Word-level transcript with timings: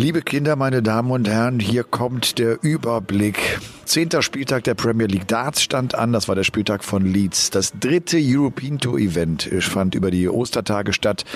Liebe 0.00 0.22
Kinder, 0.22 0.56
meine 0.56 0.82
Damen 0.82 1.10
und 1.10 1.28
Herren, 1.28 1.60
hier 1.60 1.84
kommt 1.84 2.38
der 2.38 2.62
Überblick. 2.62 3.60
Zehnter 3.84 4.22
Spieltag 4.22 4.64
der 4.64 4.72
Premier 4.72 5.06
League 5.06 5.28
Darts 5.28 5.60
stand 5.60 5.94
an. 5.94 6.14
Das 6.14 6.26
war 6.26 6.34
der 6.34 6.42
Spieltag 6.42 6.84
von 6.84 7.04
Leeds. 7.04 7.50
Das 7.50 7.74
dritte 7.78 8.16
European 8.18 8.78
Tour 8.78 8.98
Event 8.98 9.42
fand 9.60 9.94
über 9.94 10.10
die 10.10 10.26
Ostertage 10.26 10.94
statt. 10.94 11.26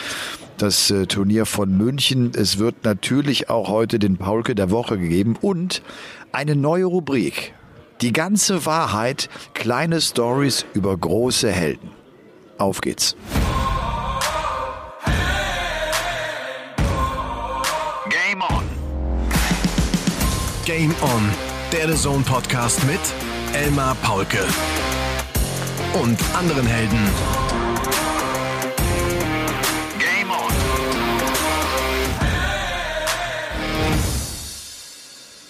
Das 0.57 0.91
äh, 0.91 1.05
Turnier 1.05 1.45
von 1.45 1.77
München. 1.77 2.33
Es 2.35 2.57
wird 2.57 2.85
natürlich 2.85 3.51
auch 3.51 3.69
heute 3.69 3.99
den 3.99 4.17
Paulke 4.17 4.55
der 4.55 4.71
Woche 4.71 4.97
gegeben 4.97 5.37
und 5.39 5.83
eine 6.33 6.57
neue 6.57 6.87
Rubrik. 6.87 7.53
Die 8.01 8.15
ganze 8.15 8.65
Wahrheit, 8.65 9.29
kleine 9.53 10.01
Stories 10.01 10.65
über 10.73 10.97
große 10.97 11.53
Helden. 11.53 11.91
Auf 12.57 12.81
geht's. 12.81 13.15
Game 20.65 20.95
On, 21.03 21.31
der 21.73 21.93
The 21.93 21.95
Zone 21.95 22.25
Podcast 22.25 22.83
mit 22.87 22.99
Elmar 23.53 23.95
Paulke 23.97 24.39
und 25.93 26.19
anderen 26.35 26.67
Helden. 26.67 26.99
Game 29.99 30.31
On. 30.31 30.53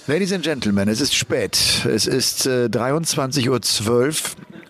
Ladies 0.09 0.33
and 0.33 0.43
Gentlemen, 0.43 0.89
es 0.89 1.01
ist 1.01 1.15
spät. 1.15 1.87
Es 1.89 2.09
ist 2.09 2.47
äh, 2.47 2.65
23.12 2.65 3.89
Uhr. 3.89 4.13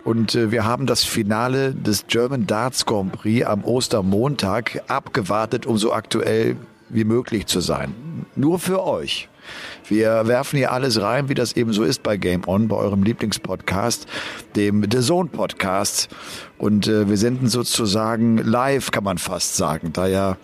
Und 0.04 0.34
äh, 0.34 0.50
wir 0.50 0.66
haben 0.66 0.84
das 0.84 1.04
Finale 1.04 1.72
des 1.74 2.06
German 2.06 2.46
Darts 2.46 2.84
Grand 2.84 3.12
Prix 3.12 3.46
am 3.46 3.64
Ostermontag 3.64 4.82
abgewartet, 4.88 5.64
um 5.64 5.78
so 5.78 5.94
aktuell 5.94 6.56
wie 6.90 7.04
möglich 7.04 7.46
zu 7.46 7.60
sein. 7.60 7.94
Nur 8.36 8.58
für 8.58 8.84
euch. 8.84 9.30
Wir 9.88 10.26
werfen 10.26 10.56
hier 10.56 10.72
alles 10.72 11.00
rein, 11.00 11.28
wie 11.28 11.34
das 11.34 11.54
eben 11.54 11.72
so 11.72 11.84
ist 11.84 12.02
bei 12.02 12.16
Game 12.16 12.46
On, 12.46 12.68
bei 12.68 12.76
eurem 12.76 13.02
Lieblingspodcast, 13.02 14.06
dem 14.56 14.86
The 14.90 15.00
Zone 15.00 15.28
Podcast. 15.28 16.08
Und 16.58 16.86
äh, 16.86 17.08
wir 17.08 17.16
senden 17.16 17.48
sozusagen 17.48 18.38
live, 18.38 18.90
kann 18.90 19.04
man 19.04 19.18
fast 19.18 19.56
sagen, 19.56 19.92
da 19.92 20.06
ja 20.06 20.36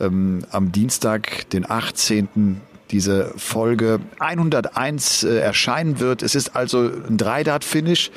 ähm, 0.00 0.44
am 0.50 0.72
Dienstag, 0.72 1.48
den 1.50 1.68
18 1.68 2.60
diese 2.90 3.32
Folge 3.36 4.00
101 4.20 5.24
äh, 5.24 5.38
erscheinen 5.38 6.00
wird. 6.00 6.22
Es 6.22 6.34
ist 6.34 6.54
also 6.54 6.90
ein 7.08 7.16
Dreidart-Finish 7.16 8.10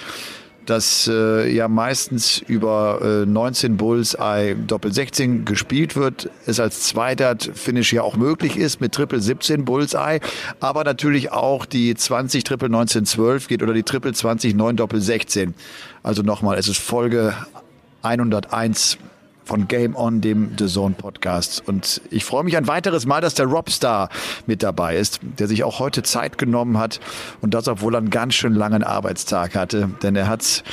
das 0.69 1.09
äh, 1.11 1.51
ja 1.51 1.67
meistens 1.67 2.39
über 2.39 2.99
äh, 3.01 3.25
19 3.25 3.77
Bullseye 3.77 4.55
Doppel 4.55 4.93
16 4.93 5.45
gespielt 5.45 5.95
wird, 5.95 6.29
es 6.45 6.59
als 6.59 6.81
Zweidart-Finish 6.83 7.93
ja 7.93 8.03
auch 8.03 8.15
möglich 8.15 8.57
ist 8.57 8.81
mit 8.81 8.93
Triple 8.93 9.19
17 9.19 9.65
Bullseye, 9.65 10.19
aber 10.59 10.83
natürlich 10.83 11.31
auch 11.31 11.65
die 11.65 11.95
20 11.95 12.43
Triple 12.43 12.69
19 12.69 13.05
12 13.05 13.47
geht 13.47 13.63
oder 13.63 13.73
die 13.73 13.83
Triple 13.83 14.13
20 14.13 14.55
9 14.55 14.75
Doppel 14.75 15.01
16. 15.01 15.53
Also 16.03 16.21
nochmal, 16.21 16.57
es 16.57 16.67
ist 16.67 16.79
Folge 16.79 17.33
101 18.01 18.97
von 19.49 19.67
Game 19.67 19.95
On, 19.95 20.21
dem 20.21 20.51
The 20.59 20.67
Zone 20.67 20.93
Podcast. 20.95 21.63
Und 21.67 22.01
ich 22.11 22.23
freue 22.23 22.43
mich 22.43 22.55
ein 22.55 22.67
weiteres 22.67 23.07
Mal, 23.07 23.19
dass 23.19 23.33
der 23.33 23.47
Robstar 23.47 24.09
mit 24.45 24.61
dabei 24.61 24.95
ist, 24.95 25.21
der 25.23 25.47
sich 25.47 25.63
auch 25.63 25.79
heute 25.79 26.03
Zeit 26.03 26.37
genommen 26.37 26.77
hat 26.77 26.99
und 27.41 27.55
das, 27.55 27.67
obwohl 27.67 27.95
er 27.95 27.97
einen 27.97 28.11
ganz 28.11 28.35
schön 28.35 28.53
langen 28.53 28.83
Arbeitstag 28.83 29.55
hatte, 29.55 29.89
denn 30.03 30.15
er 30.15 30.27
hat 30.27 30.63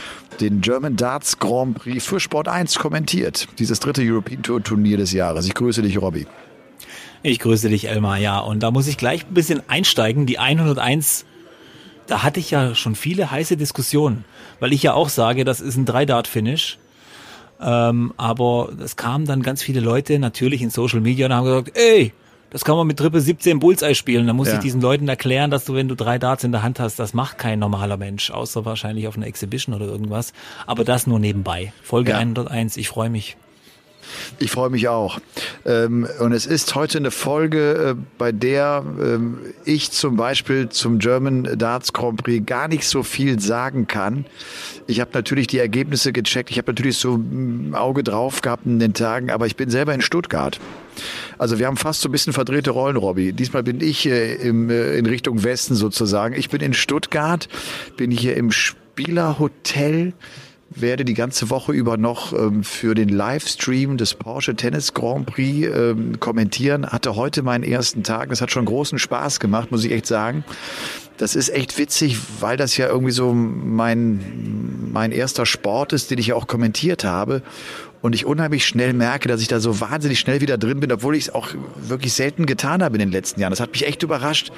den 0.41 0.61
German 0.61 0.97
Darts 0.97 1.39
Grand 1.39 1.79
Prix 1.79 2.05
für 2.05 2.21
Sport 2.21 2.49
1 2.49 2.79
kommentiert. 2.79 3.49
Dieses 3.59 3.81
dritte 3.81 4.03
European 4.05 4.43
Tour 4.43 4.63
Turnier 4.63 4.99
des 4.99 5.11
Jahres. 5.13 5.47
Ich 5.47 5.55
grüße 5.55 5.81
dich, 5.81 5.99
Robby. 5.99 6.27
Ich 7.23 7.39
grüße 7.39 7.71
dich, 7.71 7.89
Elmar, 7.89 8.19
ja. 8.19 8.41
Und 8.41 8.63
da 8.63 8.71
muss 8.71 8.89
ich 8.89 8.99
gleich 8.99 9.25
ein 9.27 9.33
bisschen 9.33 9.63
einsteigen. 9.71 10.27
Die 10.27 10.39
101 10.39 11.25
da 12.07 12.23
hatte 12.23 12.41
ich 12.41 12.51
ja 12.51 12.75
schon 12.75 12.95
viele 12.95 13.31
heiße 13.31 13.57
Diskussionen, 13.57 14.25
weil 14.61 14.73
ich 14.73 14.83
ja 14.83 14.93
auch 14.95 15.09
sage, 15.09 15.45
das 15.45 15.61
ist 15.61 15.77
ein 15.77 15.87
Drei-Dart-Finish. 15.87 16.79
Ähm, 17.61 18.13
aber 18.17 18.71
es 18.83 18.97
kamen 18.97 19.25
dann 19.25 19.43
ganz 19.43 19.63
viele 19.63 19.81
Leute 19.81 20.19
natürlich 20.19 20.63
in 20.63 20.71
Social 20.71 21.01
Media 21.01 21.27
und 21.27 21.33
haben 21.33 21.45
gesagt, 21.45 21.73
ey, 21.75 22.13
das 22.51 22.65
kann 22.65 22.77
man 22.77 22.87
mit 22.87 22.99
Triple 22.99 23.21
17 23.21 23.59
Bullseye 23.59 23.95
spielen. 23.95 24.27
Da 24.27 24.33
muss 24.33 24.49
ja. 24.49 24.55
ich 24.55 24.61
diesen 24.61 24.81
Leuten 24.81 25.09
erklären, 25.09 25.51
dass 25.51 25.65
du, 25.65 25.75
wenn 25.75 25.89
du 25.89 25.95
drei 25.95 26.19
Darts 26.19 26.45
in 26.45 26.53
der 26.53 26.63
Hand 26.63 26.81
hast, 26.81 26.99
das 26.99 27.13
macht 27.13 27.39
kein 27.39 27.59
normaler 27.59 27.97
Mensch, 27.97 28.31
außer 28.31 28.65
wahrscheinlich 28.65 29.09
auf 29.09 29.17
einer 29.17 29.27
Exhibition 29.27 29.75
oder 29.75 29.87
irgendwas. 29.87 30.33
Aber 30.67 30.85
das 30.85 31.07
nur 31.07 31.19
nebenbei. 31.19 31.73
Folge 31.83 32.13
ja. 32.13 32.19
101, 32.19 32.77
ich 32.77 32.89
freue 32.89 33.11
mich. 33.11 33.37
Ich 34.39 34.51
freue 34.51 34.71
mich 34.71 34.89
auch. 34.89 35.19
Ähm, 35.65 36.07
und 36.21 36.33
es 36.33 36.47
ist 36.47 36.75
heute 36.75 36.99
eine 36.99 37.11
Folge, 37.11 37.95
äh, 37.97 38.03
bei 38.19 38.33
der 38.33 38.85
ähm, 39.01 39.39
ich 39.65 39.91
zum 39.91 40.17
Beispiel 40.17 40.69
zum 40.69 40.99
German 40.99 41.59
Darts 41.59 41.93
Grand 41.93 42.23
Prix 42.23 42.45
gar 42.47 42.69
nicht 42.69 42.87
so 42.87 43.03
viel 43.03 43.41
sagen 43.41 43.87
kann. 43.87 44.27
Ich 44.87 45.01
habe 45.01 45.11
natürlich 45.15 45.47
die 45.47 45.59
Ergebnisse 45.59 46.13
gecheckt. 46.13 46.51
Ich 46.51 46.59
habe 46.59 46.71
natürlich 46.71 46.99
so 46.99 47.17
ein 47.17 47.75
Auge 47.75 48.05
drauf 48.05 48.41
gehabt 48.43 48.67
in 48.67 48.79
den 48.79 48.95
Tagen, 48.95 49.31
aber 49.31 49.47
ich 49.47 49.57
bin 49.57 49.71
selber 49.71 49.95
in 49.95 50.01
Stuttgart. 50.01 50.61
Also 51.39 51.59
wir 51.59 51.67
haben 51.67 51.77
fast 51.77 52.01
so 52.01 52.09
ein 52.09 52.13
bisschen 52.13 52.33
verdrehte 52.33 52.71
Rollen, 52.71 52.97
Robby. 52.97 53.33
Diesmal 53.33 53.63
bin 53.63 53.81
ich 53.81 54.07
äh, 54.07 54.35
äh, 54.35 54.99
in 54.99 55.07
Richtung 55.07 55.43
Westen 55.43 55.75
sozusagen. 55.75 56.35
Ich 56.35 56.49
bin 56.49 56.61
in 56.61 56.73
Stuttgart, 56.73 57.49
bin 57.97 58.11
hier 58.11 58.37
im 58.37 58.51
Spielerhotel 58.53 60.15
werde 60.71 61.05
die 61.05 61.15
ganze 61.15 61.51
Woche 61.51 61.73
über 61.73 61.97
noch 61.97 62.33
ähm, 62.33 62.65
für 62.65 62.95
den 62.95 63.09
Livestream 63.09 63.97
des 63.97 64.15
Porsche 64.15 64.57
Tennis 64.57 64.95
Grand 64.95 65.27
Prix 65.27 65.69
ähm, 65.75 66.19
kommentieren. 66.21 66.87
Hatte 66.87 67.17
heute 67.17 67.43
meinen 67.43 67.65
ersten 67.65 68.03
Tag. 68.03 68.31
Das 68.31 68.41
hat 68.41 68.51
schon 68.51 68.65
großen 68.65 68.99
Spaß 68.99 69.41
gemacht, 69.41 69.71
muss 69.71 69.85
ich 69.85 69.93
echt 69.93 70.07
sagen. 70.07 70.45
Das 71.17 71.35
ist 71.35 71.49
echt 71.49 71.79
witzig, 71.79 72.19
weil 72.41 72.57
das 72.57 72.77
ja 72.77 72.89
irgendwie 72.89 73.13
so 73.13 73.33
mein, 73.33 74.91
mein 74.93 75.13
erster 75.13 75.47
Sport 75.47 75.93
ist, 75.93 76.11
den 76.11 76.19
ich 76.19 76.29
ja 76.29 76.35
auch 76.35 76.47
kommentiert 76.47 77.05
habe 77.05 77.43
und 78.07 78.15
ich 78.15 78.25
unheimlich 78.25 78.65
schnell 78.65 78.93
merke, 78.93 79.29
dass 79.29 79.41
ich 79.41 79.49
da 79.49 79.59
so 79.59 79.81
wahnsinnig 79.81 80.21
schnell 80.21 80.41
wieder 80.41 80.57
drin 80.57 80.79
bin, 80.79 80.93
obwohl 80.93 81.17
ich 81.17 81.25
es 81.25 81.35
auch 81.35 81.49
wirklich 81.77 82.13
selten 82.13 82.47
getan 82.47 82.81
habe 82.81 82.95
in 82.95 83.01
den 83.01 83.11
letzten 83.11 83.41
Jahren. 83.41 83.51
Das 83.51 83.59
hat 83.59 83.73
mich 83.73 83.85
echt 83.85 84.05
überrascht. 84.05 84.53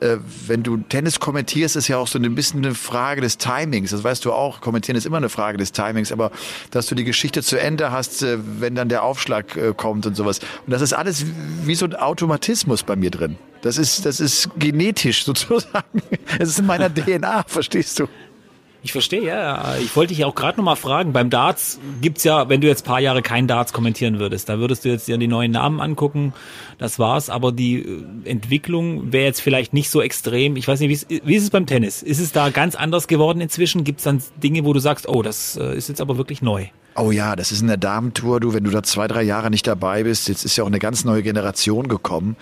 Äh, 0.00 0.18
wenn 0.46 0.62
du 0.62 0.76
Tennis 0.76 1.18
kommentierst, 1.18 1.76
ist 1.76 1.88
ja 1.88 1.96
auch 1.96 2.06
so 2.06 2.18
ein 2.18 2.34
bisschen 2.34 2.62
eine 2.62 2.74
Frage 2.74 3.22
des 3.22 3.38
Timings. 3.38 3.92
Das 3.92 4.04
weißt 4.04 4.22
du 4.26 4.32
auch. 4.34 4.60
Kommentieren 4.60 4.98
ist 4.98 5.06
immer 5.06 5.16
eine 5.16 5.30
Frage 5.30 5.56
des 5.56 5.72
Timings, 5.72 6.12
aber 6.12 6.30
dass 6.72 6.88
du 6.88 6.94
die 6.94 7.04
Geschichte 7.04 7.42
zu 7.42 7.58
Ende 7.58 7.90
hast, 7.90 8.22
äh, 8.22 8.36
wenn 8.58 8.74
dann 8.74 8.90
der 8.90 9.02
Aufschlag 9.02 9.56
äh, 9.56 9.72
kommt 9.74 10.04
und 10.04 10.14
sowas. 10.14 10.40
Und 10.66 10.70
das 10.70 10.82
ist 10.82 10.92
alles 10.92 11.24
wie 11.64 11.76
so 11.76 11.86
ein 11.86 11.94
Automatismus 11.94 12.82
bei 12.82 12.96
mir 12.96 13.10
drin. 13.10 13.38
Das 13.62 13.78
ist, 13.78 14.04
das 14.04 14.20
ist 14.20 14.50
genetisch 14.58 15.24
sozusagen. 15.24 16.02
Es 16.38 16.50
ist 16.50 16.58
in 16.58 16.66
meiner 16.66 16.92
DNA, 16.94 17.44
verstehst 17.46 17.98
du? 17.98 18.08
Ich 18.82 18.92
verstehe, 18.92 19.24
ja. 19.24 19.76
Ich 19.76 19.94
wollte 19.94 20.14
dich 20.14 20.24
auch 20.24 20.34
gerade 20.34 20.56
noch 20.58 20.64
mal 20.64 20.76
fragen, 20.76 21.12
beim 21.12 21.28
Darts 21.28 21.78
gibt's 22.00 22.24
ja, 22.24 22.48
wenn 22.48 22.62
du 22.62 22.66
jetzt 22.66 22.84
paar 22.84 23.00
Jahre 23.00 23.20
kein 23.20 23.46
Darts 23.46 23.72
kommentieren 23.72 24.18
würdest, 24.18 24.48
da 24.48 24.58
würdest 24.58 24.84
du 24.84 24.88
jetzt 24.88 25.06
dir 25.06 25.18
die 25.18 25.28
neuen 25.28 25.52
Namen 25.52 25.80
angucken, 25.80 26.32
das 26.78 26.98
war's, 26.98 27.28
aber 27.28 27.52
die 27.52 27.80
äh, 27.82 28.04
Entwicklung 28.24 29.12
wäre 29.12 29.26
jetzt 29.26 29.42
vielleicht 29.42 29.74
nicht 29.74 29.90
so 29.90 30.00
extrem. 30.00 30.56
Ich 30.56 30.66
weiß 30.66 30.80
nicht, 30.80 30.88
wie 30.88 30.94
ist, 30.94 31.26
wie 31.26 31.36
ist 31.36 31.42
es 31.42 31.50
beim 31.50 31.66
Tennis? 31.66 32.02
Ist 32.02 32.20
es 32.20 32.32
da 32.32 32.48
ganz 32.48 32.74
anders 32.74 33.06
geworden 33.06 33.42
inzwischen? 33.42 33.84
Gibt's 33.84 34.04
dann 34.04 34.22
Dinge, 34.42 34.64
wo 34.64 34.72
du 34.72 34.80
sagst, 34.80 35.08
oh, 35.08 35.22
das 35.22 35.56
äh, 35.56 35.76
ist 35.76 35.88
jetzt 35.88 36.00
aber 36.00 36.16
wirklich 36.16 36.40
neu? 36.40 36.66
Oh 36.96 37.12
ja, 37.12 37.36
das 37.36 37.52
ist 37.52 37.60
in 37.60 37.68
der 37.68 37.76
Damentour, 37.76 38.40
du, 38.40 38.52
wenn 38.52 38.64
du 38.64 38.70
da 38.70 38.82
zwei, 38.82 39.06
drei 39.06 39.22
Jahre 39.22 39.50
nicht 39.50 39.66
dabei 39.66 40.02
bist, 40.02 40.28
jetzt 40.28 40.44
ist 40.44 40.56
ja 40.56 40.64
auch 40.64 40.68
eine 40.68 40.80
ganz 40.80 41.04
neue 41.04 41.22
Generation 41.22 41.86
gekommen. 41.86 42.36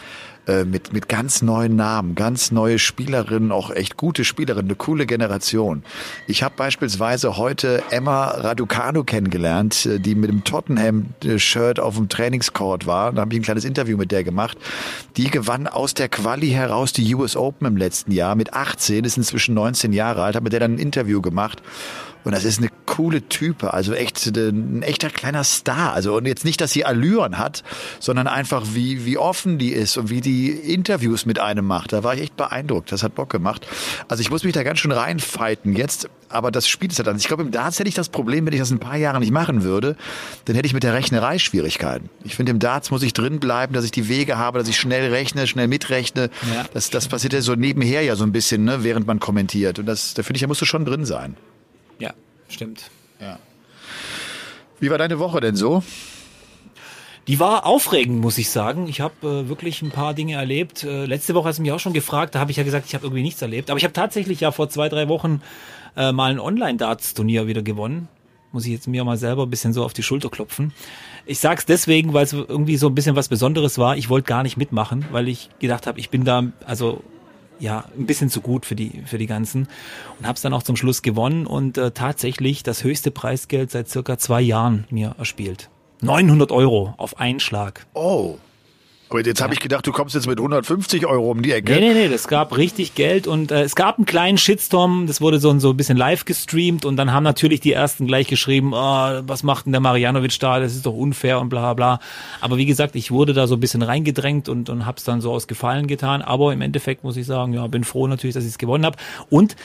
Äh, 0.49 0.65
mit, 0.65 0.95
mit 0.95 1.11
ganz 1.11 1.43
neuen 1.43 1.77
Namen, 1.77 2.15
ganz 2.15 2.53
neue 2.53 2.79
Spielerinnen, 2.79 3.53
auch 3.53 3.71
echt 3.71 3.99
gute 3.99 4.25
Spielerinnen, 4.25 4.71
eine 4.71 4.77
coole 4.77 5.05
Generation. 5.05 5.83
Ich 6.27 6.43
habe 6.43 6.55
beispielsweise 6.57 7.37
heute 7.37 7.83
Emma 7.91 8.29
Raducanu 8.29 9.05
kennengelernt, 9.05 9.85
äh, 9.85 10.01
die 10.01 10.15
mit 10.15 10.31
dem 10.31 10.45
Tottenham-Shirt 10.45 11.79
auf 11.79 11.97
dem 11.97 12.09
Trainingscourt 12.09 12.87
war. 12.87 13.13
Da 13.13 13.21
habe 13.21 13.35
ich 13.35 13.41
ein 13.41 13.45
kleines 13.45 13.67
Interview 13.67 13.99
mit 13.99 14.11
der 14.11 14.25
gemacht. 14.25 14.57
Die 15.19 15.31
gewann 15.31 15.67
aus 15.67 15.93
der 15.93 16.09
Quali 16.09 16.49
heraus 16.49 16.95
die 16.95 17.15
US 17.15 17.37
Open 17.37 17.67
im 17.67 17.77
letzten 17.77 18.13
Jahr 18.13 18.35
mit 18.35 18.55
18, 18.55 19.05
ist 19.05 19.19
inzwischen 19.19 19.55
19 19.55 19.93
Jahre 19.93 20.23
alt, 20.23 20.35
habe 20.35 20.45
mit 20.45 20.55
der 20.55 20.61
dann 20.61 20.77
ein 20.77 20.79
Interview 20.79 21.21
gemacht. 21.21 21.63
Und 22.25 22.33
das 22.33 22.45
ist 22.45 22.59
eine 22.59 22.69
coole 22.87 23.29
Type, 23.29 23.73
also 23.73 23.95
echt 23.95 24.27
ein 24.27 24.83
echter 24.83 25.11
kleiner 25.11 25.45
Star. 25.45 25.93
Also 25.93 26.17
und 26.17 26.27
jetzt 26.27 26.45
nicht, 26.45 26.61
dass 26.61 26.73
sie 26.73 26.85
Allüren 26.85 27.39
hat, 27.39 27.63
sondern 28.01 28.27
einfach 28.27 28.65
wie 28.73 29.05
wie 29.05 29.19
offen 29.19 29.59
die 29.59 29.73
ist 29.73 29.97
und 29.97 30.11
wie 30.11 30.21
die 30.21 30.51
Interviews 30.51 31.27
mit 31.27 31.39
einem 31.39 31.67
macht. 31.67 31.93
Da 31.93 32.03
war 32.03 32.15
ich 32.15 32.23
echt 32.23 32.37
beeindruckt. 32.37 32.91
Das 32.93 33.03
hat 33.03 33.15
Bock 33.15 33.31
gemacht. 33.31 33.67
Also 34.09 34.21
ich 34.21 34.31
muss 34.31 34.45
mich 34.45 34.53
da 34.53 34.63
ganz 34.63 34.81
schön 34.81 34.93
reinfighten 34.93 35.77
jetzt, 35.77 36.09
aber 36.29 36.51
das 36.51 36.69
spielt 36.69 36.93
es 36.93 36.99
ja 36.99 37.05
dann. 37.05 37.17
Ich 37.17 37.29
glaube, 37.29 37.43
im 37.43 37.51
Darts 37.51 37.79
hätte 37.79 37.89
ich 37.89 37.95
das 37.95 38.09
Problem, 38.09 38.47
wenn 38.47 38.53
ich 38.53 38.59
das 38.59 38.71
in 38.71 38.77
ein 38.77 38.81
paar 38.81 38.97
Jahren 38.97 39.21
nicht 39.21 39.33
machen 39.33 39.63
würde, 39.63 39.97
dann 40.47 40.57
hätte 40.57 40.67
ich 40.67 40.75
mit 40.75 40.83
der 40.83 40.95
Rechnerei 40.95 41.39
Schwierigkeiten. 41.39 42.11
Ich 42.25 42.37
finde, 42.37 42.51
im 42.51 42.59
Darts 42.59 42.91
muss 42.91 43.03
ich 43.03 43.13
drin 43.13 43.41
bleiben, 43.41 43.75
dass 43.75 43.85
ich 43.85 43.91
die 43.91 44.09
Wege 44.09 44.39
habe, 44.39 44.59
dass 44.59 44.69
ich 44.69 44.77
schnell 44.77 45.11
rechne, 45.11 45.47
schnell 45.47 45.69
mitrechne. 45.69 46.31
Ja. 46.55 46.65
Das, 46.75 46.91
das 46.91 47.09
passiert 47.09 47.33
ja 47.33 47.43
so 47.43 47.55
nebenher 47.55 48.03
ja 48.03 48.17
so 48.17 48.25
ein 48.25 48.33
bisschen, 48.33 48.65
ne, 48.65 48.83
während 48.83 49.07
man 49.07 49.21
kommentiert. 49.21 49.79
Und 49.79 49.87
das, 49.87 50.15
da 50.15 50.23
finde 50.23 50.39
ich, 50.39 50.43
da 50.43 50.49
musst 50.49 50.61
du 50.61 50.67
schon 50.67 50.85
drin 50.85 51.05
sein. 51.05 51.37
Ja, 51.99 52.15
stimmt. 52.49 52.91
Ja. 53.21 53.39
Wie 54.81 54.91
war 54.91 54.99
deine 54.99 55.19
Woche 55.19 55.41
denn 55.41 55.57
so? 55.57 55.83
Die 57.27 57.39
war 57.39 57.67
aufregend, 57.67 58.21
muss 58.21 58.39
ich 58.39 58.49
sagen. 58.49 58.89
Ich 58.89 59.03
habe 59.03 59.15
äh, 59.45 59.49
wirklich 59.51 59.83
ein 59.83 59.91
paar 59.91 60.15
Dinge 60.15 60.37
erlebt. 60.37 60.83
Äh, 60.85 61.05
letzte 61.05 61.35
Woche 61.35 61.49
hast 61.49 61.59
du 61.59 61.63
mich 61.63 61.73
auch 61.73 61.81
schon 61.81 61.93
gefragt, 61.93 62.35
da 62.35 62.41
habe 62.41 62.51
ich 62.51 62.57
ja 62.57 62.63
gesagt, 62.63 62.87
ich 62.87 62.95
habe 62.95 63.05
irgendwie 63.05 63.23
nichts 63.23 63.43
erlebt. 63.43 63.69
Aber 63.71 63.77
ich 63.77 63.85
habe 63.85 63.93
tatsächlich 63.93 64.41
ja 64.41 64.51
vor 64.51 64.71
zwei, 64.71 64.89
drei 64.89 65.09
Wochen 65.09 65.43
äh, 65.95 66.11
mal 66.11 66.31
ein 66.31 66.41
Online-Darts-Turnier 66.41 67.47
wieder 67.47 67.61
gewonnen. 67.61 68.09
Muss 68.51 68.65
ich 68.65 68.73
jetzt 68.73 68.89
mir 68.89 69.05
mal 69.05 69.19
selber 69.19 69.43
ein 69.43 69.51
bisschen 69.51 69.75
so 69.75 69.85
auf 69.85 69.93
die 69.93 70.03
Schulter 70.03 70.31
klopfen. 70.31 70.73
Ich 71.27 71.39
sag's 71.39 71.67
deswegen, 71.67 72.15
weil 72.15 72.25
es 72.25 72.33
irgendwie 72.33 72.79
so 72.79 72.87
ein 72.87 72.95
bisschen 72.95 73.15
was 73.15 73.29
Besonderes 73.29 73.77
war. 73.77 73.99
Ich 73.99 74.09
wollte 74.09 74.27
gar 74.27 74.43
nicht 74.43 74.57
mitmachen, 74.57 75.05
weil 75.11 75.29
ich 75.29 75.51
gedacht 75.59 75.87
habe, 75.87 76.01
ich 76.01 76.09
bin 76.09 76.25
da, 76.25 76.45
also 76.65 77.03
ja, 77.59 77.85
ein 77.97 78.07
bisschen 78.07 78.31
zu 78.31 78.41
gut 78.41 78.67
für 78.67 78.75
die, 78.75 79.03
für 79.07 79.19
die 79.19 79.27
ganzen. 79.27 79.69
Und 80.19 80.27
habe 80.27 80.37
es 80.37 80.43
dann 80.43 80.53
auch 80.53 80.63
zum 80.63 80.77
Schluss 80.77 81.03
gewonnen 81.03 81.47
und 81.47 81.79
äh, 81.79 81.91
tatsächlich 81.91 82.63
das 82.63 82.85
höchste 82.85 83.11
Preisgeld 83.11 83.71
seit 83.71 83.89
circa 83.89 84.19
zwei 84.19 84.41
Jahren 84.41 84.87
mir 84.91 85.15
erspielt. 85.19 85.69
900 86.01 86.53
Euro 86.53 86.95
auf 86.97 87.19
einen 87.19 87.41
Schlag. 87.41 87.87
Oh. 87.95 88.37
Aber 89.11 89.25
jetzt 89.25 89.41
habe 89.41 89.55
ich 89.55 89.61
gedacht, 89.61 89.87
du 89.87 89.93
kommst 89.93 90.15
jetzt 90.15 90.27
mit 90.27 90.39
150 90.39 91.07
Euro 91.07 91.31
um 91.31 91.43
die 91.43 91.53
Ecke. 91.53 91.73
Nee, 91.73 91.81
nee, 91.81 91.95
nee, 91.95 92.09
das 92.09 92.29
gab 92.29 92.57
richtig 92.57 92.95
Geld 92.95 93.27
und 93.27 93.51
äh, 93.51 93.63
es 93.63 93.75
gab 93.75 93.97
einen 93.97 94.05
kleinen 94.05 94.37
Shitstorm, 94.37 95.07
das 95.07 95.21
wurde 95.21 95.39
so, 95.39 95.59
so 95.59 95.71
ein 95.71 95.77
bisschen 95.77 95.97
live 95.97 96.25
gestreamt 96.25 96.85
und 96.85 96.97
dann 96.97 97.13
haben 97.13 97.25
natürlich 97.25 97.61
die 97.61 97.73
ersten 97.73 98.07
gleich 98.07 98.27
geschrieben, 98.27 98.73
oh, 98.75 99.21
was 99.23 99.43
macht 99.43 99.67
denn 99.67 99.73
der 99.73 99.81
Marianovic 99.81 100.39
da, 100.39 100.61
das 100.61 100.75
ist 100.75 100.85
doch 100.85 100.95
unfair 100.95 101.41
und 101.41 101.49
bla 101.49 101.73
bla. 101.75 102.01
Aber 102.41 102.59
wie 102.59 102.67
gesagt, 102.67 102.97
ich 102.97 103.11
wurde 103.11 103.33
da 103.33 103.47
so 103.47 103.55
ein 103.55 103.61
bisschen 103.61 103.83
reingedrängt 103.83 104.49
und, 104.49 104.69
und 104.69 104.85
hab's 104.85 105.05
dann 105.05 105.21
so 105.21 105.33
aus 105.33 105.47
Gefallen 105.47 105.87
getan, 105.87 106.21
aber 106.21 106.53
im 106.53 106.61
Endeffekt 106.61 107.03
muss 107.03 107.17
ich 107.17 107.27
sagen, 107.27 107.55
ja, 107.55 107.67
bin 107.67 107.85
froh 107.85 108.07
natürlich, 108.07 108.35
dass 108.35 108.45
ich 108.45 108.51
es 108.51 108.59
gewonnen 108.59 108.85
habe 108.85 108.99
und 109.31 109.57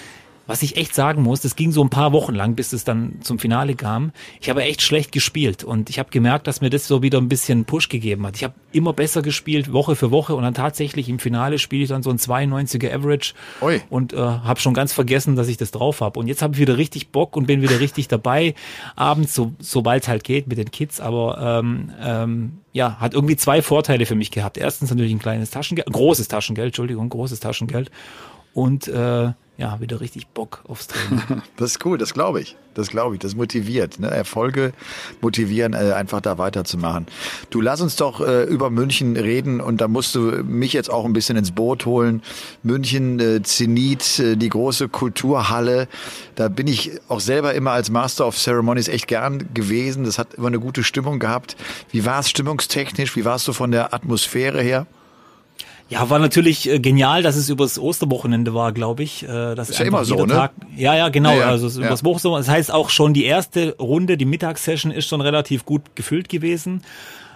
was 0.46 0.62
ich 0.62 0.76
echt 0.76 0.94
sagen 0.94 1.24
muss, 1.24 1.42
das 1.42 1.56
ging 1.56 1.72
so 1.72 1.84
ein 1.84 1.90
paar 1.90 2.12
Wochen 2.12 2.36
lang, 2.36 2.56
bis 2.56 2.74
es 2.74 2.84
dann 2.84 3.20
zum 3.22 3.40
Finale 3.40 3.76
kam. 3.76 4.12
Ich 4.42 4.50
habe 4.50 4.64
echt 4.64 4.82
schlecht 4.82 5.12
gespielt 5.12 5.64
und 5.64 5.90
ich 5.90 6.00
habe 6.00 6.10
gemerkt, 6.10 6.48
dass 6.48 6.60
mir 6.60 6.70
das 6.70 6.88
so 6.88 7.02
wieder 7.02 7.20
ein 7.20 7.30
bisschen 7.30 7.66
Push 7.66 7.88
gegeben 7.88 8.26
hat. 8.28 8.36
Ich 8.36 8.44
habe 8.44 8.54
immer 8.72 8.92
besser 8.92 9.22
gespielt, 9.22 9.72
Woche 9.72 9.96
für 9.96 10.12
Woche 10.12 10.36
und 10.36 10.44
dann 10.44 10.54
tatsächlich 10.54 11.08
im 11.08 11.20
Finale 11.20 11.60
spiele 11.60 11.84
ich 11.84 11.90
dann 11.90 12.04
so 12.04 12.10
ein 12.10 12.18
92er 12.18 12.94
Average 12.94 13.34
Oi. 13.62 13.82
und 13.90 14.14
äh, 14.14 14.18
habe 14.18 14.60
schon 14.60 14.74
ganz 14.74 14.92
vergessen, 14.92 15.36
dass 15.36 15.48
ich 15.48 15.58
das 15.58 15.72
drauf 15.72 16.02
habe. 16.02 16.20
Und 16.20 16.28
jetzt 16.28 16.42
habe 16.42 16.54
ich 16.54 16.60
wieder 16.60 16.78
richtig 16.78 17.10
Bock 17.10 17.38
und 17.38 17.48
bin 17.48 17.62
wieder 17.62 17.80
richtig 17.80 18.10
dabei, 18.10 18.54
abends, 18.96 19.34
so, 19.34 19.54
sobald 19.60 20.04
es 20.04 20.10
halt 20.10 20.24
geht 20.24 20.48
mit 20.48 20.58
den 20.58 20.72
Kids. 20.72 21.00
Aber 21.00 21.62
ähm, 21.62 21.92
ähm, 22.02 22.58
ja, 22.74 22.98
hat 23.00 23.14
irgendwie 23.14 23.38
zwei 23.38 23.62
Vorteile 23.62 24.06
für 24.06 24.16
mich 24.16 24.32
gehabt. 24.32 24.58
Erstens 24.58 24.90
natürlich 24.90 25.14
ein 25.14 25.20
kleines 25.20 25.52
Taschengeld, 25.52 25.88
großes 25.92 26.28
Taschengeld, 26.28 26.68
Entschuldigung, 26.68 27.08
großes 27.08 27.40
Taschengeld 27.40 27.92
und 28.54 28.88
äh, 28.88 29.32
ja, 29.56 29.80
wieder 29.80 30.02
richtig 30.02 30.28
Bock 30.28 30.64
aufs 30.68 30.88
Training. 30.88 31.44
das 31.58 31.72
ist 31.72 31.86
cool, 31.86 32.00
das 32.00 32.14
glaube 32.14 32.42
ich. 32.42 32.56
Das 32.74 32.90
glaube 32.90 33.16
ich. 33.16 33.22
Das 33.22 33.36
motiviert. 33.36 34.00
Ne? 34.00 34.10
Erfolge 34.10 34.74
motivieren, 35.22 35.74
äh, 35.74 35.94
einfach 35.94 36.22
da 36.22 36.40
weiterzumachen. 36.40 37.06
Du 37.52 37.62
lass 37.62 37.80
uns 37.80 37.96
doch 37.96 38.20
äh, 38.20 38.46
über 38.46 38.72
München 38.72 39.16
reden 39.16 39.62
und 39.62 39.80
da 39.80 39.88
musst 39.88 40.16
du 40.16 40.22
mich 40.44 40.74
jetzt 40.74 40.90
auch 40.90 41.06
ein 41.06 41.14
bisschen 41.14 41.38
ins 41.38 41.52
Boot 41.52 41.86
holen. 41.86 42.24
München, 42.64 43.20
äh, 43.20 43.44
Zenit, 43.44 44.18
äh, 44.18 44.36
die 44.38 44.50
große 44.50 44.90
Kulturhalle. 44.90 45.88
Da 46.34 46.48
bin 46.48 46.66
ich 46.66 47.00
auch 47.08 47.20
selber 47.20 47.54
immer 47.54 47.72
als 47.72 47.92
Master 47.92 48.26
of 48.26 48.36
Ceremonies 48.36 48.88
echt 48.88 49.08
gern 49.08 49.54
gewesen. 49.54 50.04
Das 50.04 50.18
hat 50.18 50.34
immer 50.34 50.48
eine 50.48 50.60
gute 50.60 50.84
Stimmung 50.84 51.20
gehabt. 51.20 51.56
Wie 51.92 52.06
war 52.06 52.20
es 52.20 52.30
stimmungstechnisch? 52.30 53.16
Wie 53.16 53.24
warst 53.24 53.48
du 53.48 53.54
von 53.54 53.70
der 53.70 53.94
Atmosphäre 53.94 54.64
her? 54.64 54.88
Ja, 55.90 56.10
war 56.10 56.20
natürlich 56.20 56.70
äh, 56.70 56.80
genial, 56.80 57.22
dass 57.24 57.36
es 57.36 57.50
übers 57.50 57.78
Osterwochenende 57.78 58.54
war, 58.54 58.72
glaube 58.72 59.04
ich. 59.04 59.24
Äh, 59.24 59.56
das 59.56 59.70
ist 59.70 59.80
ja 59.80 59.86
immer 59.86 60.06
so, 60.06 60.26
ne? 60.26 60.34
Tag, 60.34 60.52
ja, 60.76 60.96
ja, 60.96 61.10
genau. 61.10 61.32
Ja, 61.32 61.40
ja, 61.40 61.46
also 61.48 61.68
ja. 61.80 61.88
übers 61.88 62.04
Osterwochenende. 62.04 62.48
Das 62.48 62.56
heißt 62.56 62.72
auch 62.72 62.90
schon 62.90 63.14
die 63.14 63.26
erste 63.26 63.76
Runde, 63.78 64.18
die 64.18 64.26
Mittagssession 64.26 64.92
ist 64.92 65.08
schon 65.08 65.22
relativ 65.22 65.66
gut 65.66 65.96
gefüllt 65.96 66.30
gewesen. 66.30 66.82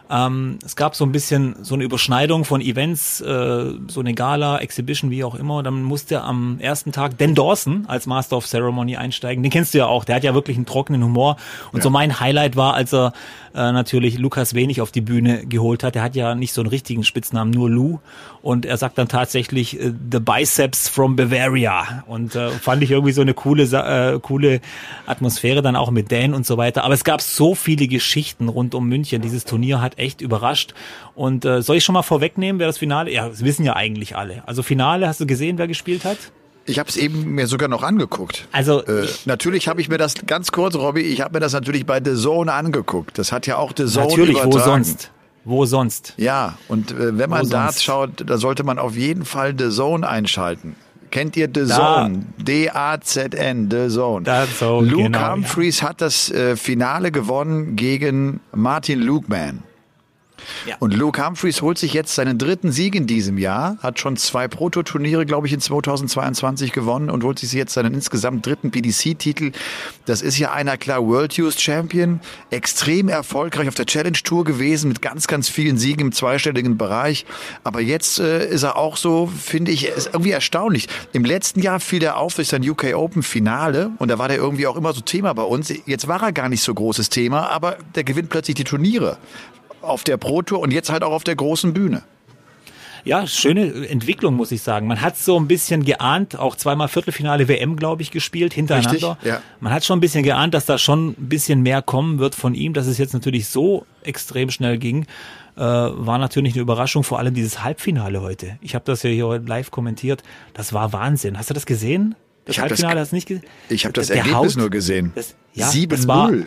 Ähm, 0.10 0.60
es 0.66 0.76
gab 0.76 0.96
so 0.96 1.06
ein 1.06 1.12
bisschen 1.12 1.56
so 1.62 1.76
eine 1.76 1.84
Überschneidung 1.84 2.46
von 2.46 2.62
Events, 2.62 3.22
äh, 3.22 3.72
so 3.88 4.00
eine 4.00 4.14
Gala, 4.14 4.60
Exhibition, 4.60 5.12
wie 5.12 5.24
auch 5.24 5.36
immer. 5.36 5.64
Dann 5.64 5.84
musste 5.84 6.22
am 6.22 6.60
ersten 6.60 6.92
Tag 6.92 7.18
Dan 7.18 7.36
Dawson 7.36 7.86
als 7.88 8.06
Master 8.06 8.38
of 8.38 8.46
Ceremony 8.46 8.96
einsteigen. 8.96 9.44
Den 9.44 9.52
kennst 9.52 9.74
du 9.74 9.80
ja 9.80 9.88
auch. 9.88 10.06
Der 10.06 10.16
hat 10.16 10.24
ja 10.24 10.34
wirklich 10.34 10.58
einen 10.58 10.66
trockenen 10.66 11.04
Humor. 11.04 11.38
Und 11.72 11.80
ja. 11.80 11.84
so 11.84 11.90
mein 11.90 12.20
Highlight 12.20 12.56
war, 12.56 12.74
als 12.74 12.94
er 12.94 13.14
äh, 13.54 13.72
natürlich 13.72 14.18
Lukas 14.18 14.54
Wenig 14.54 14.82
auf 14.82 14.92
die 14.92 15.02
Bühne 15.02 15.46
geholt 15.46 15.84
hat. 15.84 15.96
Der 15.96 16.04
hat 16.04 16.16
ja 16.16 16.36
nicht 16.36 16.54
so 16.54 16.62
einen 16.62 16.70
richtigen 16.70 17.04
Spitznamen, 17.04 17.52
nur 17.52 17.70
Lou. 17.70 18.00
Und 18.42 18.66
er 18.66 18.78
sagt 18.78 18.98
dann 18.98 19.08
tatsächlich 19.08 19.80
äh, 19.80 19.94
The 20.12 20.20
Biceps 20.20 20.88
from 20.88 21.16
Bavaria. 21.16 22.04
Und 22.08 22.36
äh, 22.36 22.52
fand 22.52 22.84
ich 22.84 22.92
irgendwie 22.92 23.12
so 23.12 23.22
eine 23.22 23.34
coole, 23.34 23.64
äh, 23.64 24.20
coole 24.20 24.62
Atmosphäre 25.06 25.62
dann 25.62 25.76
auch 25.76 25.92
mit 25.92 26.12
Dan 26.12 26.34
und 26.34 26.46
so 26.46 26.58
weiter. 26.58 26.84
Aber 26.84 26.94
es 26.94 27.04
gab 27.04 27.22
so 27.22 27.56
viele 27.56 27.88
Geschichten 27.88 28.48
rund 28.48 28.76
um 28.76 28.88
München. 28.88 29.22
Dieses 29.22 29.44
Turnier 29.44 29.82
hat 29.82 29.97
echt 29.98 30.22
überrascht. 30.22 30.74
Und 31.16 31.46
äh, 31.46 31.62
soll 31.62 31.78
ich 31.78 31.84
schon 31.84 31.94
mal 31.94 32.04
vorwegnehmen, 32.04 32.60
wer 32.60 32.68
das 32.68 32.78
Finale? 32.78 33.12
Ja, 33.12 33.28
das 33.30 33.44
wissen 33.44 33.66
ja 33.66 33.76
eigentlich 33.76 34.16
alle. 34.16 34.44
Also 34.46 34.64
Finale, 34.64 35.08
hast 35.08 35.20
du 35.20 35.26
gesehen, 35.26 35.58
wer 35.58 35.68
gespielt 35.68 36.06
hat? 36.06 36.18
Ich 36.66 36.80
habe 36.80 36.90
es 36.90 36.98
eben 36.98 37.32
mir 37.34 37.48
sogar 37.48 37.70
noch 37.70 37.82
angeguckt. 37.82 38.48
Also 38.52 38.84
äh, 38.84 39.08
natürlich 39.26 39.70
habe 39.70 39.80
ich 39.80 39.88
mir 39.88 39.98
das 39.98 40.16
ganz 40.26 40.52
kurz, 40.52 40.76
Robby, 40.76 41.02
ich 41.02 41.22
habe 41.22 41.36
mir 41.36 41.40
das 41.40 41.54
natürlich 41.54 41.86
bei 41.86 42.02
The 42.04 42.16
Zone 42.16 42.52
angeguckt. 42.52 43.18
Das 43.18 43.32
hat 43.32 43.48
ja 43.48 43.58
auch 43.58 43.72
The 43.76 43.86
Zone 43.86 44.08
natürlich, 44.08 44.32
übertragen. 44.32 44.54
wo 44.54 44.60
sonst? 44.60 45.12
Wo 45.46 45.66
sonst? 45.66 46.14
Ja, 46.18 46.58
und 46.68 46.92
äh, 46.92 47.18
wenn 47.18 47.30
man 47.30 47.50
Darts 47.50 47.82
schaut, 47.82 48.30
da 48.30 48.38
sollte 48.38 48.66
man 48.66 48.80
auf 48.80 48.98
jeden 48.98 49.24
Fall 49.24 49.56
The 49.58 49.70
Zone 49.70 50.08
einschalten. 50.08 50.76
Kennt 51.10 51.38
ihr 51.38 51.50
The 51.54 51.66
Zone? 51.66 52.26
D-A-Z-N, 52.38 53.70
The 53.72 53.88
Zone. 53.88 54.26
Zone 54.60 54.88
Luke 54.90 55.04
genau, 55.04 55.32
Humphreys 55.32 55.80
ja. 55.80 55.90
hat 55.90 56.02
das 56.02 56.30
äh, 56.32 56.58
Finale 56.58 57.12
gewonnen 57.12 57.78
gegen 57.78 58.42
Martin 58.54 59.00
Lukeman. 59.00 59.64
Ja. 60.66 60.76
Und 60.80 60.94
Luke 60.94 61.26
Humphreys 61.26 61.62
holt 61.62 61.78
sich 61.78 61.94
jetzt 61.94 62.16
seinen 62.16 62.38
dritten 62.38 62.72
Sieg 62.72 62.96
in 62.96 63.08
diesem 63.08 63.38
Jahr, 63.38 63.78
hat 63.82 64.00
schon 64.00 64.18
zwei 64.18 64.48
Prototurniere, 64.48 65.26
glaube 65.26 65.48
ich, 65.48 65.54
in 65.54 65.60
2022 65.60 66.72
gewonnen 66.72 67.10
und 67.10 67.24
holt 67.24 67.40
sich 67.40 67.52
jetzt 67.54 67.74
seinen 67.74 67.94
insgesamt 67.94 68.46
dritten 68.46 68.72
PDC-Titel. 68.72 69.52
Das 70.06 70.22
ist 70.22 70.38
ja 70.38 70.52
einer 70.52 70.78
klar 70.78 71.06
World 71.06 71.34
Youth 71.34 71.60
Champion, 71.60 72.20
extrem 72.50 73.10
erfolgreich 73.10 73.68
auf 73.68 73.76
der 73.76 73.86
Challenge 73.86 74.18
Tour 74.24 74.44
gewesen 74.44 74.90
mit 74.90 75.02
ganz, 75.02 75.28
ganz 75.28 75.50
vielen 75.50 75.78
Siegen 75.78 76.08
im 76.08 76.12
zweistelligen 76.12 76.78
Bereich. 76.78 77.26
Aber 77.64 77.82
jetzt 77.82 78.20
äh, 78.20 78.48
ist 78.48 78.64
er 78.64 78.78
auch 78.78 78.98
so, 78.98 79.28
finde 79.28 79.72
ich, 79.72 79.88
ist 79.88 80.10
irgendwie 80.14 80.32
erstaunlich. 80.32 80.88
Im 81.14 81.26
letzten 81.26 81.62
Jahr 81.62 81.80
fiel 81.80 82.04
er 82.04 82.18
auf 82.18 82.36
durch 82.36 82.48
sein 82.48 82.68
UK 82.68 82.96
Open 82.96 83.24
Finale 83.24 83.92
und 83.98 84.10
da 84.10 84.20
war 84.20 84.28
der 84.28 84.38
irgendwie 84.38 84.68
auch 84.68 84.76
immer 84.76 84.94
so 84.94 85.02
Thema 85.02 85.34
bei 85.34 85.44
uns. 85.44 85.74
Jetzt 85.86 86.08
war 86.08 86.22
er 86.22 86.32
gar 86.32 86.50
nicht 86.50 86.64
so 86.64 86.74
großes 86.74 87.10
Thema, 87.10 87.50
aber 87.50 87.78
der 87.96 88.04
gewinnt 88.04 88.30
plötzlich 88.30 88.56
die 88.56 88.64
Turniere 88.64 89.18
auf 89.82 90.04
der 90.04 90.18
Pro 90.18 90.42
Tour 90.42 90.60
und 90.60 90.72
jetzt 90.72 90.90
halt 90.90 91.04
auch 91.04 91.12
auf 91.12 91.24
der 91.24 91.36
großen 91.36 91.74
Bühne. 91.74 92.04
Ja, 93.08 93.26
schöne 93.26 93.88
Entwicklung, 93.88 94.36
muss 94.36 94.52
ich 94.52 94.62
sagen. 94.62 94.86
Man 94.86 95.00
hat 95.00 95.16
so 95.18 95.40
ein 95.40 95.48
bisschen 95.48 95.86
geahnt, 95.86 96.38
auch 96.38 96.58
zweimal 96.58 96.90
Viertelfinale 96.90 97.48
WM, 97.48 97.78
glaube 97.78 98.02
ich, 98.02 98.12
gespielt, 98.12 98.54
hintereinander. 98.54 99.12
Richtig, 99.12 99.24
ja. 99.24 99.42
Man 99.62 99.72
hat 99.72 99.86
schon 99.86 99.98
ein 99.98 100.02
bisschen 100.02 100.24
geahnt, 100.24 100.54
dass 100.54 100.66
da 100.66 100.78
schon 100.78 101.10
ein 101.12 101.30
bisschen 101.30 101.62
mehr 101.62 101.82
kommen 101.82 102.20
wird 102.20 102.36
von 102.36 102.54
ihm, 102.54 102.74
dass 102.74 102.86
es 102.86 102.98
jetzt 102.98 103.14
natürlich 103.14 103.48
so 103.48 103.86
extrem 104.04 104.50
schnell 104.50 104.78
ging. 104.78 105.06
Äh, 105.56 105.62
war 105.62 106.18
natürlich 106.18 106.54
eine 106.54 106.62
Überraschung, 106.62 107.04
vor 107.04 107.18
allem 107.20 107.34
dieses 107.34 107.64
Halbfinale 107.64 108.22
heute. 108.22 108.58
Ich 108.62 108.76
habe 108.76 108.84
das 108.84 109.04
ja 109.04 109.10
hier 109.10 109.40
live 109.40 109.72
kommentiert. 109.72 110.22
Das 110.54 110.74
war 110.74 110.92
Wahnsinn. 110.92 111.38
Hast 111.38 111.50
du 111.50 111.54
das 111.54 111.66
gesehen? 111.66 112.16
Das 112.46 112.56
ich 112.56 112.60
Halbfinale 112.62 112.96
das, 112.96 113.02
hast 113.04 113.12
du 113.12 113.16
nicht 113.16 113.28
gesehen? 113.28 113.46
Ich 113.70 113.86
habe 113.86 113.94
das 113.94 114.10
Ergebnis 114.10 114.36
Haut, 114.36 114.56
nur 114.58 114.70
gesehen. 114.70 115.14
Ja, 115.54 115.70
7-0. 115.70 116.46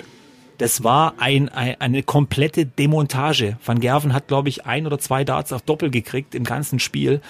Das 0.60 0.84
war 0.84 1.14
ein, 1.16 1.48
ein, 1.48 1.80
eine 1.80 2.02
komplette 2.02 2.66
Demontage. 2.66 3.56
Van 3.64 3.80
Gerven 3.80 4.12
hat, 4.12 4.28
glaube 4.28 4.50
ich, 4.50 4.66
ein 4.66 4.86
oder 4.86 4.98
zwei 4.98 5.24
Darts 5.24 5.54
auf 5.54 5.62
Doppel 5.62 5.88
gekriegt 5.90 6.34
im 6.34 6.44
ganzen 6.44 6.78
Spiel. 6.80 7.22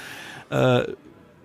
Äh, 0.50 0.80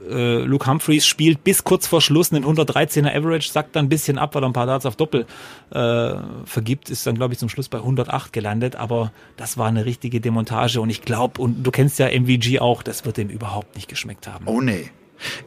äh, 0.09 0.39
Luke 0.39 0.65
Humphreys 0.65 1.05
spielt 1.05 1.43
bis 1.43 1.63
kurz 1.63 1.85
vor 1.85 2.01
Schluss 2.01 2.33
einen 2.33 2.43
113er 2.43 3.15
Average, 3.15 3.51
sagt 3.51 3.75
dann 3.75 3.85
ein 3.85 3.89
bisschen 3.89 4.17
ab, 4.17 4.33
weil 4.33 4.43
er 4.43 4.47
ein 4.47 4.53
paar 4.53 4.65
Darts 4.65 4.87
auf 4.87 4.95
Doppel 4.95 5.27
äh, 5.69 6.15
vergibt, 6.45 6.89
ist 6.89 7.05
dann, 7.05 7.13
glaube 7.13 7.33
ich, 7.33 7.39
zum 7.39 7.49
Schluss 7.49 7.69
bei 7.69 7.77
108 7.77 8.33
gelandet. 8.33 8.75
Aber 8.75 9.11
das 9.37 9.59
war 9.59 9.67
eine 9.67 9.85
richtige 9.85 10.19
Demontage 10.19 10.81
und 10.81 10.89
ich 10.89 11.03
glaube, 11.03 11.39
und 11.39 11.63
du 11.63 11.69
kennst 11.69 11.99
ja 11.99 12.07
MVG 12.07 12.61
auch, 12.61 12.81
das 12.81 13.05
wird 13.05 13.19
ihm 13.19 13.29
überhaupt 13.29 13.75
nicht 13.75 13.87
geschmeckt 13.87 14.27
haben. 14.27 14.47
Oh 14.47 14.59
nee. 14.59 14.89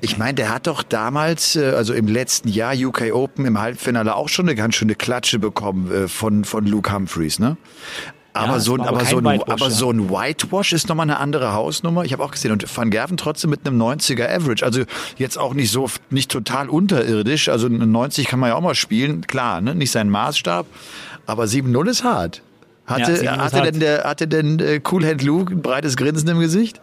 Ich 0.01 0.19
meine, 0.19 0.35
der 0.35 0.51
hat 0.53 0.67
doch 0.67 0.83
damals, 0.83 1.57
äh, 1.57 1.71
also 1.71 1.93
im 1.93 2.07
letzten 2.07 2.49
Jahr 2.49 2.75
UK 2.75 3.13
Open 3.13 3.45
im 3.47 3.59
Halbfinale 3.59 4.15
auch 4.15 4.29
schon 4.29 4.47
eine 4.47 4.55
ganz 4.55 4.75
schöne 4.75 4.95
Klatsche 4.95 5.39
bekommen 5.39 5.91
äh, 5.91 6.09
von, 6.09 6.45
von 6.45 6.67
Luke 6.67 6.93
Humphreys, 6.93 7.39
ne? 7.39 7.57
Aber, 8.35 8.55
ja, 8.55 8.61
so, 8.61 8.75
ein, 8.75 8.81
aber, 8.83 9.05
so, 9.05 9.19
ein, 9.19 9.27
aber 9.27 9.57
ja. 9.57 9.71
so 9.71 9.91
ein 9.91 10.11
Whitewash 10.11 10.73
ist 10.73 10.89
nochmal 10.89 11.05
eine 11.05 11.19
andere 11.19 11.55
Hausnummer. 11.55 12.05
Ich 12.05 12.13
habe 12.13 12.23
auch 12.23 12.31
gesehen. 12.31 12.53
Und 12.53 12.65
Van 12.77 12.91
Gerven 12.91 13.17
trotzdem 13.17 13.51
mit 13.51 13.67
einem 13.67 13.81
90er 13.83 14.29
Average. 14.29 14.65
Also 14.65 14.83
jetzt 15.17 15.39
auch 15.39 15.55
nicht 15.55 15.73
so, 15.73 15.89
nicht 16.11 16.31
total 16.31 16.69
unterirdisch. 16.69 17.49
Also 17.49 17.67
eine 17.67 17.87
90 17.87 18.29
kann 18.29 18.39
man 18.39 18.51
ja 18.51 18.55
auch 18.55 18.61
mal 18.61 18.77
spielen. 18.77 19.27
Klar, 19.27 19.61
ne? 19.61 19.75
nicht 19.75 19.91
sein 19.91 20.09
Maßstab. 20.09 20.67
Aber 21.27 21.45
7-0 21.45 21.89
ist 21.89 22.05
hart. 22.05 22.43
Hatte, 22.87 23.25
ja, 23.25 23.39
hatte, 23.39 23.63
denn 23.63 23.81
der, 23.81 24.05
hatte 24.05 24.29
denn 24.29 24.61
äh, 24.61 24.81
Cool 24.89 25.05
Hand 25.05 25.23
Luke 25.23 25.53
ein 25.53 25.61
breites 25.61 25.97
Grinsen 25.97 26.29
im 26.29 26.39
Gesicht? 26.39 26.81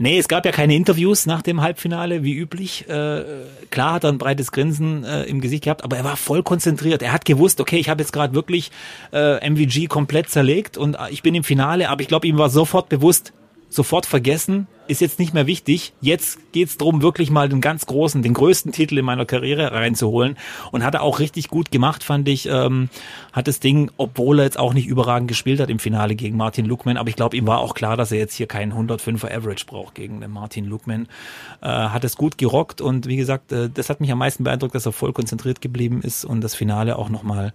Nee, 0.00 0.16
es 0.16 0.28
gab 0.28 0.46
ja 0.46 0.52
keine 0.52 0.76
Interviews 0.76 1.26
nach 1.26 1.42
dem 1.42 1.60
Halbfinale, 1.60 2.22
wie 2.22 2.32
üblich. 2.36 2.88
Äh, 2.88 3.24
klar 3.68 3.94
hat 3.94 4.04
er 4.04 4.12
ein 4.12 4.18
breites 4.18 4.52
Grinsen 4.52 5.02
äh, 5.02 5.24
im 5.24 5.40
Gesicht 5.40 5.64
gehabt, 5.64 5.82
aber 5.82 5.96
er 5.96 6.04
war 6.04 6.16
voll 6.16 6.44
konzentriert. 6.44 7.02
Er 7.02 7.12
hat 7.12 7.24
gewusst, 7.24 7.60
okay, 7.60 7.78
ich 7.78 7.88
habe 7.88 8.00
jetzt 8.00 8.12
gerade 8.12 8.32
wirklich 8.32 8.70
äh, 9.12 9.44
MVG 9.50 9.88
komplett 9.88 10.30
zerlegt 10.30 10.78
und 10.78 10.94
äh, 10.94 11.10
ich 11.10 11.24
bin 11.24 11.34
im 11.34 11.42
Finale, 11.42 11.88
aber 11.88 12.00
ich 12.00 12.06
glaube, 12.06 12.28
ihm 12.28 12.38
war 12.38 12.48
sofort 12.48 12.88
bewusst, 12.88 13.32
sofort 13.68 14.06
vergessen, 14.06 14.66
ist 14.88 15.00
jetzt 15.00 15.18
nicht 15.18 15.34
mehr 15.34 15.46
wichtig. 15.46 15.92
Jetzt 16.00 16.52
geht's 16.52 16.78
drum, 16.78 17.02
wirklich 17.02 17.30
mal 17.30 17.48
den 17.48 17.60
ganz 17.60 17.86
großen, 17.86 18.22
den 18.22 18.32
größten 18.32 18.72
Titel 18.72 18.98
in 18.98 19.04
meiner 19.04 19.26
Karriere 19.26 19.72
reinzuholen. 19.72 20.36
Und 20.72 20.82
hat 20.82 20.94
er 20.94 21.02
auch 21.02 21.18
richtig 21.18 21.48
gut 21.48 21.70
gemacht, 21.70 22.02
fand 22.02 22.28
ich. 22.28 22.46
Ähm, 22.46 22.88
hat 23.32 23.48
das 23.48 23.60
Ding, 23.60 23.90
obwohl 23.98 24.40
er 24.40 24.44
jetzt 24.46 24.58
auch 24.58 24.72
nicht 24.72 24.86
überragend 24.86 25.28
gespielt 25.28 25.60
hat 25.60 25.68
im 25.68 25.78
Finale 25.78 26.14
gegen 26.14 26.36
Martin 26.36 26.64
Lukman, 26.64 26.96
aber 26.96 27.10
ich 27.10 27.16
glaube, 27.16 27.36
ihm 27.36 27.46
war 27.46 27.58
auch 27.58 27.74
klar, 27.74 27.96
dass 27.96 28.12
er 28.12 28.18
jetzt 28.18 28.34
hier 28.34 28.46
keinen 28.46 28.72
105er 28.72 29.30
Average 29.30 29.66
braucht 29.66 29.94
gegen 29.94 30.20
den 30.20 30.30
Martin 30.30 30.64
Lukman. 30.64 31.06
Äh, 31.60 31.66
hat 31.68 32.04
es 32.04 32.16
gut 32.16 32.38
gerockt 32.38 32.80
und 32.80 33.06
wie 33.06 33.16
gesagt, 33.16 33.52
äh, 33.52 33.68
das 33.68 33.90
hat 33.90 34.00
mich 34.00 34.10
am 34.10 34.18
meisten 34.18 34.44
beeindruckt, 34.44 34.74
dass 34.74 34.86
er 34.86 34.92
voll 34.92 35.12
konzentriert 35.12 35.60
geblieben 35.60 36.00
ist 36.02 36.24
und 36.24 36.40
das 36.40 36.54
Finale 36.54 36.96
auch 36.96 37.10
nochmal 37.10 37.52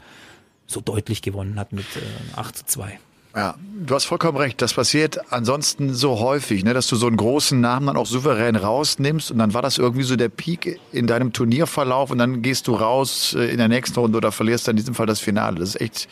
so 0.67 0.82
deutlich 0.82 1.22
gewonnen 1.22 1.60
hat 1.60 1.74
mit 1.74 1.86
äh, 1.96 2.38
8 2.38 2.58
zu 2.58 2.65
2. 2.65 3.00
Ja, 3.36 3.56
du 3.84 3.96
hast 3.96 4.06
vollkommen 4.06 4.38
recht. 4.38 4.62
Das 4.62 4.75
passiert 4.75 5.32
ansonsten 5.32 5.96
so 5.96 6.20
häufig, 6.20 6.63
ne, 6.63 6.75
dass 6.75 6.86
du 6.86 6.96
so 6.96 7.08
einen 7.08 7.18
großen 7.18 7.60
Namen 7.60 7.88
dann 7.88 7.98
auch 7.98 8.06
souverän 8.06 8.56
rausnimmst 8.56 9.32
und 9.32 9.40
dann 9.40 9.56
war 9.56 9.63
das 9.63 9.80
irgendwie 9.80 10.04
so 10.04 10.16
der 10.16 10.30
Peak 10.30 10.80
in 10.92 11.08
deinem 11.08 11.34
Turnierverlauf 11.34 12.12
und 12.12 12.20
dann 12.20 12.44
gehst 12.44 12.68
du 12.68 12.75
raus 12.75 13.36
äh, 13.36 13.46
in 13.46 13.58
der 13.58 13.70
nächsten 13.70 14.00
Runde 14.00 14.18
oder 14.18 14.32
verlierst 14.32 14.68
dann 14.68 14.74
in 14.74 14.78
diesem 14.78 14.94
Fall 14.94 15.08
das 15.08 15.20
Finale. 15.20 15.60
Das 15.60 15.70
ist 15.70 15.82
echt 15.82 16.08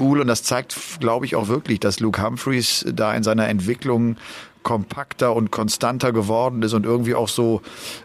cool 0.00 0.20
und 0.20 0.26
das 0.26 0.42
zeigt, 0.42 0.74
glaube 1.00 1.26
ich, 1.26 1.36
auch 1.36 1.48
wirklich, 1.48 1.80
dass 1.80 2.00
Luke 2.00 2.22
Humphreys 2.22 2.86
da 2.94 3.14
in 3.14 3.22
seiner 3.22 3.46
Entwicklung 3.48 4.16
kompakter 4.62 5.36
und 5.36 5.50
konstanter 5.50 6.12
geworden 6.12 6.62
ist 6.62 6.72
und 6.72 6.86
irgendwie 6.86 7.14
auch 7.14 7.28
so 7.28 7.60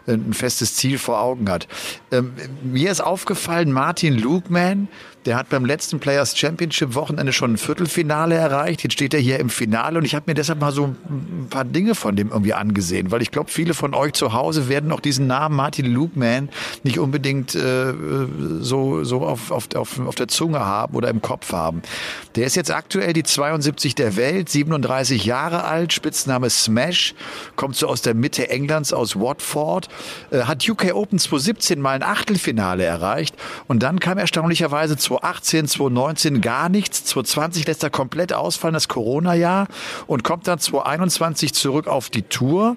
ein 0.06 0.34
festes 0.34 0.76
Ziel 0.76 0.98
vor 0.98 1.20
Augen 1.20 1.50
hat. 1.50 1.66
Ähm, 2.12 2.34
mir 2.62 2.90
ist 2.92 3.00
aufgefallen, 3.00 3.72
Martin 3.72 4.18
Lukeman, 4.18 4.88
der 5.26 5.36
hat 5.36 5.50
beim 5.50 5.64
letzten 5.66 6.00
Players 6.00 6.36
Championship 6.36 6.94
Wochenende 6.94 7.32
schon 7.32 7.52
ein 7.52 7.56
Viertelfinale 7.58 8.34
erreicht. 8.34 8.82
Jetzt 8.82 8.94
steht 8.94 9.12
er 9.12 9.20
hier 9.20 9.38
im 9.38 9.50
Finale 9.50 9.98
und 9.98 10.04
ich 10.04 10.14
habe 10.14 10.24
mir 10.28 10.34
deshalb 10.34 10.60
mal 10.60 10.72
so 10.72 10.94
ein 11.08 11.46
paar 11.50 11.64
Dinge 11.64 11.94
von 11.94 12.16
dem 12.16 12.30
irgendwie 12.30 12.54
angesehen, 12.54 13.10
weil 13.10 13.20
ich 13.20 13.30
glaube, 13.30 13.50
viele 13.50 13.74
von 13.74 13.94
euch 13.94 14.14
zu 14.14 14.32
Hause 14.32 14.68
werden 14.68 14.90
auch 14.92 15.00
diesen 15.00 15.26
Namen 15.26 15.56
Martin 15.56 15.86
Lukeman 15.86 16.48
nicht 16.84 16.98
unbedingt 16.98 17.54
äh, 17.54 17.92
so, 18.60 19.04
so 19.04 19.20
auf, 19.22 19.50
auf, 19.50 19.68
auf, 19.74 20.00
auf 20.00 20.14
der 20.14 20.28
Zunge 20.28 20.60
haben 20.60 20.94
oder 20.94 21.08
im 21.08 21.20
Kopf 21.20 21.52
haben. 21.52 21.82
Der 22.36 22.46
ist 22.46 22.56
jetzt 22.56 22.70
aktuell 22.70 23.12
die 23.12 23.22
72 23.22 23.94
der 23.94 24.16
Welt, 24.16 24.48
37 24.48 25.24
Jahre 25.24 25.64
alt, 25.64 25.92
Spitzname 25.92 26.48
Smash, 26.48 27.14
kommt 27.56 27.76
so 27.76 27.88
aus 27.88 28.00
der 28.00 28.14
Mitte 28.14 28.48
Englands, 28.48 28.92
aus 28.92 29.16
Watford, 29.16 29.88
äh, 30.30 30.42
hat 30.42 30.66
UK 30.66 30.94
Open 30.94 31.18
2017 31.18 31.80
mal 31.80 31.92
ein 31.92 32.02
Achtelfinale 32.02 32.84
erreicht 32.84 33.34
und 33.66 33.82
dann 33.82 34.00
kam 34.00 34.16
erstaunlicherweise 34.16 34.96
zu 34.96 35.09
2018, 35.10 35.66
2019 35.66 36.40
gar 36.40 36.68
nichts. 36.68 37.04
2020 37.04 37.66
lässt 37.66 37.82
er 37.82 37.90
komplett 37.90 38.32
ausfallen, 38.32 38.74
das 38.74 38.86
Corona-Jahr, 38.86 39.66
und 40.06 40.22
kommt 40.22 40.46
dann 40.46 40.60
2021 40.60 41.52
zurück 41.52 41.88
auf 41.88 42.10
die 42.10 42.22
Tour. 42.22 42.76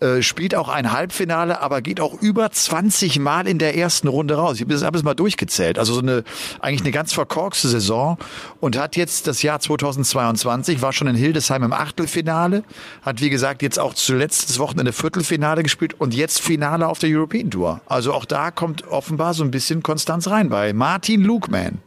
Äh, 0.00 0.22
spielt 0.22 0.56
auch 0.56 0.68
ein 0.68 0.90
Halbfinale, 0.90 1.60
aber 1.60 1.80
geht 1.80 2.00
auch 2.00 2.20
über 2.20 2.50
20 2.50 3.20
Mal 3.20 3.46
in 3.46 3.58
der 3.58 3.76
ersten 3.76 4.08
Runde 4.08 4.34
raus. 4.34 4.56
Ich 4.56 4.62
habe 4.62 4.92
das 4.92 5.02
mal 5.04 5.14
durchgezählt. 5.14 5.78
Also 5.78 5.94
so 5.94 6.00
eine 6.00 6.24
eigentlich 6.60 6.80
eine 6.80 6.90
ganz 6.90 7.12
verkorkste 7.12 7.68
Saison 7.68 8.18
und 8.60 8.76
hat 8.76 8.96
jetzt 8.96 9.28
das 9.28 9.42
Jahr 9.42 9.60
2022 9.60 10.82
war 10.82 10.92
schon 10.92 11.06
in 11.06 11.14
Hildesheim 11.14 11.62
im 11.62 11.72
Achtelfinale, 11.72 12.64
hat 13.02 13.20
wie 13.20 13.30
gesagt 13.30 13.62
jetzt 13.62 13.78
auch 13.78 13.94
zuletzt 13.94 14.50
das 14.50 14.58
Wochenende 14.58 14.92
Viertelfinale 14.92 15.62
gespielt 15.62 15.94
und 16.00 16.12
jetzt 16.12 16.40
Finale 16.40 16.88
auf 16.88 16.98
der 16.98 17.10
European 17.10 17.50
Tour. 17.50 17.80
Also 17.86 18.12
auch 18.12 18.24
da 18.24 18.50
kommt 18.50 18.88
offenbar 18.88 19.32
so 19.32 19.44
ein 19.44 19.52
bisschen 19.52 19.82
Konstanz 19.82 20.28
rein 20.28 20.48
bei 20.48 20.72
Martin 20.72 21.22
Lukeman. 21.22 21.78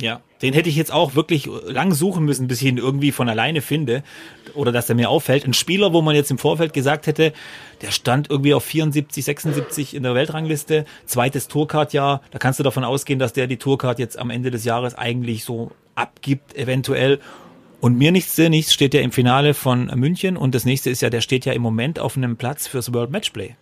Ja, 0.00 0.20
den 0.40 0.54
hätte 0.54 0.68
ich 0.68 0.76
jetzt 0.76 0.92
auch 0.92 1.14
wirklich 1.14 1.48
lang 1.66 1.92
suchen 1.92 2.24
müssen, 2.24 2.48
bis 2.48 2.62
ich 2.62 2.68
ihn 2.68 2.78
irgendwie 2.78 3.12
von 3.12 3.28
alleine 3.28 3.60
finde 3.60 4.02
oder 4.54 4.72
dass 4.72 4.88
er 4.88 4.94
mir 4.94 5.10
auffällt. 5.10 5.44
Ein 5.44 5.52
Spieler, 5.52 5.92
wo 5.92 6.02
man 6.02 6.14
jetzt 6.14 6.30
im 6.30 6.38
Vorfeld 6.38 6.72
gesagt 6.72 7.06
hätte, 7.06 7.32
der 7.82 7.90
stand 7.90 8.30
irgendwie 8.30 8.54
auf 8.54 8.64
74, 8.64 9.24
76 9.24 9.94
in 9.94 10.02
der 10.02 10.14
Weltrangliste, 10.14 10.86
zweites 11.06 11.48
Tourcard-Jahr. 11.48 12.22
Da 12.30 12.38
kannst 12.38 12.58
du 12.58 12.64
davon 12.64 12.84
ausgehen, 12.84 13.18
dass 13.18 13.32
der 13.32 13.46
die 13.46 13.58
Tourcard 13.58 13.98
jetzt 13.98 14.18
am 14.18 14.30
Ende 14.30 14.50
des 14.50 14.64
Jahres 14.64 14.94
eigentlich 14.94 15.44
so 15.44 15.70
abgibt, 15.94 16.56
eventuell. 16.56 17.20
Und 17.80 17.98
mir 17.98 18.12
nichts, 18.12 18.34
dir 18.34 18.48
nichts 18.48 18.72
steht 18.72 18.94
ja 18.94 19.00
im 19.00 19.12
Finale 19.12 19.54
von 19.54 19.86
München 19.94 20.36
und 20.36 20.54
das 20.54 20.64
nächste 20.64 20.88
ist 20.88 21.02
ja, 21.02 21.10
der 21.10 21.20
steht 21.20 21.44
ja 21.44 21.52
im 21.52 21.62
Moment 21.62 21.98
auf 21.98 22.16
einem 22.16 22.36
Platz 22.36 22.66
fürs 22.66 22.92
World 22.94 23.10
Matchplay. 23.10 23.56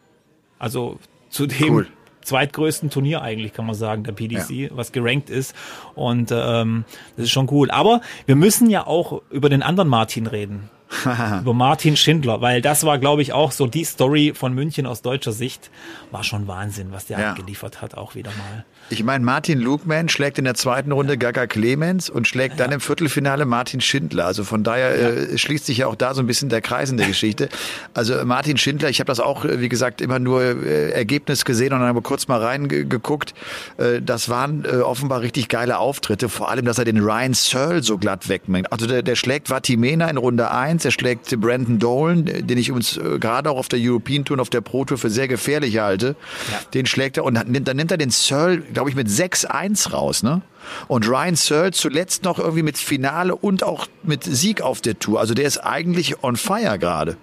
Also 0.59 0.99
zu 1.31 1.47
dem 1.47 1.71
cool 1.71 1.87
zweitgrößten 2.23 2.91
Turnier 2.91 3.23
eigentlich, 3.23 3.53
kann 3.53 3.67
man 3.67 3.75
sagen, 3.75 4.05
der 4.05 4.13
PDC, 4.13 4.51
ja. 4.51 4.69
was 4.73 4.93
gerankt 4.93 5.31
ist. 5.31 5.55
Und 5.95 6.31
ähm, 6.33 6.85
das 7.17 7.27
ist 7.27 7.31
schon 7.31 7.49
cool. 7.51 7.71
Aber 7.71 8.01
wir 8.27 8.37
müssen 8.37 8.71
ja 8.71 8.87
auch 8.87 9.23
über 9.31 9.49
den 9.49 9.63
anderen 9.63 9.89
Martin 9.89 10.27
reden. 10.27 10.71
über 11.41 11.55
Martin 11.55 11.97
Schindler, 11.97 12.41
weil 12.41 12.61
das 12.61 12.85
war, 12.85 12.99
glaube 12.99 13.23
ich, 13.23 13.33
auch 13.33 13.53
so 13.53 13.67
die 13.67 13.85
Story 13.85 14.33
von 14.35 14.55
München 14.55 14.87
aus 14.87 15.03
deutscher 15.03 15.33
Sicht. 15.33 15.71
War 16.11 16.25
schon 16.25 16.49
Wahnsinn, 16.49 16.89
was 16.91 17.07
der 17.07 17.19
ja. 17.19 17.31
abgeliefert 17.31 17.81
hat, 17.81 17.97
auch 17.97 18.15
wieder 18.15 18.31
mal. 18.31 18.65
Ich 18.93 19.05
meine, 19.05 19.25
Martin 19.25 19.61
Lugman 19.61 20.09
schlägt 20.09 20.39
in 20.39 20.45
der 20.45 20.55
zweiten 20.55 20.91
Runde 20.91 21.17
Gaga 21.17 21.47
Clemens 21.47 22.11
und 22.11 22.27
schlägt 22.27 22.59
ja. 22.59 22.65
dann 22.65 22.73
im 22.73 22.81
Viertelfinale 22.81 23.45
Martin 23.45 23.81
Schindler. 23.81 24.27
Also 24.27 24.43
von 24.43 24.65
daher 24.65 25.01
ja. 25.01 25.09
äh, 25.11 25.39
schließt 25.39 25.67
sich 25.67 25.79
ja 25.79 25.87
auch 25.87 25.95
da 25.95 26.13
so 26.13 26.21
ein 26.21 26.27
bisschen 26.27 26.49
der 26.49 26.61
Kreis 26.61 26.91
in 26.91 26.97
der 26.97 27.07
Geschichte. 27.11 27.49
Also 27.95 28.25
Martin 28.25 28.57
Schindler, 28.57 28.89
ich 28.89 28.99
habe 28.99 29.07
das 29.07 29.21
auch, 29.21 29.45
äh, 29.45 29.61
wie 29.61 29.69
gesagt, 29.69 30.01
immer 30.01 30.19
nur 30.19 30.43
äh, 30.43 30.91
Ergebnis 30.91 31.45
gesehen 31.45 31.73
und 31.73 31.81
dann 31.81 31.89
aber 31.89 32.03
kurz 32.03 32.27
mal 32.27 32.43
reingeguckt. 32.43 33.33
Äh, 33.79 34.03
das 34.03 34.29
waren 34.29 34.65
äh, 34.65 34.79
offenbar 34.79 35.21
richtig 35.21 35.49
geile 35.49 35.79
Auftritte. 35.79 36.29
Vor 36.29 36.51
allem, 36.51 36.65
dass 36.65 36.79
er 36.79 36.85
den 36.85 36.99
Ryan 36.99 37.33
Searle 37.33 37.85
so 37.85 37.97
glatt 37.97 38.29
wegmengt. 38.29 38.73
Also 38.73 38.87
der, 38.89 39.03
der 39.03 39.15
schlägt 39.15 39.51
Vatimena 39.51 40.09
in 40.09 40.17
Runde 40.17 40.51
1, 40.51 40.80
er 40.85 40.91
schlägt 40.91 41.39
Brandon 41.41 41.79
Dolan, 41.79 42.25
den 42.25 42.59
ich 42.59 42.73
uns 42.73 42.97
äh, 42.97 43.19
gerade 43.19 43.51
auch 43.51 43.57
auf 43.57 43.69
der 43.69 43.79
European 43.81 44.25
Tour 44.25 44.37
und 44.37 44.41
auf 44.41 44.51
der 44.51 44.61
Pro 44.61 44.85
Tour 44.85 44.99
für 44.99 45.11
sehr 45.11 45.29
gefährlich 45.29 45.79
halte. 45.79 46.17
Ja. 46.51 46.61
Den 46.75 46.87
schlägt 46.87 47.17
er 47.17 47.25
und 47.25 47.35
dann 47.35 47.51
nimmt 47.51 47.91
er 47.91 47.97
den 47.99 48.11
Searle 48.11 48.63
glaube 48.73 48.91
ich, 48.91 48.97
mit 48.97 49.09
6-1 49.09 49.91
raus, 49.93 50.23
ne? 50.23 50.43
Und 50.89 51.09
Ryan 51.09 51.37
Searle 51.37 51.73
zuletzt 51.73 52.25
noch 52.25 52.39
irgendwie 52.39 52.63
mit 52.63 52.79
Finale 52.79 53.35
und 53.35 53.63
auch 53.63 53.87
mit 54.03 54.25
Sieg 54.25 54.61
auf 54.61 54.81
der 54.81 54.99
Tour. 54.99 55.21
Also 55.21 55.35
der 55.35 55.47
ist 55.47 55.59
eigentlich 55.59 56.23
on 56.23 56.37
fire 56.37 56.79
gerade. 56.79 57.17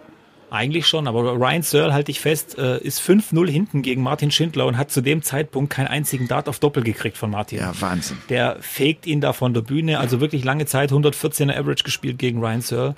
Eigentlich 0.57 0.87
schon, 0.87 1.07
aber 1.07 1.33
Ryan 1.33 1.61
Searle, 1.61 1.93
halte 1.93 2.09
ich 2.09 2.19
fest, 2.19 2.57
äh, 2.57 2.79
ist 2.79 2.99
5-0 2.99 3.47
hinten 3.47 3.83
gegen 3.83 4.01
Martin 4.01 4.31
Schindler 4.31 4.65
und 4.65 4.75
hat 4.75 4.89
zu 4.89 5.01
dem 5.01 5.21
Zeitpunkt 5.21 5.71
keinen 5.71 5.85
einzigen 5.85 6.27
Dart 6.27 6.49
auf 6.49 6.57
Doppel 6.57 6.81
gekriegt 6.81 7.15
von 7.15 7.29
Martin. 7.29 7.59
Ja, 7.59 7.79
Wahnsinn. 7.79 8.17
Der 8.29 8.57
fegt 8.59 9.05
ihn 9.05 9.21
da 9.21 9.33
von 9.33 9.53
der 9.53 9.61
Bühne, 9.61 9.99
also 9.99 10.19
wirklich 10.19 10.43
lange 10.43 10.65
Zeit 10.65 10.91
114er 10.91 11.55
Average 11.55 11.83
gespielt 11.83 12.17
gegen 12.17 12.39
Ryan 12.39 12.61
Searle. 12.61 12.95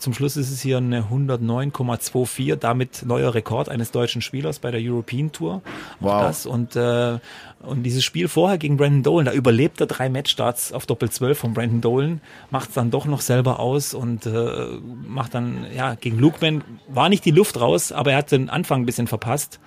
Zum 0.00 0.14
Schluss 0.14 0.36
ist 0.36 0.50
es 0.50 0.60
hier 0.60 0.78
eine 0.78 1.04
109,24, 1.04 2.56
damit 2.56 3.04
neuer 3.06 3.34
Rekord 3.34 3.68
eines 3.68 3.92
deutschen 3.92 4.20
Spielers 4.20 4.58
bei 4.58 4.72
der 4.72 4.80
European 4.82 5.30
Tour. 5.30 5.62
Wow. 6.00 6.22
Das 6.22 6.44
und, 6.44 6.74
äh, 6.74 7.18
und 7.66 7.82
dieses 7.82 8.04
Spiel 8.04 8.28
vorher 8.28 8.58
gegen 8.58 8.76
Brandon 8.76 9.02
Dolan, 9.02 9.24
da 9.26 9.32
überlebt 9.32 9.80
er 9.80 9.86
drei 9.86 10.08
Matchstarts 10.08 10.72
auf 10.72 10.86
Doppel 10.86 11.10
12 11.10 11.38
von 11.38 11.54
Brandon 11.54 11.80
Dolan, 11.80 12.20
macht 12.50 12.70
es 12.70 12.74
dann 12.74 12.90
doch 12.90 13.06
noch 13.06 13.20
selber 13.20 13.60
aus 13.60 13.94
und 13.94 14.26
äh, 14.26 14.66
macht 15.06 15.34
dann, 15.34 15.66
ja, 15.74 15.94
gegen 15.94 16.18
Lukeman 16.18 16.62
war 16.88 17.08
nicht 17.08 17.24
die 17.24 17.30
Luft 17.30 17.60
raus, 17.60 17.92
aber 17.92 18.12
er 18.12 18.18
hat 18.18 18.32
den 18.32 18.48
Anfang 18.48 18.82
ein 18.82 18.86
bisschen 18.86 19.06
verpasst. 19.06 19.60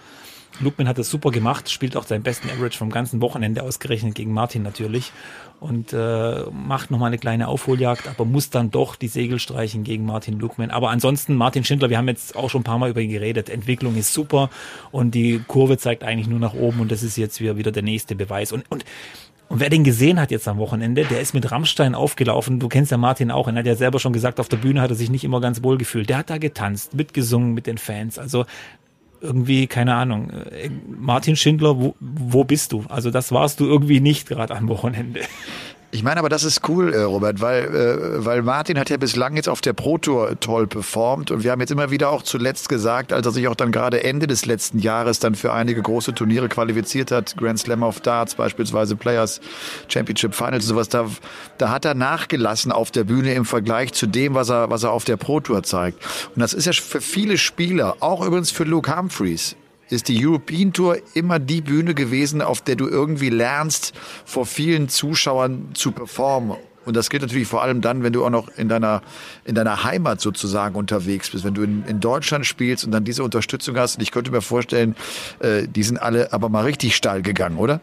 Lukman 0.60 0.88
hat 0.88 0.98
das 0.98 1.10
super 1.10 1.32
gemacht, 1.32 1.70
spielt 1.70 1.96
auch 1.96 2.06
seinen 2.06 2.24
besten 2.24 2.50
Average 2.50 2.78
vom 2.78 2.90
ganzen 2.90 3.22
Wochenende 3.22 3.64
ausgerechnet 3.64 4.16
gegen 4.16 4.34
Martin 4.34 4.64
natürlich 4.64 5.12
und 5.60 5.94
äh, 5.94 6.44
macht 6.52 6.92
nochmal 6.92 7.08
eine 7.08 7.18
kleine 7.18 7.48
Aufholjagd, 7.48 8.08
aber 8.08 8.26
muss 8.26 8.50
dann 8.50 8.72
doch 8.72 8.96
die 8.96 9.08
Segel 9.08 9.40
streichen 9.40 9.84
gegen 9.84 10.06
Martin 10.06 10.40
Lukman. 10.40 10.72
Aber 10.72 10.90
ansonsten, 10.90 11.36
Martin 11.36 11.64
Schindler, 11.64 11.90
wir 11.90 11.98
haben 11.98 12.08
jetzt 12.08 12.36
auch 12.36 12.50
schon 12.50 12.62
ein 12.62 12.66
paar 12.66 12.78
Mal 12.78 12.90
über 12.90 13.02
ihn 13.02 13.10
geredet. 13.10 13.50
Entwicklung 13.50 13.96
ist 13.96 14.14
super 14.14 14.50
und 14.92 15.16
die 15.16 15.42
Kurve 15.48 15.78
zeigt 15.78 16.04
eigentlich 16.04 16.28
nur 16.28 16.40
nach 16.40 16.54
oben 16.54 16.80
und 16.80 16.92
das 16.92 17.04
ist 17.04 17.18
jetzt 17.18 17.40
wieder, 17.42 17.58
wieder 17.58 17.72
der 17.72 17.84
nächste 17.84 18.16
Beweis. 18.16 18.52
Und, 18.52 18.70
und 18.70 18.86
und 19.50 19.60
wer 19.60 19.72
den 19.72 19.84
gesehen 19.84 20.20
hat 20.20 20.30
jetzt 20.30 20.48
am 20.48 20.60
Wochenende, 20.60 21.06
der 21.06 21.22
ist 21.22 21.34
mit 21.34 21.52
Rammstein 21.52 21.96
aufgelaufen. 21.96 22.60
Du 22.60 22.70
kennst 22.70 22.92
ja 22.92 22.98
Martin 22.98 23.32
auch. 23.32 23.48
Er 23.48 23.56
hat 23.56 23.66
ja 23.66 23.74
selber 23.74 24.00
schon 24.00 24.14
gesagt, 24.14 24.40
auf 24.40 24.48
der 24.48 24.58
Bühne 24.58 24.80
hat 24.80 24.92
er 24.92 24.96
sich 24.96 25.10
nicht 25.10 25.24
immer 25.24 25.42
ganz 25.42 25.64
wohl 25.64 25.80
gefühlt. 25.80 26.08
Der 26.08 26.20
hat 26.20 26.30
da 26.30 26.38
getanzt, 26.38 26.94
mitgesungen 26.94 27.56
mit 27.56 27.66
den 27.66 27.80
Fans. 27.80 28.20
Also 28.20 28.46
irgendwie, 29.22 29.68
keine 29.68 29.96
Ahnung, 29.96 30.32
Martin 30.88 31.36
Schindler, 31.36 31.80
wo, 31.80 31.96
wo 32.00 32.44
bist 32.44 32.72
du? 32.72 32.86
Also 32.90 33.12
das 33.12 33.32
warst 33.32 33.60
du 33.60 33.66
irgendwie 33.66 34.00
nicht 34.00 34.28
gerade 34.28 34.56
am 34.56 34.68
Wochenende. 34.70 35.22
Ich 35.92 36.04
meine 36.04 36.20
aber, 36.20 36.30
das 36.30 36.44
ist 36.44 36.70
cool, 36.70 36.94
äh, 36.94 37.02
Robert, 37.02 37.42
weil, 37.42 37.64
äh, 37.64 38.24
weil 38.24 38.44
Martin 38.44 38.78
hat 38.78 38.92
ja 38.92 38.98
bislang 38.98 39.36
jetzt 39.36 39.50
auf 39.50 39.60
der 39.60 39.74
Pro 39.74 39.98
Tour 39.98 40.40
toll 40.40 40.68
performt 40.68 41.32
und 41.32 41.44
wir 41.44 41.52
haben 41.52 41.62
jetzt 41.62 41.72
immer 41.72 41.90
wieder 41.90 42.10
auch 42.10 42.22
zuletzt 42.22 42.70
gesagt, 42.70 43.12
als 43.12 43.26
er 43.26 43.32
sich 43.32 43.48
auch 43.48 43.56
dann 43.56 43.72
gerade 43.72 44.04
Ende 44.04 44.28
des 44.28 44.46
letzten 44.46 44.78
Jahres 44.78 45.18
dann 45.18 45.34
für 45.34 45.52
einige 45.52 45.82
große 45.82 46.14
Turniere 46.14 46.48
qualifiziert 46.48 47.10
hat, 47.10 47.36
Grand 47.38 47.58
Slam 47.58 47.82
of 47.82 48.02
Darts 48.02 48.36
beispielsweise, 48.36 48.96
Players 48.96 49.42
Championship 49.88 50.36
Finals 50.36 50.66
und 50.66 50.70
sowas, 50.70 50.90
da, 50.90 51.08
da 51.58 51.72
hat 51.72 51.86
er 51.86 51.96
nachgelassen 51.96 52.72
auf 52.72 52.92
der 52.92 53.04
Bühne 53.04 53.34
im 53.34 53.46
Vergleich 53.46 53.92
zu 53.94 54.06
dem, 54.06 54.36
was 54.36 54.50
er, 54.50 54.70
was 54.70 54.84
er 54.84 54.92
auf 54.92 55.06
der 55.06 55.18
Pro 55.18 55.40
Tour 55.40 55.64
zeigt. 55.64 56.06
Und 56.36 56.40
das 56.40 56.54
ist 56.54 56.66
ja 56.66 56.74
für 56.74 57.02
viele 57.02 57.40
Spieler, 57.40 57.98
auch 58.00 58.24
übrigens 58.24 58.52
für 58.52 58.64
Luke 58.64 58.96
Humphreys, 58.96 59.56
ist 59.90 60.08
die 60.08 60.26
European 60.26 60.74
Tour 60.74 60.98
immer 61.14 61.40
die 61.40 61.62
Bühne 61.62 61.94
gewesen, 61.94 62.42
auf 62.42 62.62
der 62.62 62.76
du 62.76 62.88
irgendwie 62.88 63.30
lernst, 63.30 63.94
vor 64.26 64.46
vielen 64.46 64.90
Zuschauern 64.90 65.70
zu 65.74 65.92
performen. 65.92 66.58
Und 66.86 66.96
das 66.96 67.10
gilt 67.10 67.22
natürlich 67.22 67.48
vor 67.48 67.62
allem 67.62 67.82
dann, 67.82 68.04
wenn 68.04 68.14
du 68.14 68.26
auch 68.26 68.30
noch 68.30 68.48
in 68.58 68.70
deiner, 68.70 69.02
in 69.46 69.54
deiner 69.54 69.84
Heimat 69.84 70.22
sozusagen 70.22 70.76
unterwegs 70.76 71.30
bist. 71.30 71.44
Wenn 71.44 71.54
du 71.54 71.62
in, 71.62 71.84
in 71.86 72.00
Deutschland 72.00 72.46
spielst 72.46 72.84
und 72.86 72.92
dann 72.92 73.04
diese 73.04 73.24
Unterstützung 73.24 73.78
hast. 73.78 73.98
Und 73.98 74.02
ich 74.02 74.12
könnte 74.12 74.32
mir 74.32 74.42
vorstellen, 74.42 74.96
äh, 75.40 75.68
die 75.68 75.84
sind 75.84 76.02
alle 76.02 76.34
aber 76.34 76.50
mal 76.50 76.64
richtig 76.64 76.96
steil 76.96 77.22
gegangen, 77.22 77.58
oder? 77.58 77.82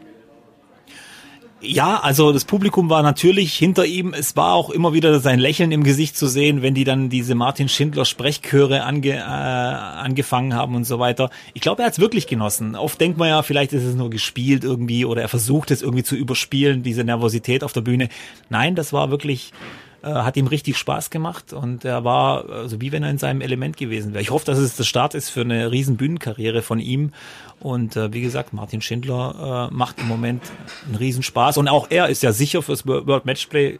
Ja, 1.59 1.99
also 2.01 2.31
das 2.31 2.45
Publikum 2.45 2.91
war 2.91 3.01
natürlich 3.01 3.55
hinter 3.55 3.83
ihm. 3.85 4.13
Es 4.13 4.35
war 4.35 4.53
auch 4.53 4.69
immer 4.69 4.93
wieder 4.93 5.19
sein 5.19 5.39
Lächeln 5.39 5.71
im 5.71 5.83
Gesicht 5.83 6.15
zu 6.15 6.27
sehen, 6.27 6.61
wenn 6.61 6.75
die 6.75 6.83
dann 6.83 7.09
diese 7.09 7.33
Martin 7.33 7.67
Schindler 7.67 8.05
Sprechchöre 8.05 8.83
ange, 8.83 9.15
äh, 9.15 9.21
angefangen 9.21 10.53
haben 10.53 10.75
und 10.75 10.83
so 10.83 10.99
weiter. 10.99 11.31
Ich 11.55 11.61
glaube, 11.61 11.81
er 11.81 11.87
hat 11.87 11.93
es 11.93 11.99
wirklich 11.99 12.27
genossen. 12.27 12.75
Oft 12.75 13.01
denkt 13.01 13.17
man 13.17 13.29
ja, 13.29 13.41
vielleicht 13.41 13.73
ist 13.73 13.85
es 13.85 13.95
nur 13.95 14.11
gespielt 14.11 14.63
irgendwie 14.63 15.03
oder 15.03 15.23
er 15.23 15.29
versucht 15.29 15.71
es 15.71 15.81
irgendwie 15.81 16.03
zu 16.03 16.15
überspielen, 16.15 16.83
diese 16.83 17.03
Nervosität 17.03 17.63
auf 17.63 17.73
der 17.73 17.81
Bühne. 17.81 18.09
Nein, 18.49 18.75
das 18.75 18.93
war 18.93 19.09
wirklich 19.09 19.51
hat 20.03 20.37
ihm 20.37 20.47
richtig 20.47 20.77
Spaß 20.77 21.09
gemacht 21.09 21.53
und 21.53 21.83
er 21.83 22.03
war, 22.03 22.49
also 22.49 22.79
wie 22.81 22.91
wenn 22.91 23.03
er 23.03 23.09
in 23.09 23.17
seinem 23.17 23.41
Element 23.41 23.77
gewesen 23.77 24.13
wäre. 24.13 24.21
Ich 24.21 24.29
hoffe, 24.29 24.45
dass 24.45 24.57
es 24.57 24.75
der 24.75 24.83
Start 24.83 25.15
ist 25.15 25.29
für 25.29 25.41
eine 25.41 25.71
riesen 25.71 25.97
Bühnenkarriere 25.97 26.61
von 26.61 26.79
ihm. 26.79 27.11
Und 27.59 27.95
äh, 27.95 28.13
wie 28.13 28.21
gesagt, 28.21 28.53
Martin 28.53 28.81
Schindler 28.81 29.69
äh, 29.71 29.73
macht 29.73 29.99
im 29.99 30.07
Moment 30.07 30.43
einen 30.85 30.95
riesen 30.95 31.23
Spaß. 31.23 31.57
Und 31.57 31.67
auch 31.67 31.87
er 31.89 32.09
ist 32.09 32.23
ja 32.23 32.31
sicher 32.31 32.61
fürs 32.61 32.85
World 32.85 33.25
Matchplay 33.25 33.79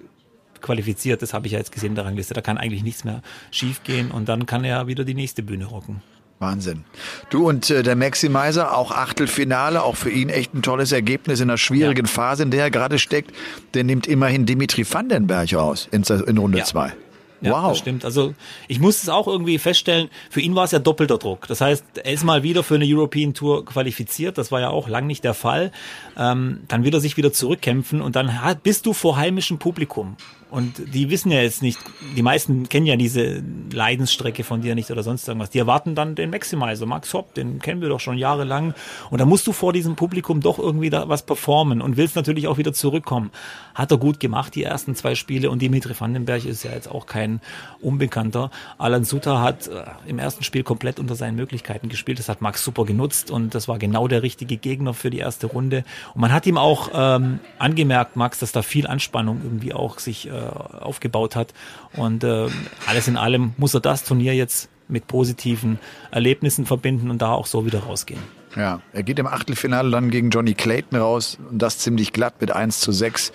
qualifiziert. 0.62 1.22
Das 1.22 1.34
habe 1.34 1.46
ich 1.46 1.54
ja 1.54 1.60
jetzt 1.60 1.72
gesehen 1.72 1.90
in 1.90 1.96
der 1.96 2.06
Rangliste. 2.06 2.34
Da 2.34 2.42
kann 2.42 2.58
eigentlich 2.58 2.84
nichts 2.84 3.04
mehr 3.04 3.22
schiefgehen 3.52 4.12
und 4.12 4.28
dann 4.28 4.46
kann 4.46 4.64
er 4.64 4.88
wieder 4.88 5.04
die 5.04 5.14
nächste 5.14 5.44
Bühne 5.44 5.66
rocken. 5.66 6.02
Wahnsinn. 6.40 6.84
Du 7.30 7.48
und 7.48 7.70
äh, 7.70 7.82
der 7.82 7.96
Maximizer, 7.96 8.78
auch 8.78 8.92
Achtelfinale, 8.92 9.84
auch 9.84 9.96
für 9.96 10.12
ihn 10.12 10.30
echt 10.30 10.54
ein 10.54 10.62
tolles 10.62 10.92
Ergebnis 10.92 11.40
in 11.40 11.50
einer 11.50 11.58
schwierigen 11.58 12.06
ja. 12.06 12.12
Phase, 12.12 12.44
in 12.44 12.52
der 12.52 12.66
er 12.66 12.72
gerade 12.72 13.00
steckt. 13.00 13.32
Der 13.74 13.84
nimmt 13.84 14.08
immerhin 14.08 14.46
Dimitri 14.46 14.86
Vandenberg 14.90 15.54
raus 15.54 15.88
in, 15.92 16.04
in 16.04 16.38
Runde 16.38 16.64
2. 16.64 16.88
Ja. 16.88 16.94
Ja, 17.42 17.52
wow. 17.52 17.70
das 17.70 17.78
stimmt. 17.80 18.04
Also 18.04 18.34
ich 18.68 18.80
muss 18.80 19.04
es 19.04 19.10
auch 19.10 19.28
irgendwie 19.28 19.60
feststellen, 19.60 20.10
für 20.30 20.42
ihn 20.42 20.56
war 20.56 20.64
es 20.64 20.72
ja 20.72 20.80
doppelter 20.80 21.18
Druck. 21.18 21.48
Das 21.48 21.62
heißt, 21.62 21.86
er 22.04 22.12
ist 22.12 22.24
mal 22.24 22.44
wieder 22.44 22.64
für 22.64 22.76
eine 22.76 22.86
European 22.88 23.34
Tour 23.34 23.64
qualifiziert, 23.66 24.38
das 24.38 24.52
war 24.52 24.60
ja 24.60 24.70
auch 24.70 24.88
lang 24.88 25.06
nicht 25.06 25.24
der 25.24 25.34
Fall. 25.34 25.72
Ähm, 26.18 26.62
dann 26.68 26.84
wird 26.84 26.96
er 26.96 27.00
sich 27.00 27.18
wieder 27.18 27.32
zurückkämpfen 27.32 28.02
und 28.02 28.16
dann 28.16 28.32
bist 28.64 28.86
du 28.86 28.94
vor 28.94 29.18
heimischem 29.18 29.60
Publikum. 29.60 30.18
Und 30.50 30.94
die 30.94 31.10
wissen 31.10 31.30
ja 31.30 31.42
jetzt 31.42 31.62
nicht, 31.62 31.78
die 32.16 32.22
meisten 32.22 32.70
kennen 32.70 32.86
ja 32.86 32.96
diese 32.96 33.44
Leidensstrecke 33.72 34.46
von 34.46 34.62
dir 34.62 34.76
nicht 34.76 34.90
oder 34.90 35.04
sonst 35.04 35.28
irgendwas. 35.28 35.50
Die 35.50 35.60
erwarten 35.60 35.94
dann 35.94 36.16
den 36.16 36.30
Maximizer, 36.30 36.86
Max 36.86 37.14
Hopp, 37.14 37.34
den 37.34 37.60
kennen 37.60 37.82
wir 37.82 37.90
doch 37.90 38.00
schon 38.00 38.18
jahrelang. 38.18 38.74
Und 39.10 39.20
da 39.20 39.26
musst 39.26 39.46
du 39.46 39.52
vor 39.52 39.74
diesem 39.74 39.96
Publikum 39.98 40.40
doch 40.40 40.58
irgendwie 40.58 40.90
da 40.90 41.10
was 41.10 41.24
performen 41.24 41.82
und 41.82 41.98
willst 41.98 42.16
natürlich 42.16 42.48
auch 42.48 42.58
wieder 42.58 42.72
zurückkommen. 42.72 43.32
Hat 43.78 43.92
er 43.92 44.00
gut 44.00 44.20
gemacht, 44.20 44.56
die 44.56 44.64
ersten 44.64 44.96
zwei 44.96 45.14
Spiele. 45.14 45.52
Und 45.52 45.62
Dimitri 45.62 45.94
Vandenberg 45.98 46.46
ist 46.46 46.64
ja 46.64 46.72
jetzt 46.72 46.90
auch 46.90 47.06
kein 47.06 47.42
Unbekannter. 47.80 48.50
Alan 48.80 49.04
Sutter 49.04 49.40
hat 49.40 49.68
äh, 49.68 49.84
im 50.08 50.18
ersten 50.18 50.44
Spiel 50.44 50.64
komplett 50.64 51.00
unter 51.00 51.14
seinen 51.14 51.36
Möglichkeiten 51.36 51.88
gespielt. 51.88 52.18
Das 52.18 52.28
hat 52.28 52.42
Max 52.42 52.64
super 52.64 52.86
genutzt 52.86 53.30
und 53.30 53.54
das 53.54 53.68
war 53.68 53.78
genau 53.78 54.08
der 54.08 54.24
richtige 54.24 54.58
Gegner 54.58 54.96
für 54.96 55.12
die 55.12 55.20
erste 55.20 55.46
Runde. 55.46 55.84
Und 56.16 56.22
man 56.22 56.34
hat 56.34 56.48
ihm 56.48 56.58
auch 56.58 56.90
ähm, 56.92 57.40
angemerkt, 57.60 58.16
Max, 58.16 58.40
dass 58.40 58.52
da 58.52 58.64
viel 58.64 58.88
Anspannung 58.88 59.42
irgendwie 59.44 59.76
auch 59.76 60.00
sich 60.00 60.28
äh, 60.28 60.32
aufgebaut 60.32 61.36
hat. 61.36 61.54
Und 61.96 62.24
äh, 62.24 62.48
alles 62.88 63.08
in 63.08 63.16
allem 63.16 63.54
muss 63.58 63.76
er 63.76 63.82
das 63.82 64.04
Turnier 64.04 64.34
jetzt 64.34 64.70
mit 64.88 65.06
positiven 65.06 65.78
Erlebnissen 66.10 66.66
verbinden 66.66 67.12
und 67.12 67.22
da 67.22 67.34
auch 67.34 67.46
so 67.46 67.68
wieder 67.68 67.82
rausgehen. 67.82 68.37
Ja, 68.56 68.82
er 68.94 69.04
geht 69.04 69.20
im 69.20 69.28
Achtelfinale 69.28 69.92
dann 69.92 70.10
gegen 70.10 70.30
Johnny 70.30 70.54
Clayton 70.54 70.98
raus 70.98 71.38
und 71.52 71.62
das 71.62 71.80
ziemlich 71.80 72.14
glatt 72.14 72.36
mit 72.40 72.52
1 72.52 72.80
zu 72.80 72.92
6. 72.92 73.32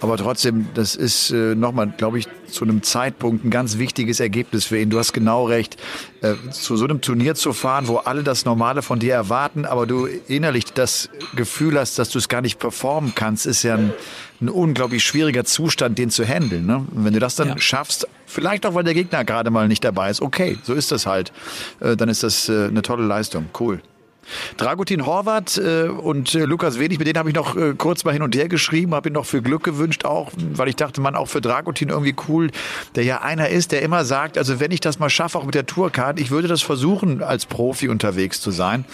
Aber 0.00 0.16
trotzdem, 0.16 0.68
das 0.74 0.96
ist 0.96 1.30
äh, 1.30 1.54
nochmal, 1.54 1.92
glaube 1.96 2.18
ich, 2.18 2.26
zu 2.48 2.64
einem 2.64 2.82
Zeitpunkt 2.82 3.44
ein 3.44 3.50
ganz 3.50 3.78
wichtiges 3.78 4.20
Ergebnis 4.20 4.64
für 4.64 4.78
ihn. 4.78 4.90
Du 4.90 4.98
hast 4.98 5.12
genau 5.12 5.46
recht, 5.46 5.76
äh, 6.22 6.34
zu 6.50 6.76
so 6.76 6.84
einem 6.84 7.00
Turnier 7.00 7.34
zu 7.34 7.52
fahren, 7.52 7.88
wo 7.88 7.98
alle 7.98 8.22
das 8.22 8.44
Normale 8.44 8.82
von 8.82 8.98
dir 8.98 9.14
erwarten, 9.14 9.64
aber 9.64 9.86
du 9.86 10.06
innerlich 10.06 10.64
das 10.66 11.10
Gefühl 11.36 11.78
hast, 11.78 11.98
dass 11.98 12.08
du 12.10 12.18
es 12.18 12.28
gar 12.28 12.40
nicht 12.40 12.58
performen 12.58 13.14
kannst, 13.14 13.46
ist 13.46 13.62
ja 13.62 13.74
ein, 13.74 13.92
ein 14.40 14.48
unglaublich 14.48 15.04
schwieriger 15.04 15.44
Zustand, 15.44 15.98
den 15.98 16.10
zu 16.10 16.24
handeln. 16.24 16.66
Ne? 16.66 16.86
Und 16.94 17.04
wenn 17.04 17.12
du 17.12 17.20
das 17.20 17.36
dann 17.36 17.48
ja. 17.48 17.58
schaffst, 17.58 18.08
vielleicht 18.26 18.66
auch, 18.66 18.74
weil 18.74 18.84
der 18.84 18.94
Gegner 18.94 19.24
gerade 19.24 19.50
mal 19.50 19.68
nicht 19.68 19.84
dabei 19.84 20.10
ist, 20.10 20.20
okay, 20.20 20.58
so 20.62 20.74
ist 20.74 20.90
das 20.90 21.06
halt, 21.06 21.32
äh, 21.80 21.96
dann 21.96 22.08
ist 22.08 22.22
das 22.22 22.48
äh, 22.48 22.66
eine 22.66 22.82
tolle 22.82 23.04
Leistung. 23.06 23.46
Cool. 23.58 23.80
Dragutin 24.56 25.06
Horvath 25.06 25.58
äh, 25.58 25.88
und 25.88 26.34
äh, 26.34 26.44
Lukas 26.44 26.78
Wenig, 26.78 26.98
mit 26.98 27.06
denen 27.06 27.18
habe 27.18 27.28
ich 27.28 27.34
noch 27.34 27.56
äh, 27.56 27.74
kurz 27.76 28.04
mal 28.04 28.12
hin 28.12 28.22
und 28.22 28.34
her 28.34 28.48
geschrieben, 28.48 28.94
habe 28.94 29.08
ihn 29.08 29.12
noch 29.12 29.26
für 29.26 29.42
Glück 29.42 29.64
gewünscht 29.64 30.04
auch, 30.04 30.32
weil 30.54 30.68
ich 30.68 30.76
dachte, 30.76 31.00
man 31.00 31.14
auch 31.14 31.28
für 31.28 31.40
Dragutin 31.40 31.88
irgendwie 31.88 32.14
cool, 32.28 32.50
der 32.94 33.04
ja 33.04 33.22
einer 33.22 33.48
ist, 33.48 33.72
der 33.72 33.82
immer 33.82 34.04
sagt, 34.04 34.38
also 34.38 34.60
wenn 34.60 34.70
ich 34.70 34.80
das 34.80 34.98
mal 34.98 35.10
schaffe, 35.10 35.38
auch 35.38 35.44
mit 35.44 35.54
der 35.54 35.66
Tourcard, 35.66 36.20
ich 36.20 36.30
würde 36.30 36.48
das 36.48 36.62
versuchen, 36.62 37.22
als 37.22 37.46
Profi 37.46 37.88
unterwegs 37.88 38.40
zu 38.40 38.50
sein. 38.50 38.84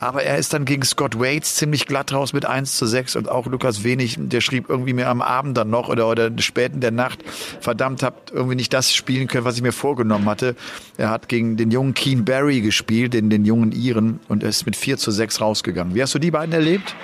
Aber 0.00 0.22
er 0.22 0.38
ist 0.38 0.54
dann 0.54 0.64
gegen 0.64 0.82
Scott 0.82 1.20
Waits 1.20 1.56
ziemlich 1.56 1.86
glatt 1.86 2.14
raus 2.14 2.32
mit 2.32 2.46
1 2.46 2.78
zu 2.78 2.86
6 2.86 3.16
und 3.16 3.28
auch 3.28 3.46
Lukas 3.46 3.84
Wenig, 3.84 4.16
der 4.18 4.40
schrieb 4.40 4.70
irgendwie 4.70 4.94
mir 4.94 5.08
am 5.08 5.20
Abend 5.20 5.58
dann 5.58 5.68
noch 5.68 5.90
oder, 5.90 6.08
oder 6.08 6.30
spät 6.38 6.72
in 6.72 6.80
der 6.80 6.90
Nacht, 6.90 7.22
verdammt, 7.60 8.02
habt 8.02 8.30
irgendwie 8.30 8.56
nicht 8.56 8.72
das 8.72 8.94
spielen 8.94 9.28
können, 9.28 9.44
was 9.44 9.56
ich 9.56 9.62
mir 9.62 9.72
vorgenommen 9.72 10.26
hatte. 10.26 10.56
Er 10.96 11.10
hat 11.10 11.28
gegen 11.28 11.58
den 11.58 11.70
jungen 11.70 11.92
Keen 11.92 12.24
Barry 12.24 12.62
gespielt, 12.62 13.12
den, 13.12 13.28
den 13.28 13.44
jungen 13.44 13.72
Iren 13.72 14.20
und 14.28 14.42
er 14.42 14.48
ist 14.48 14.64
mit 14.64 14.69
4 14.76 14.98
zu 14.98 15.10
6 15.10 15.40
rausgegangen. 15.40 15.94
Wie 15.94 16.02
hast 16.02 16.14
du 16.14 16.18
die 16.18 16.30
beiden 16.30 16.52
erlebt? 16.52 16.94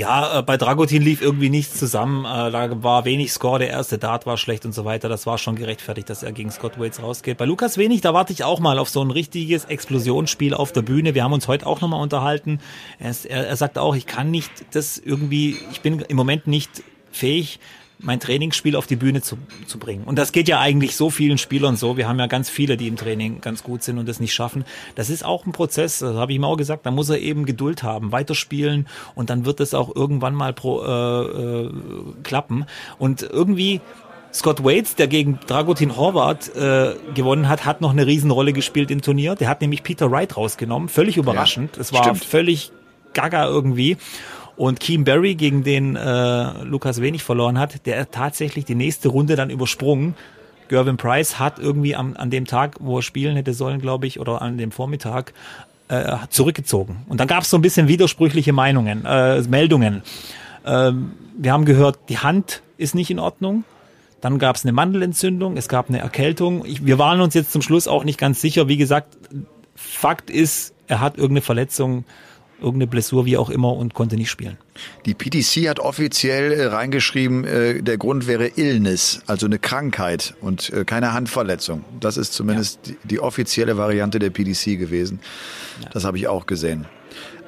Ja, 0.00 0.38
äh, 0.38 0.42
bei 0.42 0.56
Dragutin 0.56 1.02
lief 1.02 1.20
irgendwie 1.20 1.50
nichts 1.50 1.78
zusammen. 1.78 2.24
Äh, 2.24 2.50
da 2.50 2.82
war 2.82 3.04
wenig 3.04 3.32
Score, 3.32 3.58
der 3.58 3.68
erste 3.68 3.98
Dart 3.98 4.24
war 4.24 4.38
schlecht 4.38 4.64
und 4.64 4.72
so 4.72 4.86
weiter. 4.86 5.10
Das 5.10 5.26
war 5.26 5.36
schon 5.36 5.56
gerechtfertigt, 5.56 6.08
dass 6.08 6.22
er 6.22 6.32
gegen 6.32 6.50
Scott 6.50 6.78
Waits 6.80 7.02
rausgeht. 7.02 7.36
Bei 7.36 7.44
Lukas 7.44 7.76
wenig, 7.76 8.00
da 8.00 8.14
warte 8.14 8.32
ich 8.32 8.42
auch 8.42 8.60
mal 8.60 8.78
auf 8.78 8.88
so 8.88 9.02
ein 9.02 9.10
richtiges 9.10 9.66
Explosionsspiel 9.66 10.54
auf 10.54 10.72
der 10.72 10.80
Bühne. 10.80 11.14
Wir 11.14 11.22
haben 11.22 11.34
uns 11.34 11.48
heute 11.48 11.66
auch 11.66 11.82
nochmal 11.82 12.00
unterhalten. 12.00 12.60
Er, 12.98 13.14
er, 13.24 13.48
er 13.48 13.56
sagt 13.56 13.76
auch, 13.76 13.94
ich 13.94 14.06
kann 14.06 14.30
nicht 14.30 14.50
das 14.72 14.96
irgendwie, 14.96 15.58
ich 15.70 15.82
bin 15.82 16.00
im 16.00 16.16
Moment 16.16 16.46
nicht 16.46 16.82
fähig, 17.12 17.60
mein 18.02 18.20
Trainingsspiel 18.20 18.76
auf 18.76 18.86
die 18.86 18.96
Bühne 18.96 19.22
zu, 19.22 19.36
zu 19.66 19.78
bringen. 19.78 20.04
Und 20.04 20.18
das 20.18 20.32
geht 20.32 20.48
ja 20.48 20.60
eigentlich 20.60 20.96
so 20.96 21.10
vielen 21.10 21.38
Spielern 21.38 21.76
so. 21.76 21.96
Wir 21.96 22.08
haben 22.08 22.18
ja 22.18 22.26
ganz 22.26 22.50
viele, 22.50 22.76
die 22.76 22.88
im 22.88 22.96
Training 22.96 23.40
ganz 23.40 23.62
gut 23.62 23.82
sind 23.82 23.98
und 23.98 24.08
das 24.08 24.20
nicht 24.20 24.34
schaffen. 24.34 24.64
Das 24.94 25.10
ist 25.10 25.24
auch 25.24 25.46
ein 25.46 25.52
Prozess, 25.52 25.98
das 25.98 26.16
habe 26.16 26.32
ich 26.32 26.36
ihm 26.36 26.44
auch 26.44 26.56
gesagt, 26.56 26.86
da 26.86 26.90
muss 26.90 27.08
er 27.08 27.18
eben 27.18 27.46
Geduld 27.46 27.82
haben, 27.82 28.12
weiterspielen 28.12 28.86
und 29.14 29.30
dann 29.30 29.44
wird 29.44 29.60
es 29.60 29.74
auch 29.74 29.94
irgendwann 29.94 30.34
mal 30.34 30.52
pro, 30.52 30.82
äh, 30.82 31.22
äh, 31.22 31.70
klappen. 32.22 32.66
Und 32.98 33.22
irgendwie 33.22 33.80
Scott 34.32 34.64
Waits, 34.64 34.94
der 34.94 35.08
gegen 35.08 35.40
Dragutin 35.46 35.96
Horvath 35.96 36.54
äh, 36.54 36.94
gewonnen 37.14 37.48
hat, 37.48 37.64
hat 37.64 37.80
noch 37.80 37.90
eine 37.90 38.06
Riesenrolle 38.06 38.52
gespielt 38.52 38.90
im 38.90 39.02
Turnier. 39.02 39.34
Der 39.34 39.48
hat 39.48 39.60
nämlich 39.60 39.82
Peter 39.82 40.10
Wright 40.10 40.36
rausgenommen, 40.36 40.88
völlig 40.88 41.16
überraschend. 41.16 41.76
Es 41.78 41.92
war 41.92 42.04
stimmt. 42.04 42.24
völlig 42.24 42.72
gaga 43.12 43.46
irgendwie. 43.46 43.96
Und 44.60 44.78
Keem 44.78 45.04
Barry, 45.04 45.36
gegen 45.36 45.64
den 45.64 45.96
äh, 45.96 46.64
Lukas 46.64 47.00
Wenig 47.00 47.22
verloren 47.22 47.58
hat, 47.58 47.86
der 47.86 48.10
tatsächlich 48.10 48.66
die 48.66 48.74
nächste 48.74 49.08
Runde 49.08 49.34
dann 49.34 49.48
übersprungen. 49.48 50.14
Gervin 50.68 50.98
Price 50.98 51.38
hat 51.38 51.58
irgendwie 51.58 51.96
am, 51.96 52.14
an 52.14 52.28
dem 52.28 52.44
Tag, 52.44 52.76
wo 52.78 52.98
er 52.98 53.02
spielen 53.02 53.36
hätte 53.36 53.54
sollen, 53.54 53.80
glaube 53.80 54.06
ich, 54.06 54.20
oder 54.20 54.42
an 54.42 54.58
dem 54.58 54.70
Vormittag, 54.70 55.32
äh, 55.88 56.14
zurückgezogen. 56.28 57.06
Und 57.08 57.20
dann 57.20 57.26
gab 57.26 57.44
es 57.44 57.48
so 57.48 57.56
ein 57.56 57.62
bisschen 57.62 57.88
widersprüchliche 57.88 58.52
Meinungen, 58.52 59.06
äh, 59.06 59.40
Meldungen. 59.48 60.02
Ähm, 60.66 61.12
wir 61.38 61.54
haben 61.54 61.64
gehört, 61.64 61.98
die 62.10 62.18
Hand 62.18 62.60
ist 62.76 62.94
nicht 62.94 63.10
in 63.10 63.18
Ordnung. 63.18 63.64
Dann 64.20 64.38
gab 64.38 64.56
es 64.56 64.66
eine 64.66 64.72
Mandelentzündung, 64.72 65.56
es 65.56 65.70
gab 65.70 65.88
eine 65.88 66.00
Erkältung. 66.00 66.66
Ich, 66.66 66.84
wir 66.84 66.98
waren 66.98 67.22
uns 67.22 67.32
jetzt 67.32 67.52
zum 67.52 67.62
Schluss 67.62 67.88
auch 67.88 68.04
nicht 68.04 68.18
ganz 68.18 68.42
sicher. 68.42 68.68
Wie 68.68 68.76
gesagt, 68.76 69.16
Fakt 69.74 70.28
ist, 70.28 70.74
er 70.86 71.00
hat 71.00 71.16
irgendeine 71.16 71.40
Verletzung 71.40 72.04
irgendeine 72.60 72.86
Blessur, 72.86 73.26
wie 73.26 73.36
auch 73.36 73.50
immer, 73.50 73.76
und 73.76 73.94
konnte 73.94 74.16
nicht 74.16 74.30
spielen. 74.30 74.58
Die 75.06 75.14
PTC 75.14 75.68
hat 75.68 75.80
offiziell 75.80 76.52
äh, 76.52 76.66
reingeschrieben, 76.66 77.44
äh, 77.44 77.82
der 77.82 77.98
Grund 77.98 78.26
wäre 78.26 78.52
Illness, 78.56 79.22
also 79.26 79.46
eine 79.46 79.58
Krankheit 79.58 80.34
und 80.40 80.70
äh, 80.70 80.84
keine 80.84 81.12
Handverletzung. 81.12 81.84
Das 82.00 82.16
ist 82.16 82.32
zumindest 82.32 82.80
ja. 82.86 82.92
die, 82.92 83.08
die, 83.08 83.20
offizielle 83.20 83.76
Variante 83.76 84.18
der 84.18 84.30
PTC 84.30 84.78
gewesen. 84.78 85.20
Ja. 85.82 85.90
Das 85.92 86.04
habe 86.04 86.18
ich 86.18 86.28
auch 86.28 86.46
gesehen. 86.46 86.86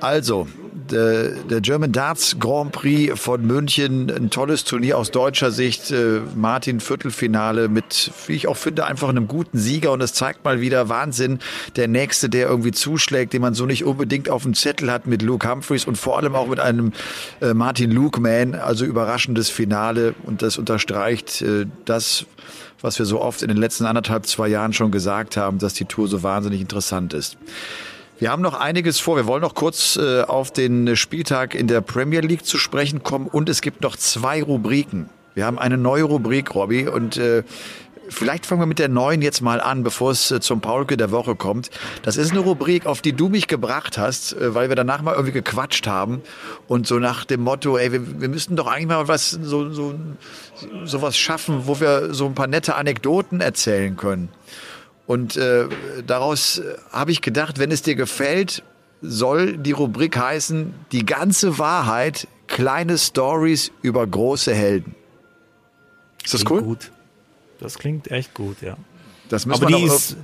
Also, 0.03 0.49
der, 0.91 1.31
der 1.31 1.61
German 1.61 1.93
Darts 1.93 2.37
Grand 2.41 2.73
Prix 2.73 3.19
von 3.21 3.47
München, 3.47 4.11
ein 4.11 4.31
tolles 4.31 4.65
Turnier 4.65 4.99
aus 4.99 5.13
deutscher 5.13 5.53
Sicht. 5.53 5.93
Äh, 5.93 6.23
Martin 6.35 6.81
Viertelfinale 6.81 7.69
mit, 7.69 8.11
wie 8.27 8.33
ich 8.33 8.49
auch 8.49 8.57
finde, 8.57 8.85
einfach 8.85 9.09
einem 9.09 9.29
guten 9.29 9.59
Sieger. 9.59 9.93
Und 9.93 10.01
es 10.01 10.13
zeigt 10.13 10.45
mal 10.45 10.61
wieder 10.61 10.89
Wahnsinn. 10.89 11.39
Der 11.77 11.87
Nächste, 11.87 12.29
der 12.29 12.49
irgendwie 12.49 12.73
zuschlägt, 12.73 13.33
den 13.33 13.43
man 13.43 13.55
so 13.55 13.65
nicht 13.65 13.85
unbedingt 13.85 14.29
auf 14.29 14.43
dem 14.43 14.55
Zettel 14.55 14.91
hat 14.91 15.07
mit 15.07 15.23
Luke 15.23 15.49
Humphreys 15.49 15.85
und 15.85 15.97
vor 15.97 16.19
allem 16.19 16.35
auch 16.35 16.49
mit 16.49 16.59
einem 16.59 16.93
äh, 17.41 17.55
Martin 17.55 17.93
Lukeman. 17.93 18.57
Also 18.57 18.85
überraschendes 18.85 19.51
Finale. 19.51 20.17
Und 20.25 20.43
das 20.43 20.59
unterstreicht 20.59 21.43
äh, 21.43 21.67
das, 21.85 22.27
was 22.81 22.99
wir 22.99 23.07
so 23.07 23.21
oft 23.21 23.41
in 23.43 23.49
den 23.49 23.57
letzten 23.57 23.87
anderthalb, 23.87 24.27
zwei 24.27 24.49
Jahren 24.49 24.73
schon 24.73 24.91
gesagt 24.91 25.37
haben, 25.37 25.61
dass 25.61 25.75
die 25.75 25.85
Tour 25.85 26.09
so 26.09 26.25
wahnsinnig 26.25 26.61
interessant 26.61 27.15
ist. 27.15 27.39
Wir 28.23 28.31
haben 28.31 28.41
noch 28.41 28.55
einiges 28.55 29.01
vor. 29.01 29.17
Wir 29.17 29.27
wollen 29.27 29.43
noch 29.43 29.57
kurz 29.57 29.97
äh, 29.97 30.23
auf 30.23 30.53
den 30.53 30.95
Spieltag 30.95 31.57
in 31.57 31.67
der 31.67 31.81
Premier 31.81 32.21
League 32.21 32.47
zu 32.47 32.57
sprechen 32.57 33.03
kommen 33.03 33.27
und 33.27 33.49
es 33.49 33.63
gibt 33.63 33.81
noch 33.81 33.97
zwei 33.97 34.45
Rubriken. 34.45 35.11
Wir 35.35 35.45
haben 35.45 35.59
eine 35.59 35.77
neue 35.77 36.05
Rubrik, 36.05 36.55
Robby, 36.55 36.87
und 36.87 37.17
äh, 37.17 37.43
Vielleicht 38.09 38.47
fangen 38.47 38.61
wir 38.61 38.67
mit 38.67 38.79
der 38.79 38.89
neuen 38.89 39.23
jetzt 39.23 39.41
mal 39.41 39.61
an, 39.61 39.85
bevor 39.85 40.11
es 40.11 40.31
äh, 40.31 40.41
zum 40.41 40.61
Paulke 40.61 40.97
der 40.97 41.11
Woche 41.11 41.35
kommt. 41.35 41.71
Das 42.03 42.17
ist 42.17 42.31
eine 42.31 42.41
Rubrik, 42.41 42.85
auf 42.85 43.01
die 43.01 43.13
du 43.13 43.29
mich 43.29 43.49
gebracht 43.49 43.99
hast, 43.99 44.35
äh, 44.35 44.55
weil 44.55 44.69
wir 44.69 44.77
danach 44.77 45.03
mal 45.03 45.15
irgendwie 45.15 45.33
gequatscht 45.33 45.89
haben 45.89 46.23
und 46.69 46.87
so 46.87 46.99
nach 46.99 47.25
dem 47.25 47.41
Motto, 47.43 47.77
ey, 47.77 47.91
wir, 47.91 48.21
wir 48.21 48.29
müssten 48.29 48.55
doch 48.55 48.67
eigentlich 48.67 48.87
mal 48.87 49.09
was 49.09 49.31
so 49.31 49.71
so 49.71 49.95
sowas 50.85 51.17
schaffen, 51.17 51.63
wo 51.67 51.81
wir 51.81 52.15
so 52.15 52.27
ein 52.27 52.35
paar 52.35 52.47
nette 52.49 52.77
Anekdoten 52.77 53.41
erzählen 53.41 53.97
können. 53.97 54.29
Und 55.07 55.37
äh, 55.37 55.69
daraus 56.07 56.59
äh, 56.59 56.77
habe 56.91 57.11
ich 57.11 57.21
gedacht, 57.21 57.59
wenn 57.59 57.71
es 57.71 57.83
dir 57.83 57.95
gefällt, 57.95 58.63
soll 59.01 59.57
die 59.57 59.73
Rubrik 59.73 60.17
heißen, 60.17 60.73
die 60.93 61.05
ganze 61.05 61.59
Wahrheit, 61.59 62.29
kleine 62.47 62.99
Stories 62.99 63.73
über 63.83 64.07
große 64.07 64.55
Helden. 64.55 64.95
Ist 66.25 66.35
das 66.35 66.49
cool? 66.49 66.63
Gut. 66.63 66.93
Das 67.59 67.79
klingt 67.79 68.11
echt 68.11 68.35
gut, 68.35 68.61
ja. 68.63 68.77
Das 69.29 69.47
müssen 69.47 69.65
Aber 69.65 69.77
die 69.77 69.85
ist, 69.85 70.17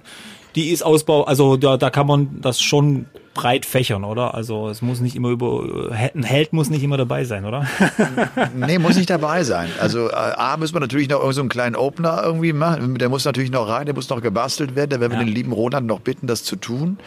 die 0.55 0.71
ist 0.71 0.83
Ausbau, 0.83 1.25
also 1.25 1.57
da, 1.57 1.77
da 1.77 1.91
kann 1.91 2.07
man 2.07 2.41
das 2.41 2.61
schon 2.61 3.07
breit 3.39 3.65
fächern, 3.65 4.03
oder? 4.03 4.35
Also 4.35 4.69
es 4.69 4.83
muss 4.83 4.99
nicht 4.99 5.15
immer 5.15 5.29
über, 5.29 5.93
ein 5.93 6.25
Held 6.25 6.53
muss 6.53 6.71
nicht 6.71 6.83
immer 6.83 6.97
dabei 6.97 7.23
sein, 7.23 7.45
oder? 7.45 7.69
nee, 8.57 8.79
muss 8.79 8.97
nicht 8.97 9.11
dabei 9.11 9.45
sein. 9.45 9.71
Also 9.81 10.11
äh, 10.11 10.13
A, 10.13 10.57
müssen 10.57 10.75
wir 10.75 10.81
natürlich 10.81 11.09
noch 11.09 11.31
so 11.31 11.41
einen 11.41 11.49
kleinen 11.49 11.77
Opener 11.77 12.21
irgendwie 12.25 12.53
machen. 12.53 12.99
Der 12.99 13.09
muss 13.09 13.25
natürlich 13.25 13.53
noch 13.53 13.69
rein, 13.69 13.87
der 13.87 13.95
muss 13.95 14.09
noch 14.09 14.21
gebastelt 14.23 14.75
werden. 14.75 14.91
Da 14.91 14.99
werden 14.99 15.13
wir 15.13 15.21
ja. 15.21 15.25
den 15.25 15.33
lieben 15.33 15.53
Roland 15.53 15.87
noch 15.87 16.01
bitten, 16.01 16.27
das 16.27 16.43
zu 16.43 16.57
tun. 16.57 16.99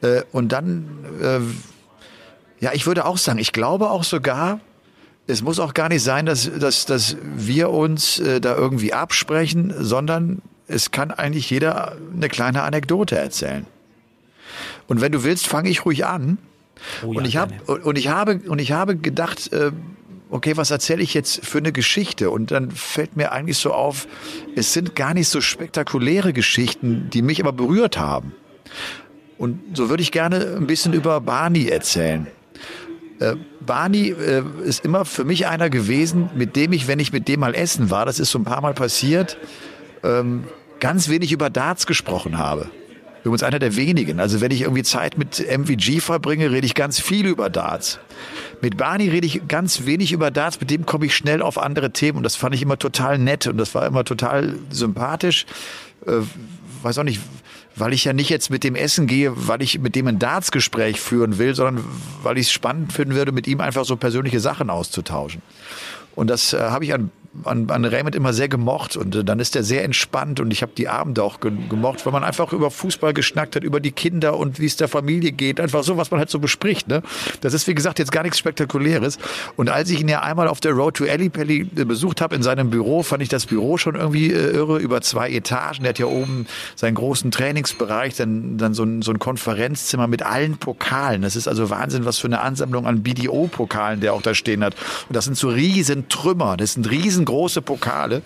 Äh, 0.00 0.22
und 0.30 0.52
dann, 0.52 0.86
äh, 1.20 1.40
ja, 2.64 2.70
ich 2.72 2.86
würde 2.86 3.04
auch 3.04 3.18
sagen, 3.18 3.40
ich 3.40 3.52
glaube 3.52 3.90
auch 3.90 4.04
sogar, 4.04 4.60
es 5.26 5.42
muss 5.42 5.58
auch 5.58 5.74
gar 5.74 5.88
nicht 5.88 6.04
sein, 6.04 6.24
dass, 6.24 6.48
dass, 6.56 6.86
dass 6.86 7.16
wir 7.34 7.70
uns 7.70 8.20
äh, 8.20 8.40
da 8.40 8.54
irgendwie 8.54 8.92
absprechen, 8.92 9.74
sondern 9.76 10.40
es 10.68 10.92
kann 10.92 11.10
eigentlich 11.10 11.50
jeder 11.50 11.96
eine 12.14 12.28
kleine 12.28 12.62
Anekdote 12.62 13.18
erzählen. 13.18 13.66
Und 14.86 15.00
wenn 15.00 15.12
du 15.12 15.24
willst, 15.24 15.46
fange 15.46 15.70
ich 15.70 15.84
ruhig 15.84 16.04
an. 16.04 16.38
Oh 17.02 17.12
ja, 17.12 17.18
und 17.18 17.26
ich 17.26 17.36
habe 17.36 17.54
und 17.82 17.96
ich 17.96 18.08
habe 18.08 18.40
und 18.46 18.58
ich 18.58 18.72
habe 18.72 18.96
gedacht, 18.96 19.52
äh, 19.52 19.70
okay, 20.30 20.56
was 20.56 20.70
erzähle 20.70 21.02
ich 21.02 21.14
jetzt 21.14 21.44
für 21.44 21.58
eine 21.58 21.72
Geschichte? 21.72 22.30
Und 22.30 22.50
dann 22.50 22.70
fällt 22.70 23.16
mir 23.16 23.32
eigentlich 23.32 23.58
so 23.58 23.72
auf, 23.72 24.08
es 24.56 24.72
sind 24.72 24.96
gar 24.96 25.14
nicht 25.14 25.28
so 25.28 25.40
spektakuläre 25.40 26.32
Geschichten, 26.32 27.08
die 27.12 27.22
mich 27.22 27.40
aber 27.40 27.52
berührt 27.52 27.98
haben. 27.98 28.32
Und 29.38 29.76
so 29.76 29.88
würde 29.88 30.02
ich 30.02 30.12
gerne 30.12 30.56
ein 30.56 30.66
bisschen 30.66 30.92
über 30.92 31.20
Barney 31.20 31.68
erzählen. 31.68 32.26
Äh, 33.20 33.36
Barney 33.64 34.10
äh, 34.10 34.42
ist 34.64 34.84
immer 34.84 35.04
für 35.04 35.24
mich 35.24 35.46
einer 35.46 35.70
gewesen, 35.70 36.30
mit 36.34 36.56
dem 36.56 36.72
ich, 36.72 36.88
wenn 36.88 36.98
ich 36.98 37.12
mit 37.12 37.28
dem 37.28 37.40
mal 37.40 37.54
essen 37.54 37.90
war, 37.90 38.04
das 38.04 38.18
ist 38.18 38.30
so 38.30 38.38
ein 38.38 38.44
paar 38.44 38.60
Mal 38.60 38.74
passiert, 38.74 39.38
ähm, 40.02 40.44
ganz 40.80 41.08
wenig 41.08 41.32
über 41.32 41.50
Darts 41.50 41.86
gesprochen 41.86 42.38
habe. 42.38 42.70
Übrigens 43.24 43.42
einer 43.42 43.58
der 43.58 43.74
wenigen. 43.74 44.20
Also 44.20 44.42
wenn 44.42 44.50
ich 44.50 44.60
irgendwie 44.60 44.82
Zeit 44.82 45.16
mit 45.16 45.40
MVG 45.40 46.00
verbringe, 46.00 46.50
rede 46.50 46.66
ich 46.66 46.74
ganz 46.74 47.00
viel 47.00 47.26
über 47.26 47.48
Darts. 47.48 47.98
Mit 48.60 48.76
Barney 48.76 49.08
rede 49.08 49.26
ich 49.26 49.48
ganz 49.48 49.86
wenig 49.86 50.12
über 50.12 50.30
Darts, 50.30 50.60
mit 50.60 50.70
dem 50.70 50.84
komme 50.84 51.06
ich 51.06 51.16
schnell 51.16 51.40
auf 51.40 51.56
andere 51.56 51.90
Themen 51.90 52.18
und 52.18 52.22
das 52.22 52.36
fand 52.36 52.54
ich 52.54 52.60
immer 52.60 52.78
total 52.78 53.18
nett 53.18 53.46
und 53.46 53.56
das 53.56 53.74
war 53.74 53.86
immer 53.86 54.04
total 54.04 54.56
sympathisch. 54.68 55.46
Äh, 56.06 56.20
weiß 56.82 56.98
auch 56.98 57.04
nicht, 57.04 57.18
weil 57.76 57.94
ich 57.94 58.04
ja 58.04 58.12
nicht 58.12 58.28
jetzt 58.28 58.50
mit 58.50 58.62
dem 58.62 58.74
Essen 58.74 59.06
gehe, 59.06 59.32
weil 59.34 59.62
ich 59.62 59.78
mit 59.78 59.94
dem 59.94 60.06
ein 60.06 60.18
Darts-Gespräch 60.18 61.00
führen 61.00 61.38
will, 61.38 61.54
sondern 61.54 61.82
weil 62.22 62.36
ich 62.36 62.48
es 62.48 62.52
spannend 62.52 62.92
finden 62.92 63.14
würde, 63.14 63.32
mit 63.32 63.46
ihm 63.46 63.60
einfach 63.60 63.86
so 63.86 63.96
persönliche 63.96 64.38
Sachen 64.38 64.68
auszutauschen. 64.68 65.40
Und 66.14 66.28
das 66.28 66.52
äh, 66.52 66.58
habe 66.58 66.84
ich 66.84 66.92
an 66.92 67.10
an, 67.44 67.70
an 67.70 67.84
Raymond 67.84 68.14
immer 68.14 68.32
sehr 68.32 68.48
gemocht 68.48 68.96
und 68.96 69.14
äh, 69.16 69.24
dann 69.24 69.40
ist 69.40 69.56
er 69.56 69.62
sehr 69.62 69.84
entspannt 69.84 70.40
und 70.40 70.52
ich 70.52 70.62
habe 70.62 70.72
die 70.76 70.88
Abende 70.88 71.22
auch 71.22 71.40
ge 71.40 71.52
gemocht, 71.68 72.04
weil 72.06 72.12
man 72.12 72.24
einfach 72.24 72.52
über 72.52 72.70
Fußball 72.70 73.14
geschnackt 73.14 73.56
hat, 73.56 73.64
über 73.64 73.80
die 73.80 73.92
Kinder 73.92 74.36
und 74.36 74.60
wie 74.60 74.66
es 74.66 74.76
der 74.76 74.88
Familie 74.88 75.32
geht, 75.32 75.60
einfach 75.60 75.84
so, 75.84 75.96
was 75.96 76.10
man 76.10 76.20
halt 76.20 76.30
so 76.30 76.38
bespricht. 76.38 76.88
Ne? 76.88 77.02
Das 77.40 77.54
ist 77.54 77.66
wie 77.66 77.74
gesagt 77.74 77.98
jetzt 77.98 78.12
gar 78.12 78.22
nichts 78.22 78.38
Spektakuläres 78.38 79.18
und 79.56 79.70
als 79.70 79.90
ich 79.90 80.00
ihn 80.00 80.08
ja 80.08 80.22
einmal 80.22 80.48
auf 80.48 80.60
der 80.60 80.72
Road 80.72 80.96
to 80.96 81.04
Ellipelli 81.04 81.68
äh, 81.76 81.84
besucht 81.84 82.20
habe 82.20 82.34
in 82.34 82.42
seinem 82.42 82.70
Büro, 82.70 83.02
fand 83.02 83.22
ich 83.22 83.28
das 83.28 83.46
Büro 83.46 83.78
schon 83.78 83.94
irgendwie 83.94 84.30
äh, 84.30 84.50
irre, 84.50 84.78
über 84.78 85.00
zwei 85.00 85.30
Etagen. 85.30 85.82
Der 85.82 85.90
hat 85.90 85.98
ja 85.98 86.06
oben 86.06 86.46
seinen 86.76 86.94
großen 86.94 87.30
Trainingsbereich, 87.30 88.16
dann, 88.16 88.58
dann 88.58 88.74
so, 88.74 88.84
ein, 88.84 89.02
so 89.02 89.10
ein 89.10 89.18
Konferenzzimmer 89.18 90.06
mit 90.06 90.22
allen 90.22 90.56
Pokalen. 90.56 91.22
Das 91.22 91.36
ist 91.36 91.48
also 91.48 91.70
Wahnsinn, 91.70 92.04
was 92.04 92.18
für 92.18 92.26
eine 92.26 92.40
Ansammlung 92.40 92.86
an 92.86 93.02
BDO-Pokalen 93.02 94.00
der 94.00 94.14
auch 94.14 94.22
da 94.22 94.34
stehen 94.34 94.64
hat. 94.64 94.74
Und 95.08 95.16
das 95.16 95.24
sind 95.24 95.36
so 95.36 95.48
riesen 95.48 96.08
Trümmer, 96.08 96.56
das 96.56 96.74
sind 96.74 96.90
riesen 96.90 97.23
riesengroße 97.24 97.62
Pokale. 97.62 98.22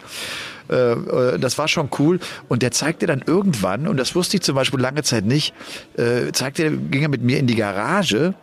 Äh, 0.69 0.75
äh, 0.75 1.39
das 1.39 1.59
war 1.59 1.69
schon 1.69 1.89
cool. 1.99 2.21
Und 2.49 2.63
der 2.63 2.71
zeigte 2.73 3.07
dann 3.07 3.23
irgendwann, 3.27 3.89
und 3.89 3.97
das 3.97 4.15
wusste 4.15 4.37
ich 4.37 4.43
zum 4.43 4.55
Beispiel 4.55 4.81
lange 4.81 5.03
Zeit 5.03 5.25
nicht, 5.25 5.55
äh, 5.97 6.33
zeigte, 6.33 6.71
ging 6.71 7.03
er 7.03 7.09
mit 7.09 7.23
mir 7.23 7.39
in 7.39 7.47
die 7.47 7.57
Garage 7.57 8.35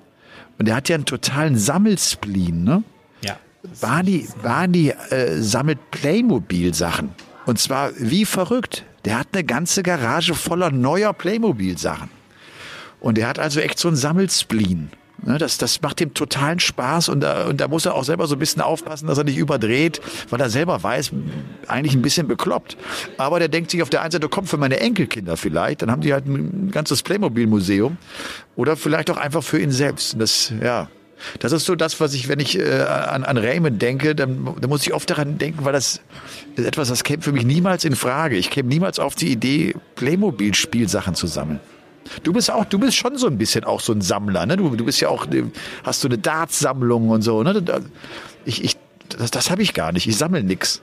und 0.57 0.67
der 0.67 0.75
hat 0.75 0.89
ja 0.89 0.95
einen 0.95 1.05
totalen 1.05 1.57
Sammelspleen, 1.57 2.63
ne? 2.63 2.83
Ja. 3.23 3.37
Barney, 3.81 4.27
Barney 4.41 4.93
äh, 5.09 5.41
sammelt 5.41 5.91
Playmobil-Sachen. 5.91 7.09
Und 7.45 7.59
zwar 7.59 7.91
wie 7.97 8.25
verrückt. 8.25 8.85
Der 9.03 9.19
hat 9.19 9.27
eine 9.33 9.43
ganze 9.43 9.83
Garage 9.83 10.33
voller 10.33 10.71
neuer 10.71 11.13
Playmobil-Sachen. 11.13 12.09
Und 12.99 13.19
er 13.19 13.27
hat 13.27 13.37
also 13.37 13.59
echt 13.59 13.77
so 13.77 13.87
einen 13.87 13.97
Sammelspleen. 13.97 14.89
Ne, 15.25 15.39
das, 15.39 15.57
das 15.57 15.81
macht 15.81 16.01
ihm 16.01 16.13
totalen 16.13 16.59
Spaß 16.59 17.09
und 17.09 17.21
da, 17.21 17.47
und 17.47 17.59
da 17.59 17.67
muss 17.67 17.85
er 17.85 17.95
auch 17.95 18.03
selber 18.03 18.27
so 18.27 18.35
ein 18.35 18.39
bisschen 18.39 18.61
aufpassen, 18.61 19.07
dass 19.07 19.17
er 19.17 19.23
nicht 19.23 19.37
überdreht, 19.37 19.99
weil 20.29 20.39
er 20.39 20.51
selber 20.51 20.83
weiß, 20.83 21.11
eigentlich 21.67 21.95
ein 21.95 22.03
bisschen 22.03 22.27
bekloppt. 22.27 22.77
Aber 23.17 23.39
der 23.39 23.47
denkt 23.47 23.71
sich 23.71 23.81
auf 23.81 23.89
der 23.89 24.03
einen 24.03 24.11
Seite, 24.11 24.29
komm, 24.29 24.45
für 24.45 24.57
meine 24.57 24.79
Enkelkinder 24.79 25.35
vielleicht, 25.35 25.81
dann 25.81 25.89
haben 25.89 26.01
die 26.01 26.13
halt 26.13 26.27
ein 26.27 26.69
ganzes 26.69 27.01
Playmobil-Museum 27.01 27.97
oder 28.55 28.77
vielleicht 28.77 29.09
auch 29.09 29.17
einfach 29.17 29.43
für 29.43 29.59
ihn 29.59 29.71
selbst. 29.71 30.15
das, 30.19 30.53
ja, 30.61 30.89
das 31.39 31.51
ist 31.51 31.65
so 31.65 31.75
das, 31.75 31.99
was 31.99 32.13
ich, 32.13 32.27
wenn 32.27 32.39
ich 32.39 32.59
äh, 32.59 32.81
an, 32.81 33.23
an 33.23 33.37
Raymond 33.37 33.81
denke, 33.81 34.13
dann, 34.13 34.55
dann 34.59 34.69
muss 34.69 34.85
ich 34.85 34.93
oft 34.93 35.09
daran 35.09 35.39
denken, 35.39 35.65
weil 35.65 35.73
das 35.73 36.01
ist 36.55 36.65
etwas, 36.65 36.89
das 36.89 37.03
käme 37.03 37.23
für 37.23 37.31
mich 37.31 37.45
niemals 37.45 37.83
in 37.83 37.95
Frage. 37.95 38.35
Ich 38.35 38.51
käme 38.51 38.69
niemals 38.69 38.99
auf 38.99 39.15
die 39.15 39.31
Idee, 39.31 39.73
Playmobil-Spielsachen 39.95 41.15
zu 41.15 41.25
sammeln. 41.25 41.59
Du 42.23 42.33
bist 42.33 42.51
auch, 42.51 42.65
du 42.65 42.79
bist 42.79 42.95
schon 42.95 43.17
so 43.17 43.27
ein 43.27 43.37
bisschen 43.37 43.63
auch 43.63 43.79
so 43.79 43.93
ein 43.93 44.01
Sammler, 44.01 44.45
ne? 44.45 44.57
Du, 44.57 44.75
du 44.75 44.85
bist 44.85 44.99
ja 45.01 45.09
auch, 45.09 45.27
hast 45.83 46.03
du 46.03 46.07
eine 46.07 46.17
Dartsammlung 46.17 47.09
und 47.09 47.21
so, 47.21 47.43
ne? 47.43 47.63
Ich, 48.45 48.63
ich, 48.63 48.77
das, 49.09 49.31
das 49.31 49.49
habe 49.49 49.61
ich 49.61 49.73
gar 49.73 49.91
nicht. 49.91 50.07
Ich 50.07 50.17
sammle 50.17 50.43
nix. 50.43 50.81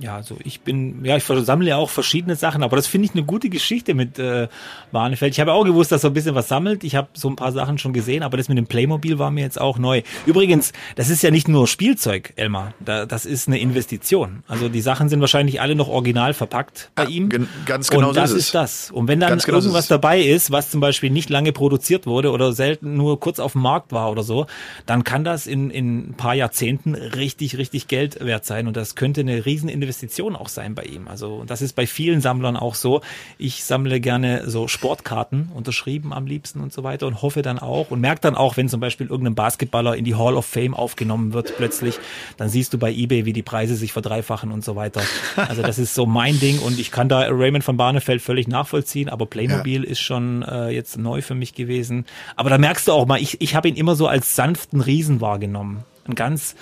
Ja, 0.00 0.16
also 0.16 0.36
ich 0.42 0.60
bin, 0.60 1.04
ja, 1.04 1.16
ich 1.16 1.24
sammle 1.24 1.68
ja 1.68 1.76
auch 1.76 1.90
verschiedene 1.90 2.34
Sachen, 2.34 2.62
aber 2.62 2.76
das 2.76 2.86
finde 2.86 3.06
ich 3.06 3.12
eine 3.12 3.22
gute 3.24 3.48
Geschichte 3.48 3.94
mit 3.94 4.18
äh, 4.18 4.48
Warnefeld. 4.90 5.32
Ich 5.32 5.40
habe 5.40 5.52
auch 5.52 5.64
gewusst, 5.64 5.92
dass 5.92 6.04
er 6.04 6.10
ein 6.10 6.14
bisschen 6.14 6.34
was 6.34 6.48
sammelt. 6.48 6.82
Ich 6.82 6.96
habe 6.96 7.08
so 7.14 7.28
ein 7.28 7.36
paar 7.36 7.52
Sachen 7.52 7.78
schon 7.78 7.92
gesehen, 7.92 8.22
aber 8.22 8.36
das 8.36 8.48
mit 8.48 8.58
dem 8.58 8.66
Playmobil 8.66 9.18
war 9.18 9.30
mir 9.30 9.42
jetzt 9.42 9.60
auch 9.60 9.78
neu. 9.78 10.02
Übrigens, 10.26 10.72
das 10.96 11.10
ist 11.10 11.22
ja 11.22 11.30
nicht 11.30 11.48
nur 11.48 11.68
Spielzeug, 11.68 12.32
Elmar. 12.36 12.74
Da, 12.84 13.06
das 13.06 13.24
ist 13.24 13.46
eine 13.46 13.60
Investition. 13.60 14.42
Also 14.48 14.68
die 14.68 14.80
Sachen 14.80 15.08
sind 15.08 15.20
wahrscheinlich 15.20 15.60
alle 15.60 15.76
noch 15.76 15.88
original 15.88 16.34
verpackt 16.34 16.90
bei 16.96 17.04
ja, 17.04 17.10
ihm. 17.10 17.48
Ganz 17.64 17.88
genau 17.88 18.08
Und 18.08 18.16
das 18.16 18.30
so 18.30 18.36
ist, 18.36 18.46
ist 18.46 18.54
das. 18.54 18.90
Und 18.90 19.06
wenn 19.06 19.20
dann 19.20 19.38
genau 19.38 19.58
irgendwas 19.58 19.86
dabei 19.86 20.20
ist, 20.20 20.50
was 20.50 20.70
zum 20.70 20.80
Beispiel 20.80 21.10
nicht 21.10 21.30
lange 21.30 21.52
produziert 21.52 22.06
wurde 22.06 22.32
oder 22.32 22.52
selten 22.52 22.96
nur 22.96 23.20
kurz 23.20 23.38
auf 23.38 23.52
dem 23.52 23.62
Markt 23.62 23.92
war 23.92 24.10
oder 24.10 24.24
so, 24.24 24.46
dann 24.86 25.04
kann 25.04 25.22
das 25.22 25.46
in, 25.46 25.70
in 25.70 26.10
ein 26.10 26.14
paar 26.14 26.34
Jahrzehnten 26.34 26.94
richtig, 26.94 27.58
richtig 27.58 27.86
Geld 27.86 28.24
wert 28.24 28.44
sein. 28.44 28.66
Und 28.66 28.76
das 28.76 28.96
könnte 28.96 29.20
eine 29.20 29.46
riesen 29.46 29.68
Investition 29.68 29.83
auch 30.36 30.48
sein 30.48 30.74
bei 30.74 30.84
ihm. 30.84 31.08
Also 31.08 31.44
das 31.46 31.62
ist 31.62 31.74
bei 31.74 31.86
vielen 31.86 32.20
Sammlern 32.20 32.56
auch 32.56 32.74
so. 32.74 33.00
Ich 33.38 33.64
sammle 33.64 34.00
gerne 34.00 34.48
so 34.48 34.68
Sportkarten, 34.68 35.50
unterschrieben 35.54 36.12
am 36.12 36.26
liebsten 36.26 36.60
und 36.60 36.72
so 36.72 36.82
weiter 36.82 37.06
und 37.06 37.22
hoffe 37.22 37.42
dann 37.42 37.58
auch 37.58 37.90
und 37.90 38.00
merke 38.00 38.20
dann 38.20 38.34
auch, 38.34 38.56
wenn 38.56 38.68
zum 38.68 38.80
Beispiel 38.80 39.06
irgendein 39.06 39.34
Basketballer 39.34 39.96
in 39.96 40.04
die 40.04 40.14
Hall 40.14 40.34
of 40.34 40.46
Fame 40.46 40.74
aufgenommen 40.74 41.32
wird 41.32 41.56
plötzlich, 41.56 41.98
dann 42.36 42.48
siehst 42.48 42.72
du 42.72 42.78
bei 42.78 42.92
eBay, 42.92 43.24
wie 43.24 43.32
die 43.32 43.42
Preise 43.42 43.76
sich 43.76 43.92
verdreifachen 43.92 44.50
und 44.52 44.64
so 44.64 44.76
weiter. 44.76 45.02
Also 45.36 45.62
das 45.62 45.78
ist 45.78 45.94
so 45.94 46.06
mein 46.06 46.38
Ding 46.40 46.58
und 46.58 46.78
ich 46.78 46.90
kann 46.90 47.08
da 47.08 47.26
Raymond 47.28 47.64
von 47.64 47.76
Barnefeld 47.76 48.22
völlig 48.22 48.48
nachvollziehen, 48.48 49.08
aber 49.08 49.26
Playmobil 49.26 49.84
ja. 49.84 49.90
ist 49.90 50.00
schon 50.00 50.42
äh, 50.42 50.70
jetzt 50.70 50.96
neu 50.96 51.22
für 51.22 51.34
mich 51.34 51.54
gewesen. 51.54 52.06
Aber 52.36 52.50
da 52.50 52.58
merkst 52.58 52.88
du 52.88 52.92
auch 52.92 53.06
mal, 53.06 53.20
ich, 53.20 53.40
ich 53.40 53.54
habe 53.54 53.68
ihn 53.68 53.76
immer 53.76 53.96
so 53.96 54.06
als 54.06 54.34
sanften 54.36 54.80
Riesen 54.80 55.20
wahrgenommen. 55.20 55.84
Ein 56.06 56.14
ganz 56.14 56.54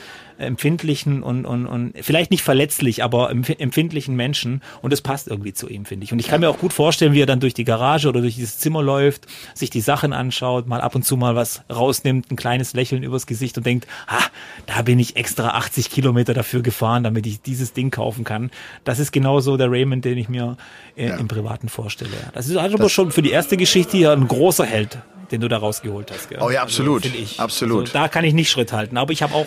empfindlichen 0.43 1.23
und, 1.23 1.47
und, 1.47 1.67
und 1.67 1.95
vielleicht 2.01 2.31
nicht 2.31 2.43
verletzlich, 2.43 3.03
aber 3.03 3.31
empfindlichen 3.31 4.17
Menschen 4.17 4.63
und 4.83 4.93
das 4.93 5.01
passt 5.01 5.29
irgendwie 5.29 5.53
zu 5.53 5.69
ihm, 5.69 5.85
finde 5.85 6.05
ich. 6.05 6.13
Und 6.13 6.19
ich 6.19 6.29
kann 6.29 6.41
mir 6.41 6.49
auch 6.49 6.59
gut 6.59 6.73
vorstellen, 6.73 7.13
wie 7.13 7.23
er 7.23 7.27
dann 7.27 7.41
durch 7.41 7.55
die 7.55 7.65
Garage 7.65 8.09
oder 8.09 8.21
durch 8.21 8.35
dieses 8.35 8.59
Zimmer 8.59 8.83
läuft, 8.83 9.27
sich 9.55 9.71
die 9.71 9.81
Sachen 9.81 10.13
anschaut, 10.13 10.67
mal 10.67 10.81
ab 10.81 10.95
und 10.95 11.05
zu 11.05 11.17
mal 11.17 11.35
was 11.35 11.63
rausnimmt, 11.71 12.31
ein 12.31 12.37
kleines 12.37 12.75
Lächeln 12.75 13.03
übers 13.03 13.27
Gesicht 13.27 13.57
und 13.59 13.67
denkt, 13.67 13.87
ah, 14.07 14.23
da 14.67 14.83
bin 14.83 14.99
ich 14.99 15.17
extra 15.17 15.51
80 15.51 15.91
Kilometer 15.91 16.35
dafür 16.35 16.63
gefahren, 16.63 17.05
damit 17.05 17.27
ich 17.27 17.43
dieses 17.43 17.73
Ding 17.73 17.91
kaufen 17.91 18.25
kann. 18.25 18.51
Das 18.85 18.99
ist 18.99 19.13
genauso 19.13 19.57
der 19.57 19.71
Raymond, 19.71 20.05
den 20.05 20.19
ich 20.19 20.29
mir 20.29 20.57
äh, 20.97 21.09
ja. 21.09 21.17
im 21.17 21.29
Privaten 21.29 21.69
vorstelle. 21.69 22.11
Das 22.35 22.49
ist 22.49 22.57
aber 22.57 22.89
schon 22.89 23.13
für 23.13 23.23
die 23.23 23.31
erste 23.31 23.57
Geschichte 23.57 23.97
ja 23.97 24.13
ein 24.13 24.29
großer 24.29 24.65
Held 24.65 24.99
den 25.33 25.41
du 25.41 25.49
da 25.49 25.57
rausgeholt 25.57 26.13
hast. 26.13 26.29
Gell? 26.29 26.39
Oh 26.41 26.51
ja, 26.51 26.63
absolut. 26.63 27.05
Also, 27.05 27.17
ich. 27.17 27.41
Absolut. 27.41 27.81
Also, 27.81 27.93
da 27.95 28.09
kann 28.09 28.25
ich 28.25 28.35
nicht 28.35 28.51
Schritt 28.51 28.73
halten. 28.73 28.97
Aber 28.99 29.13
ich 29.13 29.23
habe 29.23 29.35
auch 29.35 29.47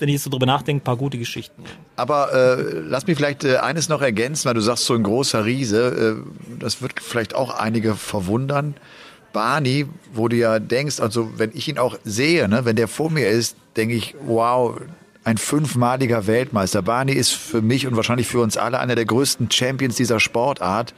wenn 0.00 0.08
ich 0.08 0.14
jetzt 0.14 0.24
so 0.24 0.30
drüber 0.30 0.46
nachdenke, 0.46 0.82
ein 0.82 0.84
paar 0.84 0.96
gute 0.96 1.18
Geschichten. 1.18 1.62
Aber 1.96 2.32
äh, 2.32 2.80
lass 2.80 3.06
mich 3.06 3.16
vielleicht 3.16 3.44
äh, 3.44 3.58
eines 3.58 3.88
noch 3.88 4.02
ergänzen, 4.02 4.46
weil 4.46 4.54
du 4.54 4.60
sagst, 4.60 4.84
so 4.84 4.94
ein 4.94 5.02
großer 5.02 5.44
Riese, 5.44 6.16
äh, 6.18 6.58
das 6.60 6.82
wird 6.82 7.00
vielleicht 7.00 7.34
auch 7.34 7.50
einige 7.50 7.94
verwundern. 7.94 8.74
Barney, 9.32 9.86
wo 10.14 10.28
du 10.28 10.36
ja 10.36 10.58
denkst, 10.58 11.00
also 11.00 11.30
wenn 11.36 11.50
ich 11.52 11.68
ihn 11.68 11.78
auch 11.78 11.98
sehe, 12.04 12.48
ne, 12.48 12.64
wenn 12.64 12.76
der 12.76 12.88
vor 12.88 13.10
mir 13.10 13.28
ist, 13.28 13.56
denke 13.76 13.94
ich, 13.94 14.14
wow, 14.24 14.80
ein 15.26 15.38
fünfmaliger 15.38 16.26
Weltmeister. 16.26 16.82
Barney 16.82 17.12
ist 17.12 17.32
für 17.32 17.60
mich 17.60 17.86
und 17.86 17.96
wahrscheinlich 17.96 18.28
für 18.28 18.40
uns 18.40 18.56
alle 18.56 18.78
einer 18.78 18.94
der 18.94 19.04
größten 19.04 19.50
Champions 19.50 19.96
dieser 19.96 20.20
Sportart 20.20 20.94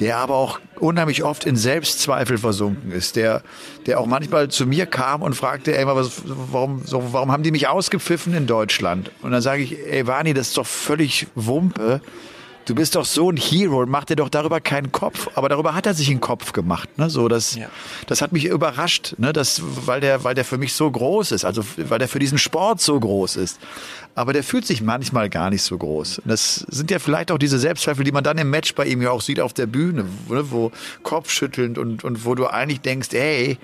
der 0.00 0.16
aber 0.16 0.34
auch 0.34 0.58
unheimlich 0.78 1.22
oft 1.22 1.44
in 1.44 1.56
Selbstzweifel 1.56 2.38
versunken 2.38 2.90
ist, 2.90 3.16
der, 3.16 3.42
der 3.84 4.00
auch 4.00 4.06
manchmal 4.06 4.48
zu 4.48 4.66
mir 4.66 4.86
kam 4.86 5.20
und 5.20 5.34
fragte, 5.34 5.76
ey, 5.76 5.86
was, 5.86 6.22
warum, 6.24 6.82
so, 6.86 7.12
warum 7.12 7.30
haben 7.30 7.42
die 7.42 7.50
mich 7.50 7.68
ausgepfiffen 7.68 8.34
in 8.34 8.46
Deutschland? 8.46 9.10
Und 9.20 9.32
dann 9.32 9.42
sage 9.42 9.62
ich, 9.62 9.78
ey, 9.78 10.06
Vani, 10.06 10.32
das 10.32 10.48
ist 10.48 10.56
doch 10.56 10.66
völlig 10.66 11.26
Wumpe. 11.34 12.00
Du 12.70 12.76
bist 12.76 12.94
doch 12.94 13.04
so 13.04 13.32
ein 13.32 13.36
Hero 13.36 13.80
und 13.80 13.90
mach 13.90 14.04
dir 14.04 14.14
doch 14.14 14.28
darüber 14.28 14.60
keinen 14.60 14.92
Kopf. 14.92 15.28
Aber 15.34 15.48
darüber 15.48 15.74
hat 15.74 15.86
er 15.86 15.94
sich 15.94 16.08
einen 16.08 16.20
Kopf 16.20 16.52
gemacht. 16.52 16.98
Ne? 16.98 17.10
So, 17.10 17.26
das, 17.26 17.56
ja. 17.56 17.68
das 18.06 18.22
hat 18.22 18.30
mich 18.30 18.44
überrascht, 18.44 19.16
ne? 19.18 19.32
das, 19.32 19.60
weil, 19.64 20.00
der, 20.00 20.22
weil 20.22 20.36
der 20.36 20.44
für 20.44 20.56
mich 20.56 20.72
so 20.74 20.88
groß 20.88 21.32
ist, 21.32 21.44
also 21.44 21.64
weil 21.76 21.98
der 21.98 22.06
für 22.06 22.20
diesen 22.20 22.38
Sport 22.38 22.80
so 22.80 23.00
groß 23.00 23.34
ist 23.36 23.58
aber 24.14 24.32
der 24.32 24.42
fühlt 24.42 24.66
sich 24.66 24.82
manchmal 24.82 25.30
gar 25.30 25.50
nicht 25.50 25.62
so 25.62 25.78
groß. 25.78 26.22
Das 26.24 26.66
sind 26.68 26.90
ja 26.90 26.98
vielleicht 26.98 27.30
auch 27.30 27.38
diese 27.38 27.58
Selbstzweifel, 27.58 28.04
die 28.04 28.12
man 28.12 28.24
dann 28.24 28.38
im 28.38 28.50
Match 28.50 28.74
bei 28.74 28.84
ihm 28.86 29.00
ja 29.00 29.10
auch 29.12 29.22
sieht 29.22 29.40
auf 29.40 29.52
der 29.52 29.66
Bühne, 29.66 30.04
wo, 30.26 30.34
ne, 30.34 30.50
wo 30.50 30.72
Kopfschüttelnd 31.02 31.78
und, 31.78 32.04
und 32.04 32.24
wo 32.24 32.34
du 32.34 32.46
eigentlich 32.46 32.80
denkst, 32.80 33.10
ey, 33.12 33.56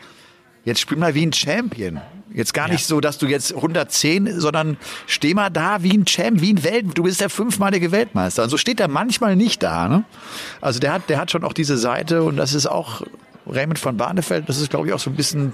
jetzt 0.66 0.80
spiel 0.80 0.98
mal 0.98 1.14
wie 1.14 1.24
ein 1.24 1.32
Champion. 1.32 2.02
Jetzt 2.34 2.52
gar 2.52 2.68
nicht 2.68 2.84
so, 2.84 3.00
dass 3.00 3.16
du 3.16 3.26
jetzt 3.26 3.54
110, 3.54 4.38
sondern 4.38 4.76
steh 5.06 5.32
mal 5.32 5.48
da 5.48 5.82
wie 5.82 5.96
ein 5.96 6.04
Champ, 6.04 6.42
wie 6.42 6.52
ein 6.52 6.62
Welt. 6.64 6.86
Du 6.92 7.04
bist 7.04 7.22
der 7.22 7.30
fünfmalige 7.30 7.92
Weltmeister. 7.92 8.42
Und 8.42 8.50
so 8.50 8.58
steht 8.58 8.78
er 8.78 8.88
manchmal 8.88 9.36
nicht 9.36 9.62
da. 9.62 9.88
Ne? 9.88 10.04
Also 10.60 10.78
der 10.78 10.92
hat, 10.92 11.08
der 11.08 11.18
hat 11.18 11.30
schon 11.30 11.44
auch 11.44 11.54
diese 11.54 11.78
Seite 11.78 12.24
und 12.24 12.36
das 12.36 12.52
ist 12.52 12.66
auch 12.66 13.00
Raymond 13.46 13.78
von 13.78 13.96
Barnefeld, 13.96 14.48
das 14.48 14.60
ist, 14.60 14.70
glaube 14.70 14.88
ich, 14.88 14.92
auch 14.92 14.98
so 14.98 15.08
ein 15.08 15.16
bisschen 15.16 15.52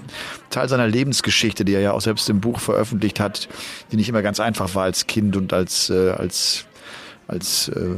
Teil 0.49 0.67
seiner 0.67 0.87
Lebensgeschichte, 0.87 1.63
die 1.63 1.73
er 1.73 1.81
ja 1.81 1.91
auch 1.93 2.01
selbst 2.01 2.27
im 2.29 2.41
Buch 2.41 2.59
veröffentlicht 2.59 3.19
hat, 3.19 3.47
die 3.91 3.95
nicht 3.95 4.09
immer 4.09 4.23
ganz 4.23 4.39
einfach 4.39 4.73
war 4.75 4.83
als 4.83 5.07
Kind 5.07 5.37
und 5.37 5.53
als, 5.53 5.89
äh, 5.89 6.09
als, 6.09 6.65
als 7.27 7.69
äh, 7.69 7.95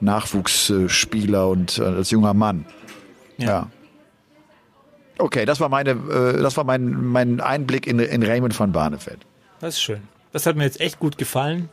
Nachwuchsspieler 0.00 1.48
und 1.48 1.78
äh, 1.78 1.84
als 1.84 2.10
junger 2.10 2.34
Mann. 2.34 2.66
ja. 3.38 3.46
ja. 3.46 3.70
Okay, 5.18 5.44
das 5.44 5.60
war 5.60 5.68
meine, 5.68 5.90
äh, 5.90 6.42
das 6.42 6.56
war 6.56 6.64
mein, 6.64 7.04
mein 7.04 7.40
Einblick 7.40 7.86
in, 7.86 7.98
in 7.98 8.22
Raymond 8.22 8.54
von 8.54 8.72
Barnefeld. 8.72 9.18
Das 9.60 9.74
ist 9.74 9.82
schön. 9.82 10.02
Das 10.32 10.46
hat 10.46 10.56
mir 10.56 10.64
jetzt 10.64 10.80
echt 10.80 10.98
gut 10.98 11.18
gefallen 11.18 11.68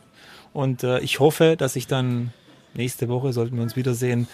und 0.52 0.84
äh, 0.84 1.00
ich 1.00 1.18
hoffe, 1.18 1.56
dass 1.56 1.74
ich 1.76 1.86
dann 1.86 2.32
nächste 2.74 3.08
Woche 3.08 3.32
sollten 3.32 3.56
wir 3.56 3.62
uns 3.62 3.76
wiedersehen. 3.76 4.28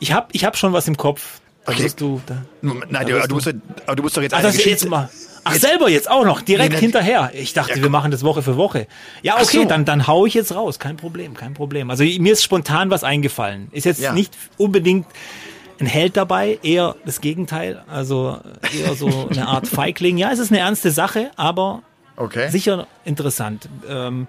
Ich 0.00 0.12
habe 0.12 0.28
ich 0.32 0.44
hab 0.44 0.56
schon 0.56 0.72
was 0.72 0.86
im 0.88 0.96
Kopf. 0.96 1.40
Okay. 1.66 1.90
Du, 1.96 2.20
da, 2.26 2.42
Nein, 2.62 3.06
du, 3.06 3.34
musst, 3.34 3.46
du, 3.46 3.60
aber 3.86 3.96
du 3.96 4.02
musst 4.02 4.16
doch 4.16 4.22
jetzt 4.22 4.32
Ach, 4.32 4.42
Geschichte... 4.42 4.70
jetzt 4.70 4.88
mal. 4.88 5.10
Ach, 5.44 5.52
jetzt, 5.52 5.62
selber 5.62 5.90
jetzt 5.90 6.10
auch 6.10 6.24
noch, 6.24 6.40
direkt 6.40 6.74
nee, 6.74 6.80
hinterher. 6.80 7.30
Ich 7.34 7.52
dachte, 7.52 7.76
ja, 7.76 7.82
wir 7.82 7.90
machen 7.90 8.10
das 8.10 8.22
Woche 8.22 8.42
für 8.42 8.56
Woche. 8.56 8.86
Ja, 9.22 9.36
okay, 9.36 9.62
so. 9.62 9.64
dann, 9.64 9.84
dann 9.84 10.06
hau 10.06 10.24
ich 10.24 10.34
jetzt 10.34 10.54
raus. 10.54 10.78
Kein 10.78 10.96
Problem, 10.96 11.34
kein 11.34 11.54
Problem. 11.54 11.90
Also 11.90 12.04
mir 12.04 12.32
ist 12.32 12.42
spontan 12.42 12.90
was 12.90 13.04
eingefallen. 13.04 13.68
Ist 13.72 13.84
jetzt 13.84 14.00
ja. 14.00 14.12
nicht 14.12 14.34
unbedingt 14.56 15.06
ein 15.80 15.86
Held 15.86 16.16
dabei, 16.16 16.58
eher 16.62 16.96
das 17.04 17.20
Gegenteil. 17.20 17.82
Also 17.88 18.38
eher 18.76 18.94
so 18.94 19.28
eine 19.30 19.46
Art 19.46 19.66
Feigling. 19.68 20.18
Ja, 20.18 20.30
es 20.32 20.38
ist 20.38 20.50
eine 20.50 20.60
ernste 20.60 20.90
Sache, 20.90 21.30
aber 21.36 21.82
okay. 22.16 22.50
sicher 22.50 22.86
interessant. 23.04 23.68
Ähm, 23.88 24.26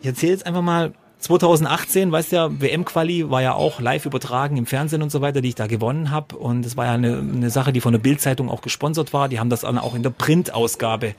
ich 0.00 0.06
erzähle 0.06 0.32
jetzt 0.32 0.46
einfach 0.46 0.62
mal 0.62 0.92
2018, 1.18 2.12
weißt 2.12 2.32
du 2.32 2.36
ja, 2.36 2.60
WM-Quali 2.60 3.30
war 3.30 3.40
ja 3.40 3.54
auch 3.54 3.80
live 3.80 4.04
übertragen 4.04 4.58
im 4.58 4.66
Fernsehen 4.66 5.00
und 5.00 5.10
so 5.10 5.22
weiter, 5.22 5.40
die 5.40 5.48
ich 5.48 5.54
da 5.54 5.66
gewonnen 5.66 6.10
habe. 6.10 6.36
Und 6.36 6.66
es 6.66 6.76
war 6.76 6.84
ja 6.84 6.92
eine, 6.92 7.18
eine 7.18 7.50
Sache, 7.50 7.72
die 7.72 7.80
von 7.80 7.92
der 7.92 8.00
Bild-Zeitung 8.00 8.50
auch 8.50 8.60
gesponsert 8.60 9.12
war. 9.14 9.28
Die 9.28 9.40
haben 9.40 9.48
das 9.48 9.62
dann 9.62 9.78
auch 9.78 9.94
in 9.94 10.02
der 10.02 10.10
Printausgabe 10.10 11.14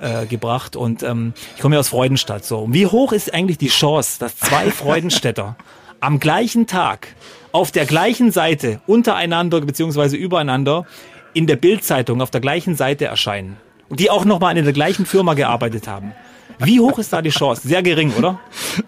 äh, 0.00 0.26
gebracht. 0.26 0.74
Und 0.74 1.04
ähm, 1.04 1.34
ich 1.54 1.62
komme 1.62 1.76
ja 1.76 1.80
aus 1.80 1.88
Freudenstadt. 1.88 2.44
So, 2.44 2.60
und 2.60 2.74
wie 2.74 2.86
hoch 2.86 3.12
ist 3.12 3.32
eigentlich 3.32 3.58
die 3.58 3.68
Chance, 3.68 4.18
dass 4.18 4.36
zwei 4.36 4.70
Freudenstädter 4.72 5.56
am 6.00 6.18
gleichen 6.18 6.66
Tag 6.66 7.08
auf 7.52 7.70
der 7.70 7.86
gleichen 7.86 8.30
Seite 8.30 8.80
untereinander 8.86 9.60
beziehungsweise 9.60 10.16
übereinander 10.16 10.86
in 11.34 11.46
der 11.46 11.56
Bild-Zeitung 11.56 12.20
auf 12.20 12.30
der 12.30 12.40
gleichen 12.40 12.76
Seite 12.76 13.06
erscheinen? 13.06 13.56
Und 13.88 14.00
die 14.00 14.10
auch 14.10 14.24
nochmal 14.24 14.56
in 14.56 14.64
der 14.64 14.74
gleichen 14.74 15.06
Firma 15.06 15.34
gearbeitet 15.34 15.88
haben. 15.88 16.12
Wie 16.60 16.80
hoch 16.80 16.98
ist 16.98 17.12
da 17.12 17.22
die 17.22 17.30
Chance? 17.30 17.68
Sehr 17.68 17.82
gering, 17.82 18.12
oder? 18.14 18.40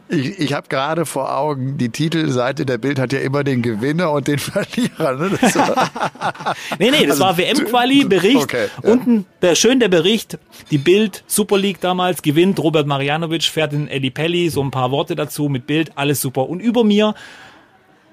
Ich, 0.08 0.38
ich 0.40 0.52
habe 0.52 0.66
gerade 0.68 1.06
vor 1.06 1.36
Augen, 1.36 1.78
die 1.78 1.90
Titelseite 1.90 2.66
der 2.66 2.78
Bild 2.78 2.98
hat 2.98 3.12
ja 3.12 3.20
immer 3.20 3.44
den 3.44 3.62
Gewinner 3.62 4.10
und 4.10 4.26
den 4.26 4.38
Verlierer. 4.38 5.16
Ne? 5.16 5.38
Das 5.40 5.54
nee, 6.78 6.90
nee, 6.90 7.06
das 7.06 7.20
also, 7.20 7.24
war 7.24 7.38
WM-Quali, 7.38 8.04
Bericht. 8.04 8.42
Okay, 8.42 8.66
ja. 8.82 8.90
Unten 8.90 9.26
der, 9.40 9.54
schön 9.54 9.78
der 9.78 9.88
Bericht, 9.88 10.38
die 10.70 10.78
Bild, 10.78 11.22
Super 11.28 11.58
League 11.58 11.80
damals, 11.80 12.22
gewinnt, 12.22 12.58
Robert 12.58 12.88
Marianovic 12.88 13.44
fährt 13.44 13.72
in 13.72 13.86
Eddie 13.86 14.10
Pelli, 14.10 14.50
so 14.50 14.62
ein 14.62 14.72
paar 14.72 14.90
Worte 14.90 15.14
dazu 15.14 15.48
mit 15.48 15.66
Bild, 15.66 15.92
alles 15.94 16.20
super. 16.20 16.48
Und 16.48 16.60
über 16.60 16.82
mir 16.82 17.14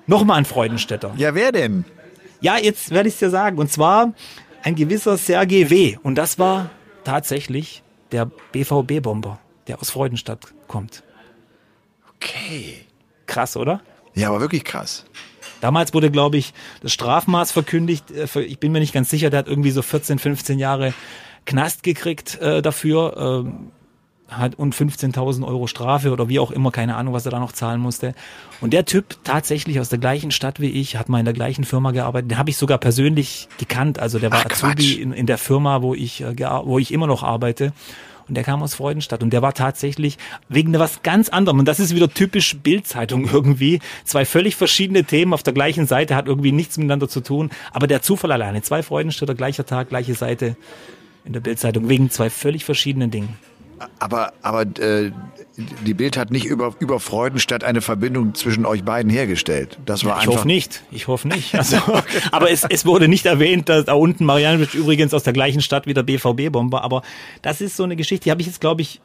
nochmal 0.08 0.39
ein 0.39 0.46
Freudenstädter. 0.46 1.13
Ja, 1.17 1.36
wer 1.36 1.52
denn? 1.52 1.86
Ja, 2.41 2.58
jetzt 2.58 2.91
werde 2.91 3.10
ich 3.10 3.15
es 3.15 3.20
dir 3.20 3.30
sagen. 3.30 3.58
Und 3.58 3.72
zwar 3.72 4.13
ein 4.63 4.76
gewisser 4.76 5.17
Sergei 5.17 5.70
W. 5.70 5.98
Und 6.02 6.15
das 6.15 6.39
war 6.39 6.70
tatsächlich 7.04 7.84
der 8.12 8.30
BVB-Bomber 8.52 9.39
der 9.67 9.80
aus 9.80 9.89
Freudenstadt 9.89 10.54
kommt. 10.67 11.04
Okay. 12.15 12.86
Krass, 13.26 13.58
oder? 13.58 13.82
Ja, 14.15 14.30
aber 14.30 14.39
wirklich 14.39 14.63
krass. 14.63 15.06
Damals 15.62 15.93
wurde, 15.93 16.10
glaube 16.12 16.38
ich, 16.38 16.54
das 16.82 16.93
Strafmaß 16.93 17.52
verkündigt. 17.52 18.12
Äh, 18.12 18.41
ich 18.41 18.60
bin 18.60 18.72
mir 18.72 18.80
nicht 18.80 18.93
ganz 18.93 19.10
sicher, 19.10 19.30
der 19.30 19.39
hat 19.39 19.48
irgendwie 19.48 19.72
so 19.72 19.82
14, 19.82 20.20
15 20.20 20.60
Jahre 20.60 20.93
Knast 21.46 21.84
gekriegt 21.84 22.39
äh, 22.41 22.62
dafür. 22.62 23.43
Ähm, 23.46 23.72
hat 24.30 24.56
und 24.56 24.76
15.000 24.76 25.46
Euro 25.46 25.68
Strafe 25.68 26.12
oder 26.12 26.30
wie 26.30 26.40
auch 26.40 26.52
immer, 26.52 26.72
keine 26.72 26.96
Ahnung, 26.96 27.13
was 27.13 27.26
er 27.26 27.32
da 27.32 27.40
noch 27.40 27.52
zahlen 27.52 27.80
musste. 27.80 28.13
Und 28.62 28.74
der 28.74 28.86
Typ 28.86 29.16
tatsächlich 29.24 29.80
aus 29.80 29.90
der 29.90 30.00
gleichen 30.00 30.32
Stadt 30.32 30.60
wie 30.60 30.70
ich, 30.70 30.98
hat 30.98 31.10
mal 31.10 31.20
in 31.20 31.26
der 31.26 31.34
gleichen 31.34 31.63
Firma 31.63 31.92
gearbeitet. 31.92 32.32
Den 32.32 32.38
habe 32.38 32.50
ich 32.50 32.58
sogar 32.58 32.78
persönlich 32.78 33.48
gekannt. 33.58 34.00
Also 34.00 34.20
der 34.20 34.32
war 34.32 34.44
Ach, 34.46 34.52
Azubi 34.52 34.94
in, 34.94 35.13
in, 35.13 35.26
der 35.26 35.38
Firma, 35.38 35.82
wo 35.82 35.94
ich, 35.94 36.22
äh, 36.22 36.36
wo 36.63 36.80
ich 36.80 36.92
immer 36.92 37.08
noch 37.08 37.24
arbeite 37.24 37.74
und 38.28 38.36
der 38.36 38.44
kam 38.44 38.62
aus 38.62 38.76
Freudenstadt 38.76 39.24
und 39.24 39.32
der 39.32 39.42
war 39.42 39.54
tatsächlich 39.54 40.18
wegen 40.50 40.78
was 40.78 41.02
ganz 41.02 41.30
anderem 41.30 41.60
und 41.60 41.66
das 41.66 41.80
ist 41.80 41.96
wieder 41.96 42.10
typisch 42.10 42.58
Bildzeitung 42.58 43.30
irgendwie, 43.32 43.80
zwei 44.04 44.26
völlig 44.26 44.56
verschiedene 44.56 45.04
Themen 45.04 45.34
auf 45.34 45.44
der 45.44 45.54
gleichen 45.54 45.88
Seite, 45.88 46.16
hat 46.16 46.28
irgendwie 46.28 46.52
nichts 46.52 46.78
miteinander 46.78 47.08
zu 47.08 47.22
tun, 47.22 47.50
aber 47.72 47.88
der 47.88 48.02
Zufall 48.02 48.32
alleine, 48.32 48.62
zwei 48.62 48.84
Freudenstädter, 48.84 49.36
gleicher 49.36 49.66
Tag, 49.66 49.90
gleiche 49.90 50.13
Seite 50.13 50.58
in 51.26 51.34
der 51.34 51.40
Bildzeitung 51.40 51.90
wegen 51.90 52.10
zwei 52.10 52.30
völlig 52.30 52.66
verschiedenen 52.66 53.12
Dingen. 53.12 53.38
Aber, 54.00 54.34
aber 54.42 54.62
äh, 54.80 55.12
die 55.86 55.94
Bild 55.94 56.18
hat 56.18 56.32
nicht 56.32 56.46
über, 56.46 56.74
über 56.80 57.00
Freudenstadt 57.00 57.63
eine 57.63 57.82
Verbindung 57.82 58.36
zwischen 58.36 58.66
euch 58.66 58.84
beiden 58.84 59.12
hergestellt. 59.12 59.78
Das 59.86 60.04
war 60.06 60.18
ich 60.18 60.24
einfach. 60.24 60.40
hoffe 60.40 60.48
nicht. 60.48 60.84
Ich 60.92 61.08
hoffe 61.08 61.28
nicht. 61.28 61.54
Also, 61.58 61.78
aber 62.32 62.52
es, 62.52 62.63
es 62.70 62.86
wurde 62.86 63.08
nicht 63.08 63.26
erwähnt, 63.26 63.68
dass 63.68 63.86
da 63.86 63.94
unten 63.94 64.26
Marianovic 64.26 64.74
übrigens 64.74 65.13
aus 65.13 65.24
der 65.24 65.34
gleichen 65.34 65.62
Stadt 65.62 65.88
wie 65.88 65.94
der 65.94 66.04
BVB-Bomber. 66.04 66.84
Aber 66.84 67.02
das 67.42 67.62
ist 67.62 67.76
so 67.76 67.84
eine 67.84 67.96
Geschichte, 67.96 68.26
die 68.26 68.32
habe 68.32 68.42
ich 68.42 68.48
jetzt, 68.48 68.62
glaube 68.62 68.82
ich, 68.82 69.02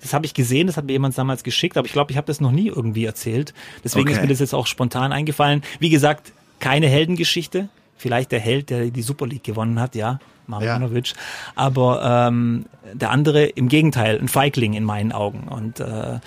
Das 0.00 0.14
habe 0.14 0.24
ich 0.24 0.34
gesehen, 0.34 0.66
das 0.66 0.76
hat 0.76 0.86
mir 0.86 0.92
jemand 0.92 1.18
damals 1.18 1.42
geschickt, 1.42 1.76
aber 1.76 1.86
ich 1.86 1.92
glaube, 1.92 2.12
ich 2.12 2.16
habe 2.16 2.26
das 2.26 2.40
noch 2.40 2.52
nie 2.52 2.68
irgendwie 2.68 3.04
erzählt. 3.04 3.52
Deswegen 3.84 4.08
okay. 4.08 4.16
ist 4.16 4.22
mir 4.22 4.28
das 4.28 4.38
jetzt 4.38 4.54
auch 4.54 4.66
spontan 4.66 5.12
eingefallen. 5.12 5.62
Wie 5.78 5.90
gesagt, 5.90 6.32
keine 6.60 6.88
Heldengeschichte. 6.88 7.68
Vielleicht 7.96 8.32
der 8.32 8.40
Held, 8.40 8.70
der 8.70 8.90
die 8.90 9.02
Super 9.02 9.26
League 9.26 9.44
gewonnen 9.44 9.78
hat, 9.78 9.94
ja, 9.94 10.20
Marjanovic. 10.50 11.08
Ja. 11.08 11.14
Aber 11.54 12.28
ähm, 12.28 12.66
der 12.92 13.10
andere 13.10 13.44
im 13.44 13.68
Gegenteil, 13.68 14.18
ein 14.18 14.28
Feigling 14.28 14.74
in 14.74 14.84
meinen 14.84 15.12
Augen. 15.12 15.48
Und 15.48 15.80
äh, 15.80 16.20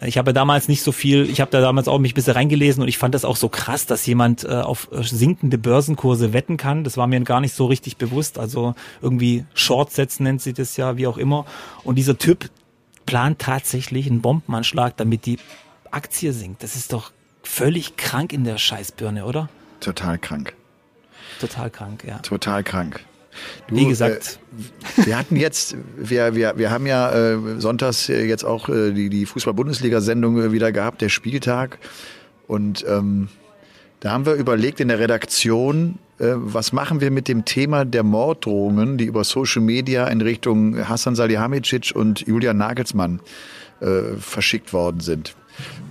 ich 0.00 0.18
habe 0.18 0.32
damals 0.32 0.68
nicht 0.68 0.82
so 0.82 0.90
viel, 0.90 1.28
ich 1.28 1.40
habe 1.40 1.50
da 1.50 1.60
damals 1.60 1.86
auch 1.86 1.98
mich 1.98 2.12
ein 2.12 2.14
bisschen 2.14 2.32
reingelesen 2.32 2.82
und 2.82 2.88
ich 2.88 2.98
fand 2.98 3.14
das 3.14 3.24
auch 3.24 3.36
so 3.36 3.48
krass, 3.48 3.86
dass 3.86 4.06
jemand 4.06 4.44
äh, 4.44 4.48
auf 4.48 4.88
sinkende 4.92 5.58
Börsenkurse 5.58 6.32
wetten 6.32 6.56
kann. 6.56 6.82
Das 6.82 6.96
war 6.96 7.06
mir 7.06 7.20
gar 7.20 7.40
nicht 7.40 7.54
so 7.54 7.66
richtig 7.66 7.98
bewusst. 7.98 8.38
Also 8.38 8.74
irgendwie 9.00 9.44
Shortsets 9.54 10.20
nennt 10.20 10.40
sie 10.40 10.54
das 10.54 10.76
ja, 10.76 10.96
wie 10.96 11.06
auch 11.06 11.18
immer. 11.18 11.44
Und 11.84 11.96
dieser 11.96 12.18
Typ 12.18 12.50
plant 13.06 13.38
tatsächlich 13.38 14.10
einen 14.10 14.22
Bombenanschlag, 14.22 14.96
damit 14.96 15.26
die 15.26 15.38
Aktie 15.90 16.32
sinkt. 16.32 16.62
Das 16.62 16.74
ist 16.74 16.92
doch 16.92 17.12
völlig 17.42 17.96
krank 17.96 18.32
in 18.32 18.44
der 18.44 18.58
Scheißbirne, 18.58 19.26
oder? 19.26 19.48
Total 19.80 20.18
krank. 20.18 20.54
Total 21.40 21.70
krank, 21.70 22.04
ja. 22.06 22.18
Total 22.18 22.62
krank. 22.62 23.04
Du, 23.68 23.76
Wie 23.76 23.86
gesagt. 23.86 24.38
Äh, 24.98 25.06
wir 25.06 25.18
hatten 25.18 25.36
jetzt, 25.36 25.76
wir, 25.96 26.34
wir, 26.34 26.54
wir 26.56 26.70
haben 26.70 26.86
ja 26.86 27.10
äh, 27.12 27.38
sonntags 27.58 28.08
jetzt 28.08 28.44
auch 28.44 28.68
äh, 28.68 28.92
die, 28.92 29.08
die 29.08 29.26
Fußball-Bundesliga-Sendung 29.26 30.52
wieder 30.52 30.72
gehabt, 30.72 31.00
der 31.00 31.08
Spieltag. 31.08 31.78
Und 32.46 32.84
ähm, 32.88 33.28
da 34.00 34.10
haben 34.10 34.26
wir 34.26 34.34
überlegt 34.34 34.80
in 34.80 34.88
der 34.88 34.98
Redaktion, 34.98 35.98
äh, 36.18 36.32
was 36.34 36.72
machen 36.72 37.00
wir 37.00 37.10
mit 37.10 37.28
dem 37.28 37.44
Thema 37.44 37.84
der 37.84 38.02
Morddrohungen, 38.02 38.98
die 38.98 39.04
über 39.04 39.24
Social 39.24 39.62
Media 39.62 40.06
in 40.08 40.20
Richtung 40.20 40.88
Hassan 40.88 41.14
Salihamidzic 41.14 41.92
und 41.94 42.20
Julian 42.26 42.58
Nagelsmann 42.58 43.20
äh, 43.80 44.16
verschickt 44.18 44.72
worden 44.72 45.00
sind. 45.00 45.34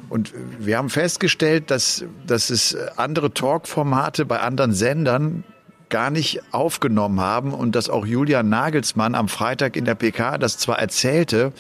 Und 0.10 0.34
wir 0.60 0.78
haben 0.78 0.90
festgestellt, 0.90 1.72
dass, 1.72 2.04
dass 2.28 2.50
es 2.50 2.76
andere 2.98 3.34
Talkformate 3.34 4.26
bei 4.26 4.40
anderen 4.42 4.74
Sendern 4.74 5.46
gar 5.92 6.10
nicht 6.10 6.42
aufgenommen 6.52 7.20
haben 7.20 7.54
und 7.54 7.76
dass 7.76 7.90
auch 7.90 8.08
Julian 8.08 8.50
Nagelsmann 8.50 9.14
am 9.14 9.28
Freitag 9.28 9.76
in 9.76 9.86
der 9.86 9.94
PK 9.94 10.40
das 10.40 10.58
zwar 10.58 10.80
erzählte 10.80 11.54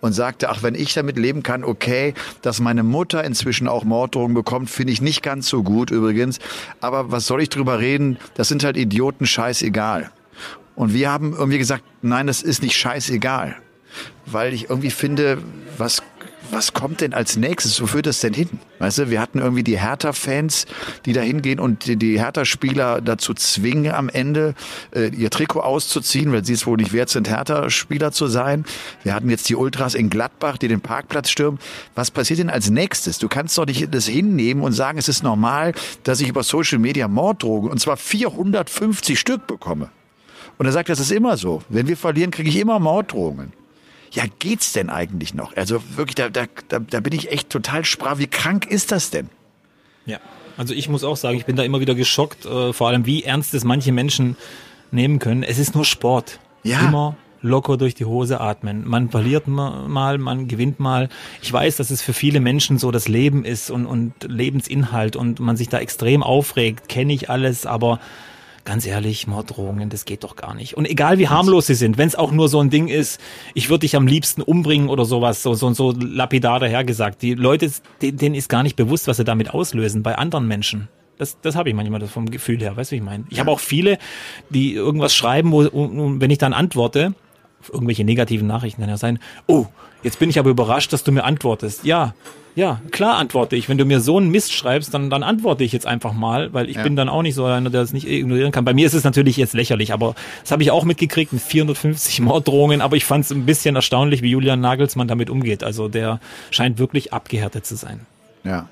und 0.00 0.12
sagte, 0.12 0.48
ach, 0.48 0.64
wenn 0.64 0.74
ich 0.74 0.94
damit 0.94 1.16
leben 1.16 1.44
kann, 1.44 1.62
okay, 1.62 2.14
dass 2.42 2.58
meine 2.58 2.82
Mutter 2.82 3.22
inzwischen 3.22 3.68
auch 3.68 3.84
Morddrohungen 3.84 4.34
bekommt, 4.34 4.68
finde 4.70 4.92
ich 4.92 5.00
nicht 5.00 5.22
ganz 5.22 5.48
so 5.48 5.62
gut 5.62 5.92
übrigens. 5.92 6.40
Aber 6.80 7.12
was 7.12 7.26
soll 7.26 7.40
ich 7.40 7.50
drüber 7.50 7.78
reden? 7.78 8.18
Das 8.34 8.48
sind 8.48 8.64
halt 8.64 8.76
Idioten, 8.76 9.26
scheißegal. 9.26 10.10
Und 10.74 10.92
wir 10.92 11.10
haben 11.10 11.32
irgendwie 11.32 11.58
gesagt, 11.58 11.84
nein, 12.02 12.26
das 12.26 12.42
ist 12.42 12.62
nicht 12.62 12.76
scheißegal. 12.76 13.56
Weil 14.26 14.52
ich 14.52 14.70
irgendwie 14.70 14.90
finde, 14.90 15.38
was 15.78 16.02
was 16.54 16.72
kommt 16.72 17.00
denn 17.00 17.12
als 17.12 17.36
nächstes? 17.36 17.80
Wo 17.82 17.86
führt 17.86 18.06
das 18.06 18.20
denn 18.20 18.32
hin? 18.32 18.48
Weißt 18.78 18.98
du, 18.98 19.10
wir 19.10 19.20
hatten 19.20 19.40
irgendwie 19.40 19.64
die 19.64 19.78
Hertha-Fans, 19.78 20.66
die 21.04 21.12
da 21.12 21.20
hingehen 21.20 21.58
und 21.58 22.00
die, 22.00 22.20
Hertha-Spieler 22.20 23.00
dazu 23.00 23.34
zwingen, 23.34 23.92
am 23.92 24.08
Ende 24.08 24.54
äh, 24.94 25.08
ihr 25.08 25.30
Trikot 25.30 25.60
auszuziehen, 25.60 26.32
weil 26.32 26.44
sie 26.44 26.52
es 26.52 26.66
wohl 26.66 26.76
nicht 26.76 26.92
wert 26.92 27.08
sind, 27.08 27.28
Hertha-Spieler 27.28 28.12
zu 28.12 28.28
sein. 28.28 28.64
Wir 29.02 29.14
hatten 29.14 29.28
jetzt 29.30 29.48
die 29.48 29.56
Ultras 29.56 29.94
in 29.94 30.10
Gladbach, 30.10 30.56
die 30.56 30.68
den 30.68 30.80
Parkplatz 30.80 31.28
stürmen. 31.28 31.58
Was 31.96 32.12
passiert 32.12 32.38
denn 32.38 32.50
als 32.50 32.70
nächstes? 32.70 33.18
Du 33.18 33.28
kannst 33.28 33.58
doch 33.58 33.66
nicht 33.66 33.92
das 33.92 34.06
hinnehmen 34.06 34.62
und 34.62 34.72
sagen, 34.72 34.96
es 34.98 35.08
ist 35.08 35.24
normal, 35.24 35.74
dass 36.04 36.20
ich 36.20 36.28
über 36.28 36.44
Social 36.44 36.78
Media 36.78 37.08
Morddrogen, 37.08 37.68
und 37.68 37.80
zwar 37.80 37.96
450 37.96 39.18
Stück 39.18 39.46
bekomme. 39.48 39.88
Und 40.56 40.66
er 40.66 40.72
sagt, 40.72 40.88
das 40.88 41.00
ist 41.00 41.10
immer 41.10 41.36
so. 41.36 41.62
Wenn 41.68 41.88
wir 41.88 41.96
verlieren, 41.96 42.30
kriege 42.30 42.48
ich 42.48 42.56
immer 42.56 42.78
Morddrohungen 42.78 43.63
ja, 44.14 44.24
geht's 44.38 44.72
denn 44.72 44.90
eigentlich 44.90 45.34
noch? 45.34 45.56
Also 45.56 45.82
wirklich, 45.96 46.14
da, 46.14 46.28
da, 46.28 46.46
da, 46.68 47.00
bin 47.00 47.12
ich 47.12 47.30
echt 47.32 47.50
total 47.50 47.84
sprach. 47.84 48.18
Wie 48.18 48.26
krank 48.26 48.66
ist 48.66 48.92
das 48.92 49.10
denn? 49.10 49.28
Ja, 50.06 50.18
also 50.56 50.72
ich 50.72 50.88
muss 50.88 51.04
auch 51.04 51.16
sagen, 51.16 51.36
ich 51.36 51.46
bin 51.46 51.56
da 51.56 51.64
immer 51.64 51.80
wieder 51.80 51.94
geschockt, 51.94 52.46
äh, 52.46 52.72
vor 52.72 52.88
allem 52.88 53.06
wie 53.06 53.24
ernst 53.24 53.54
es 53.54 53.64
manche 53.64 53.92
Menschen 53.92 54.36
nehmen 54.92 55.18
können. 55.18 55.42
Es 55.42 55.58
ist 55.58 55.74
nur 55.74 55.84
Sport. 55.84 56.38
Ja. 56.62 56.80
Immer 56.80 57.16
locker 57.42 57.76
durch 57.76 57.94
die 57.94 58.06
Hose 58.06 58.40
atmen. 58.40 58.88
Man 58.88 59.10
verliert 59.10 59.46
mal, 59.46 60.16
man 60.16 60.48
gewinnt 60.48 60.80
mal. 60.80 61.10
Ich 61.42 61.52
weiß, 61.52 61.76
dass 61.76 61.90
es 61.90 62.00
für 62.00 62.14
viele 62.14 62.40
Menschen 62.40 62.78
so 62.78 62.90
das 62.90 63.06
Leben 63.06 63.44
ist 63.44 63.70
und, 63.70 63.84
und 63.84 64.14
Lebensinhalt 64.26 65.14
und 65.14 65.40
man 65.40 65.56
sich 65.56 65.68
da 65.68 65.78
extrem 65.78 66.22
aufregt, 66.22 66.88
kenne 66.88 67.12
ich 67.12 67.28
alles, 67.28 67.66
aber 67.66 68.00
ganz 68.64 68.86
ehrlich, 68.86 69.26
Morddrohungen, 69.26 69.90
das 69.90 70.04
geht 70.04 70.24
doch 70.24 70.36
gar 70.36 70.54
nicht. 70.54 70.74
Und 70.74 70.88
egal 70.88 71.18
wie 71.18 71.28
harmlos 71.28 71.66
sie 71.66 71.74
sind, 71.74 71.98
wenn 71.98 72.08
es 72.08 72.14
auch 72.14 72.32
nur 72.32 72.48
so 72.48 72.60
ein 72.60 72.70
Ding 72.70 72.88
ist, 72.88 73.20
ich 73.54 73.68
würde 73.68 73.80
dich 73.80 73.96
am 73.96 74.06
liebsten 74.06 74.42
umbringen 74.42 74.88
oder 74.88 75.04
sowas, 75.04 75.42
so, 75.42 75.54
so, 75.54 75.72
so 75.72 75.92
lapidar 75.92 76.60
dahergesagt. 76.60 77.22
Die 77.22 77.34
Leute, 77.34 77.70
denen 78.00 78.34
ist 78.34 78.48
gar 78.48 78.62
nicht 78.62 78.76
bewusst, 78.76 79.06
was 79.06 79.18
sie 79.18 79.24
damit 79.24 79.50
auslösen 79.52 80.02
bei 80.02 80.16
anderen 80.16 80.48
Menschen. 80.48 80.88
Das, 81.18 81.40
das 81.40 81.54
habe 81.54 81.68
ich 81.68 81.74
manchmal 81.74 82.00
das 82.00 82.10
vom 82.10 82.30
Gefühl 82.30 82.60
her, 82.60 82.76
weißt 82.76 82.90
du, 82.90 82.94
wie 82.94 82.98
ich 82.98 83.04
meine? 83.04 83.24
Ich 83.30 83.38
habe 83.38 83.50
auch 83.50 83.60
viele, 83.60 83.98
die 84.50 84.74
irgendwas 84.74 85.14
schreiben, 85.14 85.52
wo, 85.52 85.62
wenn 85.72 86.30
ich 86.30 86.38
dann 86.38 86.52
antworte, 86.52 87.14
irgendwelche 87.72 88.04
negativen 88.04 88.46
Nachrichten 88.46 88.80
dann 88.80 88.90
ja 88.90 88.96
sein, 88.96 89.20
oh, 89.46 89.66
jetzt 90.02 90.18
bin 90.18 90.28
ich 90.28 90.38
aber 90.38 90.50
überrascht, 90.50 90.92
dass 90.92 91.04
du 91.04 91.12
mir 91.12 91.24
antwortest. 91.24 91.84
Ja, 91.84 92.14
ja, 92.56 92.80
klar 92.92 93.16
antworte 93.16 93.56
ich. 93.56 93.68
Wenn 93.68 93.78
du 93.78 93.84
mir 93.84 94.00
so 94.00 94.16
einen 94.16 94.30
Mist 94.30 94.52
schreibst, 94.52 94.94
dann, 94.94 95.10
dann 95.10 95.24
antworte 95.24 95.64
ich 95.64 95.72
jetzt 95.72 95.86
einfach 95.86 96.12
mal, 96.12 96.52
weil 96.52 96.70
ich 96.70 96.76
ja. 96.76 96.82
bin 96.82 96.94
dann 96.94 97.08
auch 97.08 97.22
nicht 97.22 97.34
so 97.34 97.44
einer, 97.44 97.68
der 97.68 97.80
das 97.80 97.92
nicht 97.92 98.06
ignorieren 98.06 98.52
kann. 98.52 98.64
Bei 98.64 98.74
mir 98.74 98.86
ist 98.86 98.94
es 98.94 99.02
natürlich 99.02 99.36
jetzt 99.36 99.54
lächerlich, 99.54 99.92
aber 99.92 100.14
das 100.42 100.52
habe 100.52 100.62
ich 100.62 100.70
auch 100.70 100.84
mitgekriegt 100.84 101.32
mit 101.32 101.42
450 101.42 102.20
Morddrohungen, 102.20 102.80
aber 102.80 102.96
ich 102.96 103.04
fand 103.04 103.24
es 103.24 103.32
ein 103.32 103.44
bisschen 103.44 103.74
erstaunlich, 103.74 104.22
wie 104.22 104.30
Julian 104.30 104.60
Nagelsmann 104.60 105.08
damit 105.08 105.30
umgeht. 105.30 105.64
Also 105.64 105.88
der 105.88 106.20
scheint 106.50 106.78
wirklich 106.78 107.12
abgehärtet 107.12 107.66
zu 107.66 107.74
sein. 107.74 108.00
Ja. 108.44 108.68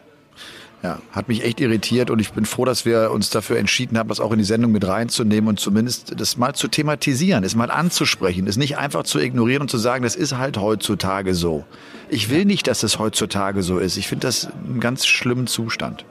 Ja, 0.82 0.98
hat 1.12 1.28
mich 1.28 1.44
echt 1.44 1.60
irritiert 1.60 2.10
und 2.10 2.18
ich 2.18 2.32
bin 2.32 2.44
froh, 2.44 2.64
dass 2.64 2.84
wir 2.84 3.12
uns 3.12 3.30
dafür 3.30 3.56
entschieden 3.58 3.96
haben, 3.96 4.08
das 4.08 4.18
auch 4.18 4.32
in 4.32 4.38
die 4.38 4.44
Sendung 4.44 4.72
mit 4.72 4.84
reinzunehmen 4.84 5.48
und 5.48 5.60
zumindest 5.60 6.20
das 6.20 6.36
mal 6.36 6.54
zu 6.54 6.66
thematisieren, 6.66 7.44
es 7.44 7.54
mal 7.54 7.70
anzusprechen, 7.70 8.48
es 8.48 8.56
nicht 8.56 8.78
einfach 8.78 9.04
zu 9.04 9.20
ignorieren 9.20 9.62
und 9.62 9.70
zu 9.70 9.78
sagen, 9.78 10.02
das 10.02 10.16
ist 10.16 10.36
halt 10.36 10.56
heutzutage 10.56 11.34
so. 11.34 11.64
Ich 12.08 12.30
will 12.30 12.44
nicht, 12.44 12.66
dass 12.66 12.82
es 12.82 12.98
heutzutage 12.98 13.62
so 13.62 13.78
ist. 13.78 13.96
Ich 13.96 14.08
finde 14.08 14.26
das 14.26 14.48
einen 14.48 14.80
ganz 14.80 15.06
schlimmen 15.06 15.46
Zustand. 15.46 16.04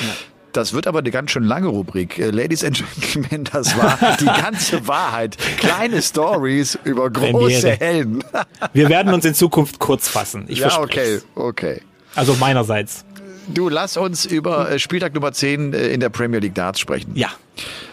Ja. 0.00 0.14
Das 0.52 0.72
wird 0.72 0.86
aber 0.86 0.98
eine 0.98 1.10
ganz 1.10 1.30
schön 1.30 1.44
lange 1.44 1.68
Rubrik. 1.68 2.18
Äh, 2.18 2.30
Ladies 2.30 2.64
and 2.64 2.76
Gentlemen, 3.00 3.44
das 3.44 3.76
war 3.78 3.98
die 4.18 4.24
ganze 4.42 4.86
Wahrheit. 4.88 5.36
Kleine 5.58 6.02
Stories 6.02 6.78
über 6.84 7.10
große 7.10 7.30
Premiere. 7.30 7.70
Helden. 7.70 8.24
Wir 8.72 8.88
werden 8.88 9.14
uns 9.14 9.24
in 9.24 9.34
Zukunft 9.34 9.78
kurz 9.78 10.08
fassen. 10.08 10.44
Ich 10.48 10.58
ja, 10.58 10.80
okay, 10.80 11.20
okay. 11.34 11.82
Also 12.14 12.34
meinerseits. 12.34 13.04
Du, 13.48 13.68
lass 13.68 13.96
uns 13.96 14.26
über 14.26 14.70
äh, 14.70 14.78
Spieltag 14.78 15.14
Nummer 15.14 15.32
10 15.32 15.72
äh, 15.72 15.88
in 15.88 16.00
der 16.00 16.10
Premier 16.10 16.38
League 16.38 16.54
Darts 16.54 16.80
sprechen. 16.80 17.12
Ja. 17.14 17.30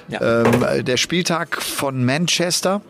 ja. 0.10 0.44
Ähm, 0.44 0.86
der 0.86 0.98
Spieltag 0.98 1.62
von 1.62 2.04
Manchester. 2.04 2.82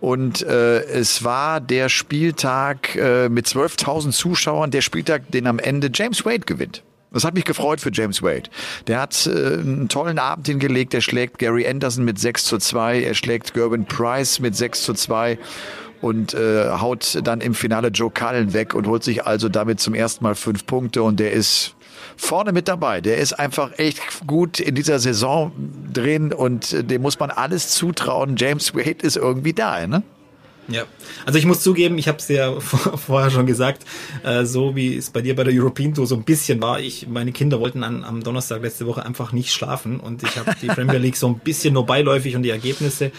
Und 0.00 0.42
äh, 0.42 0.82
es 0.82 1.22
war 1.22 1.60
der 1.60 1.88
Spieltag 1.88 2.96
äh, 2.96 3.28
mit 3.28 3.46
12.000 3.46 4.10
Zuschauern, 4.10 4.72
der 4.72 4.80
Spieltag, 4.80 5.30
den 5.30 5.46
am 5.46 5.60
Ende 5.60 5.90
James 5.94 6.24
Wade 6.24 6.40
gewinnt. 6.40 6.82
Das 7.12 7.24
hat 7.24 7.34
mich 7.34 7.44
gefreut 7.44 7.80
für 7.80 7.90
James 7.92 8.22
Wade. 8.22 8.50
Der 8.86 9.00
hat 9.00 9.26
äh, 9.26 9.30
einen 9.30 9.88
tollen 9.88 10.18
Abend 10.18 10.48
hingelegt. 10.48 10.92
Er 10.94 11.02
schlägt 11.02 11.38
Gary 11.38 11.68
Anderson 11.68 12.04
mit 12.04 12.18
6 12.18 12.44
zu 12.46 12.58
2. 12.58 13.02
Er 13.02 13.14
schlägt 13.14 13.54
Gerwin 13.54 13.84
Price 13.84 14.40
mit 14.40 14.56
6 14.56 14.82
zu 14.82 14.94
2 14.94 15.38
und 16.02 16.34
äh, 16.34 16.68
haut 16.68 17.20
dann 17.24 17.40
im 17.40 17.54
Finale 17.54 17.88
Joe 17.88 18.10
Cullen 18.10 18.52
weg 18.52 18.74
und 18.74 18.86
holt 18.86 19.04
sich 19.04 19.24
also 19.24 19.48
damit 19.48 19.80
zum 19.80 19.94
ersten 19.94 20.24
Mal 20.24 20.34
fünf 20.34 20.66
Punkte 20.66 21.02
und 21.02 21.18
der 21.18 21.32
ist 21.32 21.74
vorne 22.16 22.52
mit 22.52 22.68
dabei. 22.68 23.00
Der 23.00 23.18
ist 23.18 23.32
einfach 23.32 23.78
echt 23.78 24.26
gut 24.26 24.60
in 24.60 24.74
dieser 24.74 24.98
Saison 24.98 25.52
drin 25.92 26.32
und 26.32 26.72
äh, 26.72 26.84
dem 26.84 27.02
muss 27.02 27.18
man 27.18 27.30
alles 27.30 27.70
zutrauen. 27.70 28.36
James 28.36 28.74
Wade 28.74 29.02
ist 29.02 29.16
irgendwie 29.16 29.52
da, 29.52 29.86
ne? 29.86 30.02
Ja, 30.68 30.84
also 31.26 31.38
ich 31.38 31.44
muss 31.44 31.60
zugeben, 31.60 31.98
ich 31.98 32.06
habe 32.06 32.18
es 32.18 32.28
ja 32.28 32.58
vorher 32.60 33.30
schon 33.30 33.46
gesagt, 33.46 33.84
äh, 34.22 34.44
so 34.44 34.76
wie 34.76 34.96
es 34.96 35.10
bei 35.10 35.20
dir 35.20 35.34
bei 35.34 35.42
der 35.42 35.52
European 35.52 35.92
Tour 35.92 36.06
so 36.06 36.14
ein 36.14 36.22
bisschen 36.22 36.62
war. 36.62 36.78
Ich, 36.78 37.08
meine 37.08 37.32
Kinder 37.32 37.58
wollten 37.58 37.82
an, 37.82 38.04
am 38.04 38.22
Donnerstag 38.22 38.62
letzte 38.62 38.86
Woche 38.86 39.04
einfach 39.04 39.32
nicht 39.32 39.52
schlafen 39.52 39.98
und 39.98 40.22
ich 40.22 40.36
habe 40.36 40.52
die 40.62 40.68
Premier 40.68 40.98
League 40.98 41.16
so 41.16 41.26
ein 41.26 41.40
bisschen 41.40 41.74
nur 41.74 41.84
beiläufig 41.84 42.36
und 42.36 42.42
die 42.42 42.50
Ergebnisse 42.50 43.10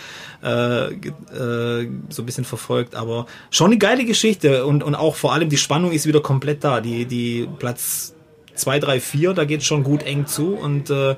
äh, 0.41 0.85
äh, 0.85 1.89
so 2.09 2.21
ein 2.21 2.25
bisschen 2.25 2.45
verfolgt. 2.45 2.95
Aber 2.95 3.25
schon 3.51 3.67
eine 3.67 3.77
geile 3.77 4.05
Geschichte 4.05 4.65
und, 4.65 4.81
und 4.81 4.95
auch 4.95 5.15
vor 5.15 5.33
allem 5.33 5.49
die 5.49 5.57
Spannung 5.57 5.91
ist 5.91 6.07
wieder 6.07 6.21
komplett 6.21 6.63
da. 6.63 6.79
Die, 6.79 7.05
die 7.05 7.47
Platz 7.59 8.13
2, 8.55 8.79
3, 8.79 8.99
4, 9.01 9.33
da 9.33 9.43
geht 9.43 9.63
schon 9.63 9.83
gut 9.83 10.03
eng 10.03 10.27
zu 10.27 10.55
und 10.55 10.89
äh, 10.89 11.15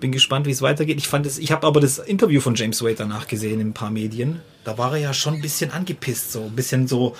bin 0.00 0.12
gespannt, 0.12 0.46
wie 0.46 0.50
es 0.50 0.62
weitergeht. 0.62 0.98
Ich 0.98 1.08
fand 1.08 1.26
es, 1.26 1.38
ich 1.38 1.52
habe 1.52 1.66
aber 1.66 1.80
das 1.80 1.98
Interview 1.98 2.40
von 2.40 2.54
James 2.54 2.82
Wade 2.82 2.96
danach 2.96 3.26
gesehen 3.26 3.60
in 3.60 3.68
ein 3.68 3.74
paar 3.74 3.90
Medien. 3.90 4.40
Da 4.64 4.78
war 4.78 4.92
er 4.92 4.98
ja 4.98 5.14
schon 5.14 5.34
ein 5.34 5.40
bisschen 5.40 5.70
angepisst, 5.70 6.32
so 6.32 6.42
ein 6.42 6.56
bisschen 6.56 6.86
so 6.86 7.16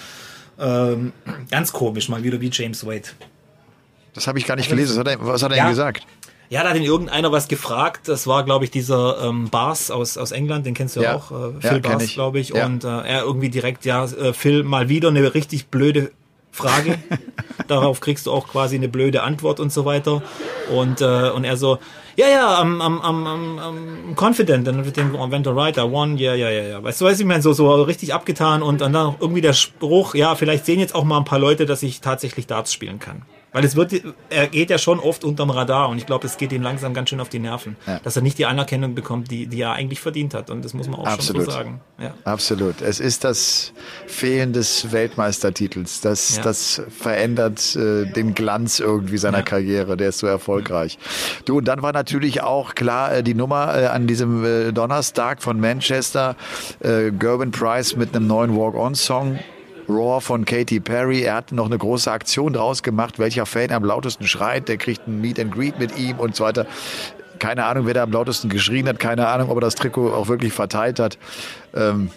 ähm, 0.58 1.12
ganz 1.50 1.72
komisch, 1.72 2.08
mal 2.08 2.22
wieder 2.22 2.40
wie 2.40 2.50
James 2.52 2.86
Wade. 2.86 3.08
Das 4.14 4.26
habe 4.26 4.38
ich 4.38 4.46
gar 4.46 4.56
nicht 4.56 4.68
gelesen. 4.68 4.92
Was 4.92 4.98
hat 4.98 5.08
er, 5.08 5.26
was 5.26 5.42
hat 5.42 5.52
er 5.52 5.56
ja, 5.56 5.64
denn 5.64 5.72
gesagt? 5.72 6.06
Ja, 6.50 6.62
da 6.62 6.70
hat 6.70 6.76
ihn 6.76 6.82
irgendeiner 6.82 7.30
was 7.30 7.48
gefragt. 7.48 8.08
Das 8.08 8.26
war, 8.26 8.44
glaube 8.44 8.64
ich, 8.64 8.70
dieser 8.70 9.22
ähm, 9.22 9.50
Bars 9.50 9.90
aus, 9.90 10.16
aus 10.16 10.32
England, 10.32 10.66
den 10.66 10.74
kennst 10.74 10.96
du 10.96 11.02
ja 11.02 11.14
auch, 11.14 11.30
äh, 11.30 11.60
Phil 11.60 11.72
Ja, 11.72 11.78
Bars, 11.78 12.06
glaube 12.14 12.40
ich. 12.40 12.50
Ja. 12.50 12.66
Und 12.66 12.84
äh, 12.84 12.88
er 12.88 13.22
irgendwie 13.22 13.50
direkt, 13.50 13.84
ja, 13.84 14.04
äh, 14.04 14.32
Phil, 14.32 14.62
mal 14.62 14.88
wieder 14.88 15.08
eine 15.08 15.34
richtig 15.34 15.68
blöde 15.68 16.10
Frage. 16.50 16.98
Darauf 17.68 18.00
kriegst 18.00 18.26
du 18.26 18.32
auch 18.32 18.48
quasi 18.48 18.76
eine 18.76 18.88
blöde 18.88 19.22
Antwort 19.22 19.60
und 19.60 19.72
so 19.72 19.84
weiter. 19.84 20.22
Und, 20.74 21.02
äh, 21.02 21.30
und 21.30 21.44
er 21.44 21.56
so, 21.56 21.78
ja, 22.18 22.28
ja, 22.28 22.61
I'm, 22.61 22.81
I'm, 22.81 23.00
I'm, 23.00 23.61
I'm 23.61 24.14
confident 24.16 24.66
and 24.66 24.81
everything 24.81 25.12
went 25.12 25.46
alright, 25.46 25.78
I 25.78 25.83
won, 25.83 26.18
ja, 26.18 26.35
ja, 26.35 26.50
ja, 26.50 26.62
ja. 26.64 26.83
Weißt 26.83 27.00
du, 27.00 27.04
was 27.04 27.20
ich 27.20 27.24
meine? 27.24 27.42
So, 27.42 27.52
so 27.52 27.81
richtig 27.83 28.12
abgetan 28.12 28.61
und 28.61 28.81
dann 28.81 28.96
auch 28.96 29.20
irgendwie 29.20 29.40
der 29.40 29.52
Spruch, 29.52 30.16
ja, 30.16 30.35
vielleicht 30.35 30.66
sehen 30.66 30.81
jetzt 30.81 30.96
auch 30.96 31.04
mal 31.04 31.19
ein 31.19 31.25
paar 31.25 31.38
Leute, 31.38 31.64
dass 31.64 31.85
ich 31.85 32.00
tatsächlich 32.00 32.48
Darts 32.48 32.73
spielen 32.73 32.98
kann. 32.98 33.23
Weil 33.53 33.65
es 33.65 33.77
wird, 33.77 33.92
er 34.29 34.46
geht 34.49 34.69
ja 34.71 34.77
schon 34.79 35.01
oft 35.01 35.25
unterm 35.25 35.49
Radar 35.51 35.88
und 35.88 35.96
ich 35.99 36.05
glaube, 36.07 36.27
es 36.27 36.37
geht 36.37 36.53
ihm 36.53 36.61
langsam 36.63 36.92
ganz 36.92 37.09
schön 37.09 37.21
auf 37.21 37.31
die 37.31 37.38
Nerven, 37.38 37.77
Ja. 37.87 37.99
dass 38.05 38.15
er 38.15 38.23
nicht 38.23 38.37
die 38.38 38.44
Anerkennung 38.46 38.94
bekommt, 38.94 39.31
die, 39.31 39.46
die 39.46 39.63
er 39.63 39.73
eigentlich 39.73 40.01
verdient 40.01 40.35
hat. 40.35 40.51
Und 40.51 40.65
das 40.65 40.75
muss 40.75 40.87
man 40.88 41.01
auch 41.01 41.07
Absolut. 41.07 41.44
schon 41.44 41.51
so 41.53 41.59
sagen. 41.59 41.81
Ja. 41.99 42.13
Absolut. 42.25 42.83
Es 42.83 43.01
ist 43.01 43.25
das 43.25 43.73
Fehlen 44.07 44.53
des 44.53 44.92
Weltmeistertitels. 44.92 46.01
Das, 46.03 46.37
Ja. 46.37 46.42
das 46.42 46.83
verändert 46.90 47.75
äh, 47.77 48.05
den 48.13 48.35
Glanz 48.35 48.79
irgendwie 48.81 49.17
seiner. 49.19 49.38
Karriere. 49.42 49.96
Der 49.96 50.11
ist 50.11 50.19
so 50.19 50.27
erfolgreich. 50.27 50.99
Du, 51.44 51.59
und 51.59 51.65
dann 51.67 51.81
war 51.81 51.92
natürlich 51.92 52.42
auch 52.42 52.75
klar 52.75 53.15
äh, 53.15 53.23
die 53.23 53.35
Nummer 53.35 53.75
äh, 53.79 53.87
an 53.87 54.07
diesem 54.07 54.44
äh, 54.44 54.73
Donnerstag 54.73 55.42
von 55.42 55.59
Manchester. 55.61 56.37
Äh, 56.81 57.13
Gerben 57.13 57.51
Price 57.51 57.96
mit 57.96 58.15
einem 58.15 58.27
neuen 58.27 58.57
Walk-On-Song. 58.57 59.38
Raw 59.88 60.20
von 60.20 60.44
Katy 60.44 60.80
Perry. 60.80 61.22
Er 61.22 61.34
hat 61.36 61.52
noch 61.52 61.66
eine 61.66 61.78
große 61.78 62.10
Aktion 62.10 62.52
draus 62.52 62.82
gemacht. 62.82 63.18
Welcher 63.18 63.46
Fan 63.46 63.72
am 63.72 63.84
lautesten 63.84 64.26
schreit, 64.26 64.68
der 64.68 64.76
kriegt 64.76 65.06
ein 65.06 65.20
Meet 65.20 65.40
and 65.40 65.52
Greet 65.52 65.78
mit 65.78 65.96
ihm 65.98 66.18
und 66.18 66.36
so 66.36 66.44
weiter. 66.44 66.66
Keine 67.38 67.64
Ahnung, 67.64 67.86
wer 67.86 67.94
da 67.94 68.02
am 68.02 68.12
lautesten 68.12 68.48
geschrien 68.48 68.88
hat. 68.88 68.98
Keine 68.98 69.28
Ahnung, 69.28 69.50
ob 69.50 69.58
er 69.58 69.60
das 69.62 69.76
Trikot 69.76 70.12
auch 70.12 70.28
wirklich 70.28 70.52
verteilt 70.52 70.98
hat. 70.98 71.18
Ähm, 71.74 72.10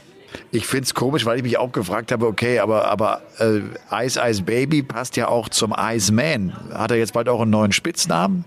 ich 0.52 0.66
find's 0.66 0.94
komisch, 0.94 1.26
weil 1.26 1.38
ich 1.38 1.44
mich 1.44 1.58
auch 1.58 1.72
gefragt 1.72 2.12
habe, 2.12 2.26
okay, 2.26 2.60
aber, 2.60 2.86
aber 2.86 3.22
äh, 3.40 3.62
Ice 4.06 4.20
Ice 4.24 4.44
Baby 4.44 4.82
passt 4.82 5.18
ja 5.18 5.28
auch 5.28 5.50
zum 5.50 5.76
Ice 5.78 6.12
Man. 6.12 6.54
Hat 6.74 6.92
er 6.92 6.98
jetzt 6.98 7.14
bald 7.14 7.30
auch 7.30 7.42
einen 7.42 7.52
neuen 7.52 7.72
Spitznamen? 7.72 8.46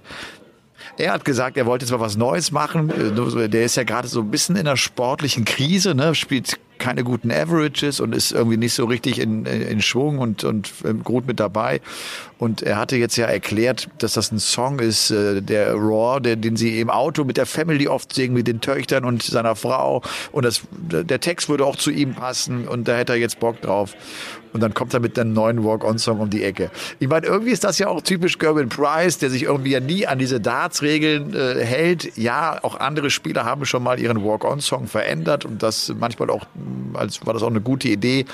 Er 0.98 1.12
hat 1.12 1.24
gesagt, 1.24 1.56
er 1.56 1.66
wollte 1.66 1.90
mal 1.92 2.00
was 2.00 2.16
Neues 2.16 2.52
machen. 2.52 2.90
Äh, 2.90 3.48
Der 3.48 3.64
ist 3.64 3.76
ja 3.76 3.84
gerade 3.84 4.08
so 4.08 4.20
ein 4.20 4.30
bisschen 4.30 4.56
in 4.56 4.66
einer 4.66 4.76
sportlichen 4.76 5.44
Krise, 5.44 5.94
ne? 5.94 6.14
spielt 6.14 6.58
keine 6.78 7.04
guten 7.04 7.30
Averages 7.30 8.00
und 8.00 8.14
ist 8.14 8.32
irgendwie 8.32 8.56
nicht 8.56 8.74
so 8.74 8.84
richtig 8.84 9.18
in, 9.18 9.46
in 9.46 9.80
Schwung 9.80 10.18
und, 10.18 10.44
und 10.44 10.72
ähm, 10.84 11.02
gut 11.02 11.26
mit 11.26 11.40
dabei. 11.40 11.80
Und 12.38 12.62
er 12.62 12.76
hatte 12.76 12.96
jetzt 12.96 13.16
ja 13.16 13.26
erklärt, 13.26 13.88
dass 13.98 14.14
das 14.14 14.32
ein 14.32 14.38
Song 14.38 14.80
ist, 14.80 15.10
äh, 15.10 15.40
der 15.40 15.74
Raw, 15.74 16.20
der, 16.20 16.36
den 16.36 16.56
sie 16.56 16.80
im 16.80 16.90
Auto 16.90 17.24
mit 17.24 17.36
der 17.36 17.46
Family 17.46 17.88
oft 17.88 18.12
singen, 18.12 18.34
mit 18.34 18.46
den 18.48 18.60
Töchtern 18.60 19.04
und 19.04 19.22
seiner 19.22 19.56
Frau. 19.56 20.02
Und 20.32 20.44
das, 20.44 20.62
der 20.72 21.20
Text 21.20 21.48
würde 21.48 21.64
auch 21.64 21.76
zu 21.76 21.90
ihm 21.90 22.14
passen 22.14 22.68
und 22.68 22.88
da 22.88 22.96
hätte 22.96 23.12
er 23.12 23.18
jetzt 23.18 23.40
Bock 23.40 23.60
drauf. 23.60 23.94
Und 24.54 24.60
dann 24.60 24.72
kommt 24.72 24.94
er 24.94 25.00
mit 25.00 25.18
einem 25.18 25.32
neuen 25.32 25.64
Walk-On-Song 25.64 26.20
um 26.20 26.30
die 26.30 26.44
Ecke. 26.44 26.70
Ich 27.00 27.08
meine, 27.08 27.26
irgendwie 27.26 27.50
ist 27.50 27.64
das 27.64 27.80
ja 27.80 27.88
auch 27.88 28.00
typisch 28.00 28.38
Gerben 28.38 28.68
Price, 28.68 29.18
der 29.18 29.28
sich 29.28 29.42
irgendwie 29.42 29.72
ja 29.72 29.80
nie 29.80 30.06
an 30.06 30.20
diese 30.20 30.40
Darts-Regeln 30.40 31.34
äh, 31.34 31.64
hält. 31.64 32.16
Ja, 32.16 32.60
auch 32.62 32.78
andere 32.78 33.10
Spieler 33.10 33.44
haben 33.44 33.64
schon 33.66 33.82
mal 33.82 33.98
ihren 33.98 34.24
Walk-On-Song 34.24 34.86
verändert 34.86 35.44
und 35.44 35.60
das 35.64 35.92
manchmal 35.98 36.30
auch, 36.30 36.46
mh, 36.54 36.96
als 37.00 37.26
war 37.26 37.34
das 37.34 37.42
auch 37.42 37.50
eine 37.50 37.62
gute 37.62 37.88
Idee. 37.88 38.26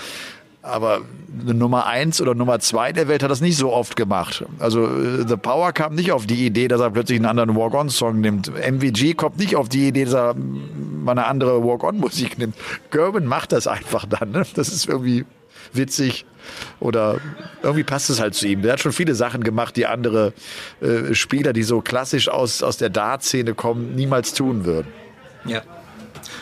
Aber 0.61 1.01
eine 1.41 1.55
Nummer 1.55 1.87
eins 1.87 2.21
oder 2.21 2.35
Nummer 2.35 2.59
zwei 2.59 2.93
der 2.93 3.09
Welt 3.09 3.23
hat 3.23 3.31
das 3.31 3.41
nicht 3.41 3.57
so 3.57 3.73
oft 3.73 3.97
gemacht. 3.97 4.45
Also 4.59 4.85
äh, 4.85 5.27
The 5.27 5.39
Power 5.39 5.73
kam 5.73 5.95
nicht 5.95 6.12
auf 6.12 6.27
die 6.27 6.45
Idee, 6.45 6.68
dass 6.68 6.83
er 6.83 6.91
plötzlich 6.91 7.18
einen 7.18 7.25
anderen 7.25 7.57
Walk-On-Song 7.57 8.21
nimmt. 8.21 8.53
MVG 8.55 9.14
kommt 9.14 9.39
nicht 9.39 9.57
auf 9.57 9.71
die 9.71 9.89
Idee, 9.89 10.05
dass 10.05 10.12
er 10.12 10.35
mm, 10.35 11.03
mal 11.03 11.12
eine 11.12 11.27
andere 11.27 11.64
Walk-On-Musik 11.64 12.37
nimmt. 12.37 12.57
Gerben 12.91 13.25
macht 13.25 13.53
das 13.53 13.66
einfach 13.66 14.05
dann. 14.05 14.33
Ne? 14.33 14.45
Das 14.55 14.68
ist 14.68 14.87
irgendwie 14.87 15.25
witzig 15.73 16.25
oder 16.81 17.18
irgendwie 17.62 17.85
passt 17.85 18.11
es 18.11 18.21
halt 18.21 18.35
zu 18.35 18.47
ihm. 18.49 18.62
Der 18.62 18.73
hat 18.73 18.81
schon 18.81 18.93
viele 18.93 19.14
Sachen 19.14 19.45
gemacht, 19.45 19.77
die 19.77 19.87
andere 19.87 20.33
äh, 20.81 21.14
Spieler, 21.14 21.53
die 21.53 21.62
so 21.62 21.81
klassisch 21.81 22.29
aus, 22.29 22.62
aus 22.62 22.77
der 22.77 22.91
Dart-Szene 22.91 23.55
kommen, 23.55 23.95
niemals 23.95 24.35
tun 24.35 24.64
würden. 24.64 24.89
Ja. 25.45 25.62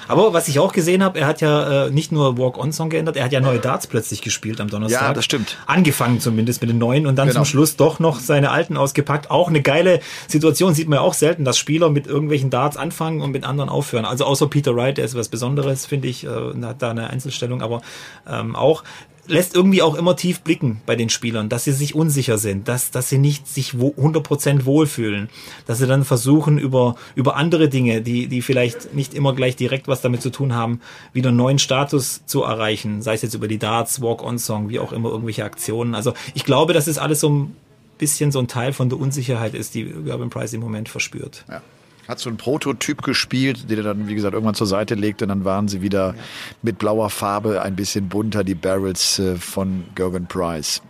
Aber 0.08 0.32
was 0.32 0.48
ich 0.48 0.58
auch 0.58 0.72
gesehen 0.72 1.04
habe, 1.04 1.20
er 1.20 1.26
hat 1.26 1.40
ja 1.42 1.86
äh, 1.86 1.90
nicht 1.90 2.12
nur 2.12 2.38
Walk-On-Song 2.38 2.88
geändert, 2.88 3.16
er 3.16 3.24
hat 3.24 3.32
ja 3.32 3.40
neue 3.40 3.58
Darts 3.58 3.86
plötzlich 3.86 4.22
gespielt 4.22 4.60
am 4.60 4.68
Donnerstag. 4.68 5.02
Ja, 5.02 5.12
das 5.12 5.24
stimmt. 5.24 5.58
Angefangen 5.66 6.18
zumindest 6.18 6.62
mit 6.62 6.70
den 6.70 6.78
neuen 6.78 7.06
und 7.06 7.16
dann 7.16 7.28
Genau. 7.28 7.40
zum 7.40 7.44
Schluss 7.44 7.76
doch 7.76 7.98
noch 7.98 8.18
seine 8.18 8.50
alten 8.50 8.76
ausgepackt. 8.78 9.30
Auch 9.30 9.48
eine 9.48 9.60
geile 9.60 10.00
Situation 10.26 10.74
sieht 10.74 10.88
man 10.88 10.96
ja 10.98 11.02
auch 11.02 11.12
selten, 11.14 11.44
dass 11.44 11.58
Spieler 11.58 11.90
mit 11.90 12.06
irgendwelchen 12.06 12.48
Darts 12.48 12.78
anfangen 12.78 13.20
und 13.20 13.32
mit 13.32 13.44
anderen 13.44 13.68
aufhören. 13.68 14.06
Also 14.06 14.24
außer 14.24 14.48
Peter 14.48 14.74
Wright, 14.74 14.96
der 14.96 15.04
ist 15.04 15.14
was 15.14 15.28
Besonderes, 15.28 15.84
finde 15.84 16.08
ich, 16.08 16.24
äh, 16.24 16.28
hat 16.62 16.80
da 16.80 16.90
eine 16.90 17.10
Einzelstellung, 17.10 17.60
aber 17.60 17.82
ähm, 18.26 18.56
auch 18.56 18.84
lässt 19.28 19.54
irgendwie 19.54 19.82
auch 19.82 19.94
immer 19.94 20.16
tief 20.16 20.40
blicken 20.40 20.80
bei 20.86 20.96
den 20.96 21.08
Spielern, 21.08 21.48
dass 21.48 21.64
sie 21.64 21.72
sich 21.72 21.94
unsicher 21.94 22.38
sind, 22.38 22.66
dass, 22.66 22.90
dass 22.90 23.08
sie 23.08 23.18
nicht 23.18 23.46
sich 23.46 23.78
wo, 23.78 23.90
100% 23.90 24.64
wohlfühlen, 24.64 25.28
dass 25.66 25.78
sie 25.78 25.86
dann 25.86 26.04
versuchen, 26.04 26.58
über, 26.58 26.96
über 27.14 27.36
andere 27.36 27.68
Dinge, 27.68 28.02
die, 28.02 28.26
die 28.26 28.42
vielleicht 28.42 28.94
nicht 28.94 29.14
immer 29.14 29.34
gleich 29.34 29.56
direkt 29.56 29.88
was 29.88 30.00
damit 30.00 30.22
zu 30.22 30.30
tun 30.30 30.54
haben, 30.54 30.80
wieder 31.12 31.28
einen 31.28 31.36
neuen 31.36 31.58
Status 31.58 32.22
zu 32.26 32.42
erreichen, 32.42 33.02
sei 33.02 33.14
es 33.14 33.22
jetzt 33.22 33.34
über 33.34 33.48
die 33.48 33.58
Darts, 33.58 34.00
Walk-on-Song, 34.00 34.68
wie 34.68 34.78
auch 34.78 34.92
immer, 34.92 35.10
irgendwelche 35.10 35.44
Aktionen. 35.44 35.94
Also 35.94 36.14
ich 36.34 36.44
glaube, 36.44 36.72
dass 36.72 36.86
es 36.86 36.98
alles 36.98 37.20
so 37.20 37.30
ein 37.30 37.56
bisschen 37.98 38.32
so 38.32 38.38
ein 38.38 38.48
Teil 38.48 38.72
von 38.72 38.88
der 38.88 38.98
Unsicherheit 38.98 39.54
ist, 39.54 39.74
die 39.74 39.84
Gerben 39.84 40.30
Price 40.30 40.52
im 40.52 40.60
Moment 40.60 40.88
verspürt. 40.88 41.44
Ja. 41.48 41.62
Hat 42.08 42.18
so 42.18 42.30
einen 42.30 42.38
Prototyp 42.38 43.02
gespielt, 43.02 43.70
den 43.70 43.78
er 43.78 43.84
dann, 43.84 44.08
wie 44.08 44.14
gesagt, 44.14 44.32
irgendwann 44.32 44.54
zur 44.54 44.66
Seite 44.66 44.94
legte. 44.94 45.26
Und 45.26 45.28
dann 45.28 45.44
waren 45.44 45.68
sie 45.68 45.82
wieder 45.82 46.14
mit 46.62 46.78
blauer 46.78 47.10
Farbe 47.10 47.62
ein 47.62 47.76
bisschen 47.76 48.08
bunter, 48.08 48.44
die 48.44 48.54
Barrels 48.54 49.18
äh, 49.18 49.36
von 49.36 49.84
Gerben 49.94 50.26
Price. 50.26 50.82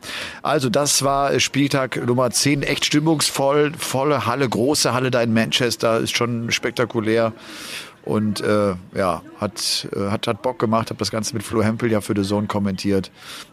Also, 0.43 0.71
das 0.71 1.03
war 1.03 1.33
äh, 1.33 1.41
Spieltag 1.41 2.07
Nummer 2.07 2.31
10. 2.31 2.63
Echt 2.63 2.85
stimmungsvoll, 2.85 3.73
volle 3.77 4.27
Halle, 4.27 4.49
große 4.49 4.95
Halle 4.95 5.11
da 5.11 5.21
in 5.21 5.35
Manchester. 5.35 5.99
Ist 5.99 6.17
schon 6.17 6.53
spektakulär. 6.53 7.33
Und 8.09 8.41
äh, 8.41 8.75
ja, 8.95 9.23
hat, 9.39 9.87
äh, 9.95 10.11
hat, 10.11 10.27
hat 10.27 10.41
Bock 10.41 10.59
gemacht, 10.59 10.89
habe 10.89 10.99
das 10.99 11.11
Ganze 11.11 11.35
mit 11.35 11.43
Flo 11.43 11.63
Hempel 11.63 11.93
ja 11.93 12.01
für 12.01 12.15
The 12.17 12.23
Zone 12.23 12.47
kommentiert. 12.47 13.11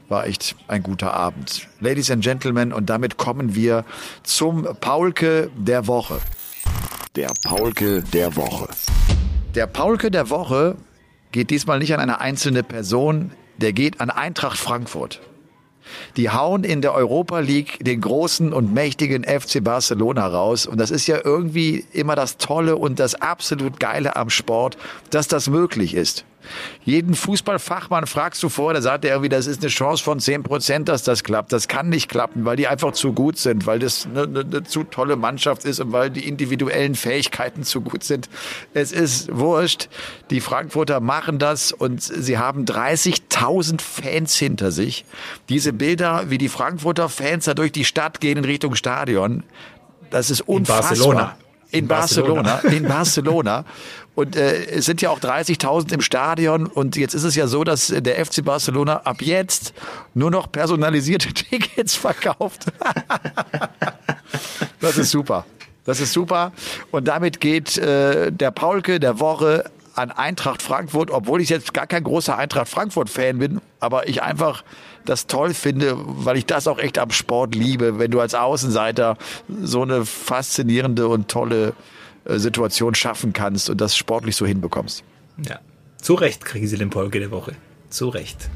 War 0.07 0.27
echt 0.27 0.55
ein 0.69 0.81
guter 0.81 1.13
Abend. 1.13 1.67
Ladies 1.81 2.09
and 2.09 2.23
Gentlemen, 2.23 2.71
und 2.71 2.89
damit 2.89 3.17
kommen 3.17 3.53
wir 3.53 3.83
zum 4.23 4.65
Paulke 4.79 5.49
der 5.57 5.87
Woche. 5.87 6.21
Der 7.15 7.31
Paulke 7.45 8.01
der 8.01 8.35
Woche. 8.35 8.67
Der 9.55 9.67
Paulke 9.67 10.11
der 10.11 10.29
Woche 10.29 10.75
geht 11.31 11.49
diesmal 11.49 11.79
nicht 11.79 11.93
an 11.93 12.01
eine 12.01 12.19
einzelne 12.19 12.61
Person, 12.61 13.31
der 13.55 13.71
geht 13.71 14.01
an 14.01 14.09
Eintracht 14.09 14.57
Frankfurt. 14.57 15.21
Die 16.17 16.29
hauen 16.29 16.65
in 16.65 16.81
der 16.81 16.93
Europa 16.93 17.39
League 17.39 17.77
den 17.79 18.01
großen 18.01 18.51
und 18.51 18.73
mächtigen 18.73 19.23
FC 19.23 19.63
Barcelona 19.63 20.27
raus. 20.27 20.65
Und 20.67 20.77
das 20.77 20.91
ist 20.91 21.07
ja 21.07 21.19
irgendwie 21.23 21.85
immer 21.93 22.15
das 22.15 22.35
Tolle 22.35 22.75
und 22.75 22.99
das 22.99 23.15
absolut 23.15 23.79
Geile 23.79 24.17
am 24.17 24.29
Sport, 24.29 24.77
dass 25.09 25.29
das 25.29 25.49
möglich 25.49 25.93
ist. 25.93 26.25
Jeden 26.83 27.15
Fußballfachmann 27.15 28.05
fragst 28.07 28.41
du 28.43 28.49
vor, 28.49 28.73
der 28.73 28.81
sagt 28.81 29.05
er 29.05 29.11
irgendwie, 29.11 29.29
das 29.29 29.47
ist 29.47 29.61
eine 29.61 29.69
Chance 29.69 30.03
von 30.03 30.19
10 30.19 30.43
Prozent, 30.43 30.87
dass 30.89 31.03
das 31.03 31.23
klappt. 31.23 31.51
Das 31.51 31.67
kann 31.67 31.89
nicht 31.89 32.09
klappen, 32.09 32.45
weil 32.45 32.55
die 32.55 32.67
einfach 32.67 32.93
zu 32.93 33.13
gut 33.13 33.37
sind, 33.37 33.65
weil 33.65 33.79
das 33.79 34.05
eine, 34.05 34.23
eine, 34.23 34.39
eine 34.41 34.63
zu 34.63 34.83
tolle 34.83 35.15
Mannschaft 35.15 35.65
ist 35.65 35.79
und 35.79 35.91
weil 35.91 36.09
die 36.09 36.27
individuellen 36.27 36.95
Fähigkeiten 36.95 37.63
zu 37.63 37.81
gut 37.81 38.03
sind. 38.03 38.29
Es 38.73 38.91
ist 38.91 39.35
wurscht. 39.35 39.89
Die 40.29 40.41
Frankfurter 40.41 40.99
machen 40.99 41.39
das 41.39 41.71
und 41.71 42.01
sie 42.01 42.37
haben 42.37 42.65
30.000 42.65 43.81
Fans 43.81 44.35
hinter 44.35 44.71
sich. 44.71 45.05
Diese 45.49 45.73
Bilder, 45.73 46.29
wie 46.29 46.37
die 46.37 46.49
Frankfurter 46.49 47.09
Fans 47.09 47.45
da 47.45 47.53
durch 47.53 47.71
die 47.71 47.85
Stadt 47.85 48.21
gehen 48.21 48.37
in 48.37 48.45
Richtung 48.45 48.75
Stadion, 48.75 49.43
das 50.09 50.29
ist 50.29 50.41
unfassbar. 50.41 50.89
Barcelona. 50.89 51.37
In 51.71 51.79
In 51.79 51.87
Barcelona, 51.87 52.41
Barcelona. 52.43 52.75
in 52.77 52.87
Barcelona. 52.87 53.65
Und 54.15 54.37
äh, 54.37 54.65
es 54.67 54.85
sind 54.85 55.01
ja 55.01 55.09
auch 55.09 55.19
30.000 55.19 55.93
im 55.93 56.01
Stadion. 56.01 56.65
Und 56.67 56.95
jetzt 56.95 57.13
ist 57.13 57.23
es 57.23 57.35
ja 57.35 57.47
so, 57.47 57.63
dass 57.63 57.87
der 57.87 58.25
FC 58.25 58.43
Barcelona 58.43 59.01
ab 59.03 59.21
jetzt 59.21 59.73
nur 60.13 60.31
noch 60.31 60.51
personalisierte 60.51 61.33
Tickets 61.33 61.95
verkauft. 61.95 62.65
das 64.79 64.97
ist 64.97 65.11
super. 65.11 65.45
Das 65.83 65.99
ist 65.99 66.13
super. 66.13 66.51
Und 66.91 67.07
damit 67.07 67.39
geht 67.39 67.77
äh, 67.77 68.31
der 68.31 68.51
Paulke 68.51 68.99
der 68.99 69.19
Woche 69.19 69.69
an 69.93 70.11
Eintracht 70.11 70.61
Frankfurt, 70.61 71.11
obwohl 71.11 71.41
ich 71.41 71.49
jetzt 71.49 71.73
gar 71.73 71.87
kein 71.87 72.03
großer 72.03 72.37
Eintracht 72.37 72.67
Frankfurt-Fan 72.67 73.37
bin, 73.37 73.61
aber 73.79 74.09
ich 74.09 74.23
einfach 74.23 74.63
das 75.05 75.27
toll 75.27 75.53
finde, 75.53 75.95
weil 75.95 76.37
ich 76.37 76.45
das 76.45 76.67
auch 76.67 76.79
echt 76.79 76.97
am 76.97 77.11
Sport 77.11 77.55
liebe, 77.55 77.99
wenn 77.99 78.11
du 78.11 78.19
als 78.19 78.33
Außenseiter 78.33 79.17
so 79.61 79.83
eine 79.83 80.05
faszinierende 80.05 81.07
und 81.07 81.29
tolle 81.29 81.69
äh, 81.69 81.94
Situation 82.27 82.95
schaffen 82.95 83.33
kannst 83.33 83.69
und 83.69 83.79
das 83.81 83.95
sportlich 83.95 84.35
so 84.35 84.45
hinbekommst. 84.45 85.03
Ja. 85.47 85.59
Zu 86.01 86.13
Recht 86.15 86.43
kriegen 86.45 86.67
sie 86.67 86.77
den 86.77 86.89
Polke 86.89 87.19
der 87.19 87.31
Woche. 87.31 87.53
Zu 87.89 88.09
Recht. 88.09 88.49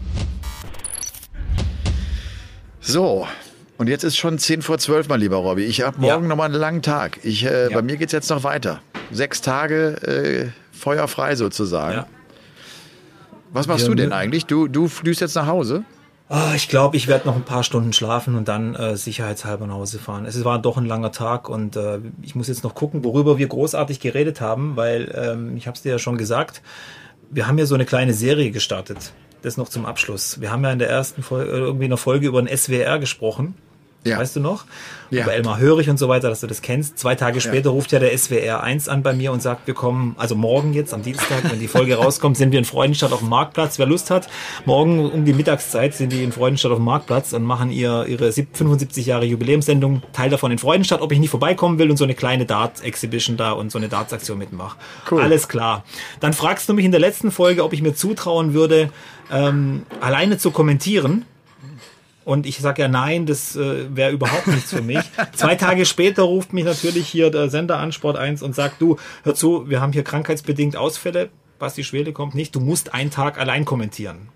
So, 2.82 3.28
Und 3.78 3.88
jetzt 3.88 4.03
ist 4.03 4.17
schon 4.17 4.38
10 4.38 4.61
vor 4.61 4.78
12, 4.78 5.07
mein 5.07 5.22
lieber 5.22 5.38
Robby. 5.38 5.63
Ich 5.63 5.82
habe 5.82 6.01
morgen 6.01 6.24
Ja. 6.24 6.28
nochmal 6.30 6.47
einen 6.47 6.59
langen 6.59 6.82
Tag. 6.82 7.20
Ich, 7.24 7.45
äh, 7.45 7.70
Ja. 7.70 7.76
Bei 7.76 7.82
mir 7.82 7.95
geht's 7.95 8.11
jetzt 8.11 8.30
noch 8.30 8.43
weiter. 8.43 8.82
Sechs 9.11 9.41
Tage 9.41 9.93
äh, 10.01 10.49
feuerfrei 10.78 11.36
sozusagen. 11.36 11.93
Ja. 11.99 12.07
Was 13.51 13.67
machst 13.67 13.86
Wir 13.86 13.89
du 13.89 13.95
denn 13.95 14.11
eigentlich? 14.11 14.45
Du, 14.47 14.67
du 14.67 14.88
flügst 14.89 15.22
jetzt 15.22 15.36
nach 15.36 15.47
Hause? 15.47 15.84
Ah, 16.32 16.53
ich 16.55 16.69
glaube, 16.69 16.95
ich 16.95 17.07
werde 17.07 17.25
noch 17.25 17.36
ein 17.36 17.43
paar 17.43 17.63
Stunden 17.63 17.91
schlafen 17.91 18.36
und 18.36 18.47
dann 18.47 18.75
äh, 18.75 18.95
sicherheitshalber 18.95 19.65
nach 19.65 19.73
Hause 19.73 19.97
fahren. 19.97 20.27
Es 20.27 20.43
war 20.45 20.59
doch 20.61 20.77
ein 20.77 20.86
langer 20.86 21.11
Tag 21.11 21.49
und 21.49 21.75
äh, 21.75 22.01
ich 22.21 22.36
muss 22.36 22.47
jetzt 22.47 22.63
noch 22.63 22.75
gucken, 22.75 23.03
worüber 23.03 23.39
wir 23.39 23.47
großartig 23.47 23.99
geredet 23.99 24.39
haben, 24.39 24.75
weil 24.75 25.11
ähm, 25.15 25.57
ich 25.57 25.65
habe 25.65 25.75
es 25.75 25.82
dir 25.82 25.93
ja 25.93 25.97
schon 25.97 26.19
gesagt, 26.19 26.61
wir 27.32 27.47
haben 27.47 27.57
ja 27.57 27.65
so 27.65 27.73
eine 27.73 27.86
kleine 27.86 28.13
Serie 28.13 28.51
gestartet. 28.51 29.11
Das 29.41 29.57
noch 29.57 29.69
zum 29.69 29.88
Abschluss. 29.88 30.39
Wir 30.39 30.51
haben 30.51 30.63
ja 30.63 30.71
in 30.71 30.77
der 30.77 30.89
ersten 30.89 31.23
Folge, 31.23 31.49
irgendwie 31.49 31.86
in 31.86 31.91
einer 31.91 31.97
Folge 31.97 32.27
über 32.27 32.43
den 32.43 32.55
SWR 32.55 32.99
gesprochen. 32.99 33.55
Ja. 34.05 34.17
Weißt 34.17 34.37
du 34.37 34.39
noch? 34.39 34.63
Ja. 35.09 35.23
Über 35.23 35.33
Elmar 35.33 35.59
Hörig 35.59 35.89
und 35.89 35.97
so 35.99 36.07
weiter, 36.07 36.29
dass 36.29 36.39
du 36.39 36.47
das 36.47 36.61
kennst. 36.61 36.97
Zwei 36.97 37.15
Tage 37.15 37.41
später 37.41 37.71
ruft 37.71 37.91
ja 37.91 37.99
der 37.99 38.17
SWR 38.17 38.63
1 38.63 38.87
an 38.87 39.03
bei 39.03 39.11
mir 39.11 39.33
und 39.33 39.41
sagt, 39.41 39.67
wir 39.67 39.73
kommen, 39.73 40.15
also 40.17 40.35
morgen 40.35 40.73
jetzt 40.73 40.93
am 40.93 41.01
Dienstag, 41.01 41.43
wenn 41.51 41.59
die 41.59 41.67
Folge 41.67 41.95
rauskommt, 41.97 42.37
sind 42.37 42.51
wir 42.51 42.59
in 42.59 42.65
Freudenstadt 42.65 43.11
auf 43.11 43.19
dem 43.19 43.27
Marktplatz. 43.27 43.77
Wer 43.77 43.87
Lust 43.87 44.09
hat, 44.09 44.29
morgen 44.65 45.09
um 45.11 45.25
die 45.25 45.33
Mittagszeit 45.33 45.95
sind 45.95 46.13
die 46.13 46.23
in 46.23 46.31
Freudenstadt 46.31 46.71
auf 46.71 46.77
dem 46.77 46.85
Marktplatz 46.85 47.33
und 47.33 47.43
machen 47.43 47.71
ihr, 47.71 48.05
ihre 48.07 48.31
sieb- 48.31 48.55
75 48.55 49.05
Jahre 49.05 49.25
Jubiläumssendung, 49.25 50.01
Teil 50.13 50.29
davon 50.29 50.51
in 50.51 50.59
Freudenstadt, 50.59 51.01
ob 51.01 51.11
ich 51.11 51.19
nicht 51.19 51.29
vorbeikommen 51.31 51.77
will 51.77 51.89
und 51.91 51.97
so 51.97 52.05
eine 52.05 52.15
kleine 52.15 52.45
Dart-Exhibition 52.45 53.35
da 53.35 53.51
und 53.51 53.69
so 53.71 53.79
eine 53.79 53.89
Darts-Aktion 53.89 54.37
mitmache. 54.37 54.77
Cool. 55.11 55.21
Alles 55.21 55.49
klar. 55.49 55.83
Dann 56.21 56.31
fragst 56.31 56.69
du 56.69 56.73
mich 56.73 56.85
in 56.85 56.91
der 56.91 57.01
letzten 57.01 57.31
Folge, 57.31 57.65
ob 57.65 57.73
ich 57.73 57.81
mir 57.81 57.93
zutrauen 57.95 58.53
würde, 58.53 58.91
ähm, 59.31 59.83
alleine 59.99 60.37
zu 60.37 60.51
kommentieren. 60.51 61.25
Und 62.30 62.45
ich 62.45 62.59
sage 62.59 62.84
ja 62.84 62.88
nein, 62.88 63.25
das 63.25 63.55
äh, 63.55 63.88
wäre 63.95 64.11
überhaupt 64.11 64.45
nichts 64.45 64.69
für 64.69 64.84
mich. 64.84 64.99
Zwei 65.34 65.55
Tage 65.55 65.84
später 65.88 66.21
ruft 66.21 66.53
mich 66.53 66.63
natürlich 66.63 67.07
hier 67.07 67.32
der 67.32 67.49
Sender 67.49 67.80
an 67.80 67.91
Sport 67.91 68.17
1 68.17 68.43
und 68.43 68.53
sagt, 68.53 68.80
du, 68.80 68.97
hör 69.23 69.34
zu, 69.34 69.67
wir 69.67 69.82
haben 69.82 69.93
hier 69.93 70.03
krankheitsbedingt 70.03 70.77
Ausfälle. 70.77 71.30
Basti 71.57 71.84
Schwede 71.84 72.13
kommt 72.13 72.36
nicht, 72.36 72.53
du 72.53 72.59
musst 72.59 72.93
einen 72.93 73.09
Tag 73.09 73.39
allein 73.39 73.65
kommentieren. 73.65 74.30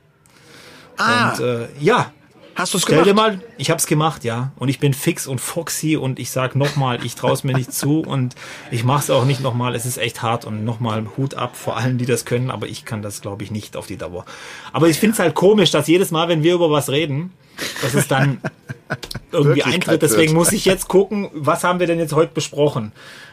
Ah, 0.98 1.34
Und 1.34 1.46
äh, 1.46 1.68
ja, 1.80 2.12
hast 2.56 2.74
du 2.74 2.78
es 2.78 2.84
stell 2.84 3.04
gemacht? 3.04 3.08
dir 3.08 3.14
mal, 3.14 3.42
ich 3.58 3.70
hab's 3.70 3.86
gemacht, 3.88 4.24
ja. 4.24 4.52
Und 4.58 4.70
ich 4.70 4.80
bin 4.80 4.94
fix 4.94 5.28
und 5.28 5.40
foxy 5.40 5.98
und 5.98 6.20
ich 6.20 6.32
sag 6.32 6.56
nochmal, 6.56 7.04
ich 7.06 7.16
traue 7.16 7.38
mir 7.44 7.54
nicht 7.54 7.74
zu 7.74 8.02
und 8.02 8.36
ich 8.72 8.84
mach's 8.84 9.10
auch 9.10 9.26
nicht 9.26 9.42
nochmal. 9.42 9.76
Es 9.76 9.86
ist 9.86 9.98
echt 9.98 10.22
hart 10.22 10.46
und 10.46 10.64
nochmal 10.64 11.06
Hut 11.18 11.36
ab 11.36 11.56
vor 11.56 11.78
allen, 11.78 11.98
die 11.98 12.06
das 12.06 12.26
können, 12.26 12.52
aber 12.52 12.68
ich 12.68 12.86
kann 12.86 13.02
das, 13.02 13.22
glaube 13.22 13.44
ich, 13.44 13.52
nicht 13.52 13.76
auf 13.76 13.88
die 13.88 13.98
Dauer. 13.98 14.26
Aber 14.72 14.88
ich 14.88 14.98
find's 14.98 15.20
halt 15.20 15.36
komisch, 15.36 15.72
dass 15.72 15.88
jedes 15.88 16.12
Mal, 16.12 16.28
wenn 16.28 16.44
wir 16.44 16.54
über 16.54 16.70
was 16.70 16.90
reden, 16.90 17.34
dass 17.82 17.94
es 17.94 18.08
dann 18.08 18.42
irgendwie 19.32 19.64
eintritt. 19.64 20.02
Deswegen 20.02 20.34
muss 20.34 20.52
ich 20.52 20.66
jetzt 20.66 20.88
gucken, 20.88 21.30
was 21.34 21.64
haben 21.64 21.80
wir 21.80 21.88
denn 21.88 22.00
jetzt 22.00 22.14
heute 22.14 22.34
besprochen? 22.34 22.92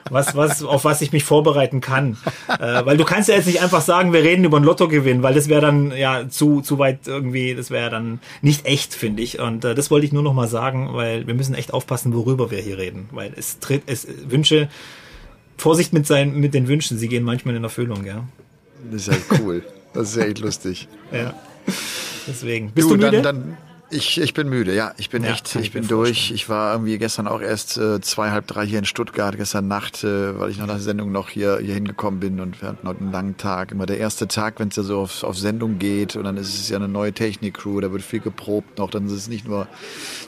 Was, 0.08 0.34
was, 0.34 0.62
auf 0.62 0.84
was 0.84 1.00
ich 1.02 1.12
mich 1.12 1.24
vorbereiten 1.24 1.80
kann. 1.80 2.16
Äh, 2.48 2.84
weil 2.84 2.96
du 2.96 3.04
kannst 3.04 3.28
ja 3.28 3.36
jetzt 3.36 3.46
nicht 3.46 3.62
einfach 3.62 3.80
sagen, 3.80 4.12
wir 4.12 4.22
reden 4.22 4.44
über 4.44 4.56
einen 4.56 4.66
Lottogewinn, 4.66 5.22
weil 5.22 5.34
das 5.34 5.48
wäre 5.48 5.60
dann 5.60 5.96
ja 5.96 6.28
zu, 6.28 6.60
zu 6.60 6.78
weit 6.78 7.06
irgendwie, 7.06 7.54
das 7.54 7.70
wäre 7.70 7.90
dann 7.90 8.20
nicht 8.42 8.66
echt, 8.66 8.94
finde 8.94 9.22
ich. 9.22 9.38
Und 9.38 9.64
äh, 9.64 9.74
das 9.74 9.90
wollte 9.90 10.06
ich 10.06 10.12
nur 10.12 10.22
noch 10.22 10.34
mal 10.34 10.48
sagen, 10.48 10.90
weil 10.92 11.26
wir 11.26 11.34
müssen 11.34 11.54
echt 11.54 11.72
aufpassen, 11.72 12.14
worüber 12.14 12.50
wir 12.50 12.58
hier 12.58 12.78
reden. 12.78 13.08
Weil 13.12 13.32
es 13.36 13.60
tritt, 13.60 13.82
es 13.86 14.06
Wünsche, 14.28 14.68
Vorsicht 15.56 15.92
mit 15.92 16.06
sein, 16.06 16.34
mit 16.34 16.54
den 16.54 16.68
Wünschen, 16.68 16.98
sie 16.98 17.08
gehen 17.08 17.22
manchmal 17.22 17.54
in 17.54 17.64
Erfüllung, 17.64 18.04
ja. 18.04 18.24
Das 18.90 19.06
ist 19.06 19.08
ja 19.08 19.36
cool. 19.40 19.62
Das 19.92 20.10
ist 20.10 20.16
ja 20.16 20.24
echt 20.24 20.38
lustig. 20.38 20.88
Ja. 21.12 21.34
Deswegen. 22.26 22.70
Bist 22.70 22.90
du, 22.90 22.94
müde? 22.94 23.10
Dann, 23.10 23.22
dann, 23.22 23.58
ich, 23.90 24.20
ich 24.20 24.34
bin 24.34 24.48
müde, 24.48 24.74
ja. 24.74 24.92
Ich 24.96 25.10
bin 25.10 25.24
Ja, 25.24 25.30
echt, 25.32 25.54
ich 25.56 25.72
bin 25.72 25.86
durch. 25.88 26.08
vorstellen. 26.18 26.34
Ich 26.36 26.48
war 26.48 26.72
irgendwie 26.72 26.96
gestern 26.98 27.26
auch 27.26 27.40
erst 27.40 27.76
äh, 27.76 28.00
zwei, 28.00 28.30
halb 28.30 28.46
drei 28.46 28.66
hier 28.66 28.78
in 28.78 28.84
Stuttgart, 28.84 29.36
gestern 29.36 29.68
Nacht, 29.68 30.04
äh, 30.04 30.38
weil 30.38 30.50
ich 30.50 30.58
nach 30.58 30.66
der 30.66 30.78
Sendung 30.78 31.12
noch 31.12 31.28
hier, 31.28 31.58
hier 31.58 31.74
hingekommen 31.74 32.20
bin 32.20 32.40
und 32.40 32.60
wir 32.62 32.68
hatten 32.68 32.86
heute 32.86 33.00
einen 33.00 33.12
langen 33.12 33.36
Tag. 33.36 33.72
Immer 33.72 33.86
der 33.86 33.98
erste 33.98 34.28
Tag, 34.28 34.58
wenn 34.60 34.68
es 34.68 34.76
ja 34.76 34.82
so 34.82 35.00
auf, 35.00 35.22
auf 35.24 35.38
Sendung 35.38 35.78
geht 35.78 36.16
und 36.16 36.24
dann 36.24 36.36
ist 36.36 36.54
es 36.54 36.68
ja 36.68 36.76
eine 36.76 36.88
neue 36.88 37.12
Technik-Crew, 37.12 37.80
da 37.80 37.92
wird 37.92 38.02
viel 38.02 38.20
geprobt 38.20 38.78
noch. 38.78 38.90
Dann 38.90 39.06
ist 39.06 39.12
es 39.12 39.28
nicht 39.28 39.46
nur 39.46 39.66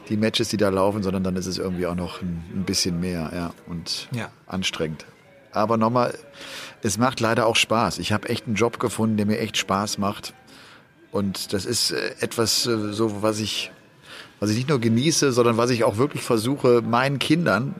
die 0.08 0.16
Matches, 0.16 0.48
die 0.48 0.56
da 0.56 0.68
laufen, 0.68 1.02
sondern 1.02 1.22
dann 1.24 1.36
ist 1.36 1.46
es 1.46 1.58
irgendwie 1.58 1.86
auch 1.86 1.94
noch 1.94 2.22
ein, 2.22 2.44
ein 2.54 2.64
bisschen 2.64 3.00
mehr, 3.00 3.30
ja. 3.34 3.54
Und 3.66 4.08
Ja. 4.12 4.28
anstrengend. 4.46 5.04
Aber 5.54 5.76
nochmal, 5.76 6.14
es 6.82 6.96
macht 6.96 7.20
leider 7.20 7.46
auch 7.46 7.56
Spaß. 7.56 7.98
Ich 7.98 8.10
habe 8.12 8.28
echt 8.30 8.46
einen 8.46 8.54
Job 8.56 8.78
gefunden, 8.80 9.18
der 9.18 9.26
mir 9.26 9.38
echt 9.38 9.58
Spaß 9.58 9.98
macht. 9.98 10.32
Und 11.12 11.52
das 11.52 11.66
ist 11.66 11.92
äh, 11.92 12.14
etwas 12.20 12.66
äh, 12.66 12.92
so, 12.92 13.22
was 13.22 13.38
ich, 13.38 13.70
was 14.40 14.50
ich 14.50 14.56
nicht 14.56 14.68
nur 14.68 14.80
genieße, 14.80 15.30
sondern 15.30 15.56
was 15.58 15.70
ich 15.70 15.84
auch 15.84 15.98
wirklich 15.98 16.22
versuche, 16.22 16.82
meinen 16.82 17.20
Kindern 17.20 17.76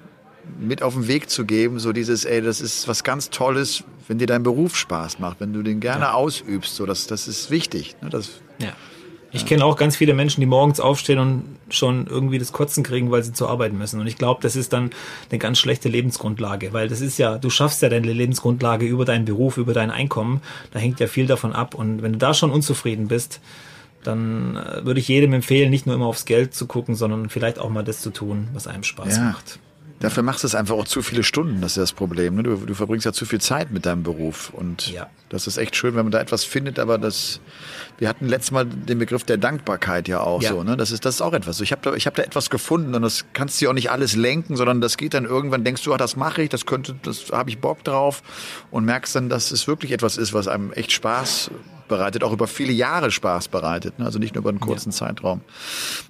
mit 0.61 0.83
auf 0.83 0.95
den 0.95 1.09
Weg 1.09 1.31
zu 1.31 1.45
geben. 1.45 1.81
So 1.81 1.93
dieses, 1.93 2.25
ey, 2.25 2.43
das 2.43 2.61
ist 2.61 2.87
was 2.87 3.03
ganz 3.03 3.31
Tolles, 3.31 3.85
wenn 4.07 4.19
dir 4.19 4.27
dein 4.27 4.43
Beruf 4.43 4.77
Spaß 4.77 5.19
macht, 5.19 5.41
wenn 5.41 5.53
du 5.53 5.63
den 5.63 5.81
gerne 5.81 6.15
ausübst. 6.15 6.77
So, 6.77 6.87
das, 6.87 7.07
das 7.07 7.27
ist 7.27 7.51
wichtig. 7.51 7.97
Ne? 8.03 8.11
Das, 8.11 8.31
Ja. 8.59 8.73
Ich 9.35 9.47
kenne 9.47 9.65
auch 9.65 9.77
ganz 9.77 9.97
viele 9.97 10.13
Menschen, 10.13 10.41
die 10.41 10.47
morgens 10.47 10.79
aufstehen 10.79 11.19
und 11.19 11.45
schon 11.71 12.07
irgendwie 12.07 12.39
das 12.39 12.53
Kotzen 12.53 12.83
kriegen, 12.85 13.11
weil 13.11 13.23
sie 13.23 13.33
zur 13.33 13.49
Arbeit 13.49 13.73
müssen. 13.73 13.99
Und 14.01 14.07
ich 14.07 14.19
glaube, 14.19 14.41
das 14.43 14.57
ist 14.57 14.73
dann 14.75 14.91
eine 15.31 15.39
ganz 15.39 15.59
schlechte 15.59 15.89
Lebensgrundlage, 15.89 16.73
weil 16.73 16.89
das 16.89 17.01
ist 17.01 17.19
ja, 17.19 17.39
du 17.39 17.49
schaffst 17.49 17.81
ja 17.83 17.89
deine 17.89 18.13
Lebensgrundlage 18.13 18.85
über 18.87 19.05
deinen 19.07 19.25
Beruf, 19.25 19.57
über 19.57 19.73
dein 19.73 19.91
Einkommen. 19.91 20.43
Da 20.73 20.79
hängt 20.79 21.01
ja 21.01 21.07
viel 21.07 21.27
davon 21.27 21.53
ab. 21.55 21.75
Und 21.75 22.03
wenn 22.03 22.13
du 22.13 22.19
da 22.19 22.35
schon 22.35 22.51
unzufrieden 22.51 23.09
bist, 23.09 23.41
dann 24.05 24.57
äh, 24.57 24.85
würde 24.85 25.01
ich 25.01 25.09
jedem 25.09 25.33
empfehlen, 25.33 25.71
nicht 25.71 25.87
nur 25.87 25.95
immer 25.95 26.07
aufs 26.07 26.25
Geld 26.25 26.55
zu 26.55 26.67
gucken, 26.67 26.95
sondern 26.95 27.29
vielleicht 27.31 27.59
auch 27.59 27.71
mal 27.71 27.85
das 27.85 28.01
zu 28.01 28.11
tun, 28.11 28.49
was 28.53 28.67
einem 28.67 28.83
Spaß 28.83 29.17
Ja. 29.17 29.23
macht. 29.25 29.59
Dafür 30.03 30.23
machst 30.25 30.43
du 30.43 30.47
es 30.49 30.55
einfach 30.55 30.75
auch 30.75 30.85
zu 30.87 31.01
viele 31.01 31.23
Stunden, 31.23 31.61
das 31.61 31.73
ist 31.73 31.79
das 31.79 31.93
Problem. 31.93 32.35
Ne? 32.35 32.43
Du, 32.43 32.57
du 32.57 32.75
verbringst 32.75 33.07
ja 33.07 33.13
zu 33.13 33.25
viel 33.25 33.41
Zeit 33.41 33.71
mit 33.71 33.87
deinem 33.87 34.03
Beruf. 34.03 34.51
Und 34.53 34.89
Ja. 34.93 35.09
das 35.29 35.47
ist 35.47 35.59
echt 35.59 35.77
schön, 35.77 35.95
wenn 35.95 36.05
man 36.05 36.11
da 36.11 36.21
etwas 36.21 36.43
findet, 36.45 36.79
aber 36.81 36.99
das, 36.99 37.41
wir 37.99 38.09
hatten 38.09 38.27
letztes 38.27 38.51
Mal 38.51 38.67
den 38.67 38.99
Begriff 38.99 39.23
der 39.25 39.37
Dankbarkeit 39.39 40.09
ja 40.09 40.21
auch 40.21 40.43
Ja. 40.43 40.51
so. 40.51 40.65
Ne? 40.65 40.77
Das, 40.77 40.91
ist, 40.91 41.05
das 41.05 41.15
ist 41.17 41.21
auch 41.23 41.33
etwas. 41.33 41.61
Ich 41.61 41.71
habe 41.73 41.83
da, 41.83 41.95
ich 41.95 42.07
hab 42.07 42.17
da 42.17 42.23
etwas 42.25 42.51
gefunden 42.51 42.95
und 42.95 43.03
das 43.03 43.27
kannst 43.33 43.61
du 43.61 43.67
ja 43.67 43.71
auch 43.71 43.75
nicht 43.75 43.91
alles 43.93 44.17
lenken, 44.17 44.57
sondern 44.57 44.81
das 44.81 44.97
geht 44.97 45.15
dann 45.15 45.25
irgendwann, 45.25 45.63
denkst 45.63 45.83
du, 45.85 45.93
ah, 45.95 45.97
das 45.99 46.17
mache 46.17 46.43
ich, 46.43 46.49
das 46.49 46.67
könnte, 46.67 46.97
das 47.03 47.31
habe 47.31 47.51
ich 47.51 47.59
Bock 47.61 47.85
drauf 47.85 48.23
und 48.73 48.85
merkst 48.85 49.15
dann, 49.15 49.29
dass 49.29 49.53
es 49.53 49.69
wirklich 49.69 49.93
etwas 49.93 50.17
ist, 50.17 50.33
was 50.35 50.49
einem 50.49 50.73
echt 50.73 50.91
Spaß 50.93 51.51
bereitet, 51.89 52.25
auch 52.25 52.33
über 52.33 52.47
viele 52.47 52.73
Jahre 52.73 53.11
Spaß 53.11 53.49
bereitet, 53.49 53.99
ne? 53.99 54.05
also 54.05 54.19
nicht 54.19 54.35
nur 54.35 54.43
über 54.43 54.51
einen 54.51 54.61
kurzen 54.61 54.93
Zeitraum. 54.93 55.41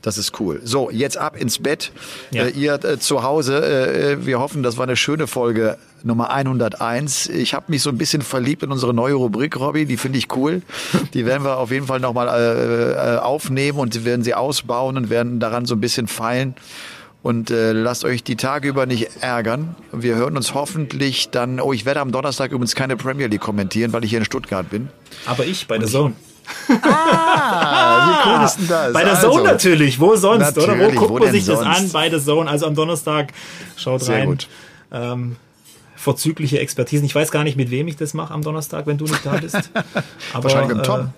Das 0.03 0.19
ist 0.19 0.39
cool. 0.41 0.61
So, 0.65 0.91
jetzt 0.91 1.17
ab 1.17 1.37
ins 1.37 1.59
Bett. 1.59 1.93
Ja. 2.31 2.45
Äh, 2.45 2.51
ihr 2.51 2.85
äh, 2.85 2.99
zu 2.99 3.23
Hause, 3.23 3.65
äh, 3.65 4.27
wir 4.27 4.41
hoffen, 4.41 4.63
das 4.63 4.77
war 4.77 4.85
eine 4.85 4.97
schöne 4.97 5.27
Folge 5.27 5.79
Nummer 6.05 6.31
101. 6.31 7.29
Ich 7.29 7.55
habe 7.55 7.67
mich 7.69 7.83
so 7.83 7.91
ein 7.91 7.99
bisschen 7.99 8.23
verliebt 8.23 8.63
in 8.63 8.73
unsere 8.73 8.95
neue 8.95 9.15
Rubrik, 9.15 9.59
Robby, 9.59 9.87
die 9.87 9.97
finde 9.97 10.19
ich 10.19 10.35
cool. 10.37 10.63
Die 11.15 11.27
werden 11.27 11.45
wir 11.45 11.59
auf 11.59 11.71
jeden 11.71 11.87
Fall 11.87 12.01
nochmal 12.01 12.29
äh, 12.29 13.15
äh, 13.15 13.19
aufnehmen 13.19 13.79
und 13.79 14.05
werden 14.05 14.23
sie 14.23 14.35
ausbauen 14.35 14.97
und 14.97 15.11
werden 15.11 15.41
daran 15.41 15.67
so 15.67 15.75
ein 15.75 15.81
bisschen 15.81 16.07
feilen. 16.07 16.55
Und 17.23 17.51
äh, 17.53 17.71
lasst 17.73 18.05
euch 18.05 18.25
die 18.25 18.35
Tage 18.37 18.69
über 18.69 18.85
nicht 18.87 19.09
ärgern. 19.23 19.77
Wir 19.93 20.17
hören 20.17 20.37
uns 20.37 20.55
hoffentlich 20.55 21.31
dann. 21.31 21.61
Oh, 21.61 21.73
ich 21.73 21.85
werde 21.85 22.01
am 22.01 22.11
Donnerstag 22.11 22.51
übrigens 22.51 22.75
keine 22.75 22.97
Premier 22.97 23.29
League 23.29 23.41
kommentieren, 23.41 23.93
weil 23.93 24.03
ich 24.03 24.11
hier 24.11 24.19
in 24.19 24.25
Stuttgart 24.25 24.69
bin. 24.71 24.89
Aber 25.27 25.45
ich 25.45 25.69
bei 25.69 25.79
der 25.79 25.87
Zone. 25.87 26.15
Ah, 26.83 28.09
wie 28.09 28.29
cool 28.39 28.45
ist 28.45 28.57
denn 28.59 28.69
das? 28.69 28.93
Bei 28.93 29.05
der 29.05 29.15
Also, 29.15 29.31
Zone 29.31 29.45
natürlich. 29.45 30.01
Wo 30.01 30.17
sonst, 30.17 30.57
oder? 30.59 30.67
Wo 30.69 30.73
Natürlich, 30.73 30.97
guckt 30.97 31.11
wo 31.11 31.19
man 31.19 31.31
sich 31.31 31.45
das 31.47 31.61
sonst? 31.61 31.79
an? 31.79 31.89
Bei 31.91 32.09
der 32.09 32.21
Zone. 32.21 32.51
Also 32.51 32.67
am 32.67 32.75
Donnerstag. 32.75 33.33
Schaut 33.77 34.03
Sehr 34.03 34.17
rein. 34.19 34.27
gut. 34.27 34.49
Ähm, 34.91 35.37
vorzügliche 35.97 36.59
Expertisen. 36.59 37.05
Ich 37.07 37.15
weiß 37.15 37.31
gar 37.31 37.45
nicht, 37.45 37.57
mit 37.57 37.71
wem 37.71 37.87
ich 37.87 37.97
das 37.97 38.15
mache 38.15 38.35
am 38.35 38.43
Donnerstag, 38.43 38.87
wenn 38.89 38.99
du 38.99 39.05
nicht 39.05 39.25
da 39.25 39.37
bist. 39.37 39.55
Aber, 40.33 40.43
Wahrscheinlich 40.45 40.77
mit 40.77 40.85
Tom. 40.87 41.11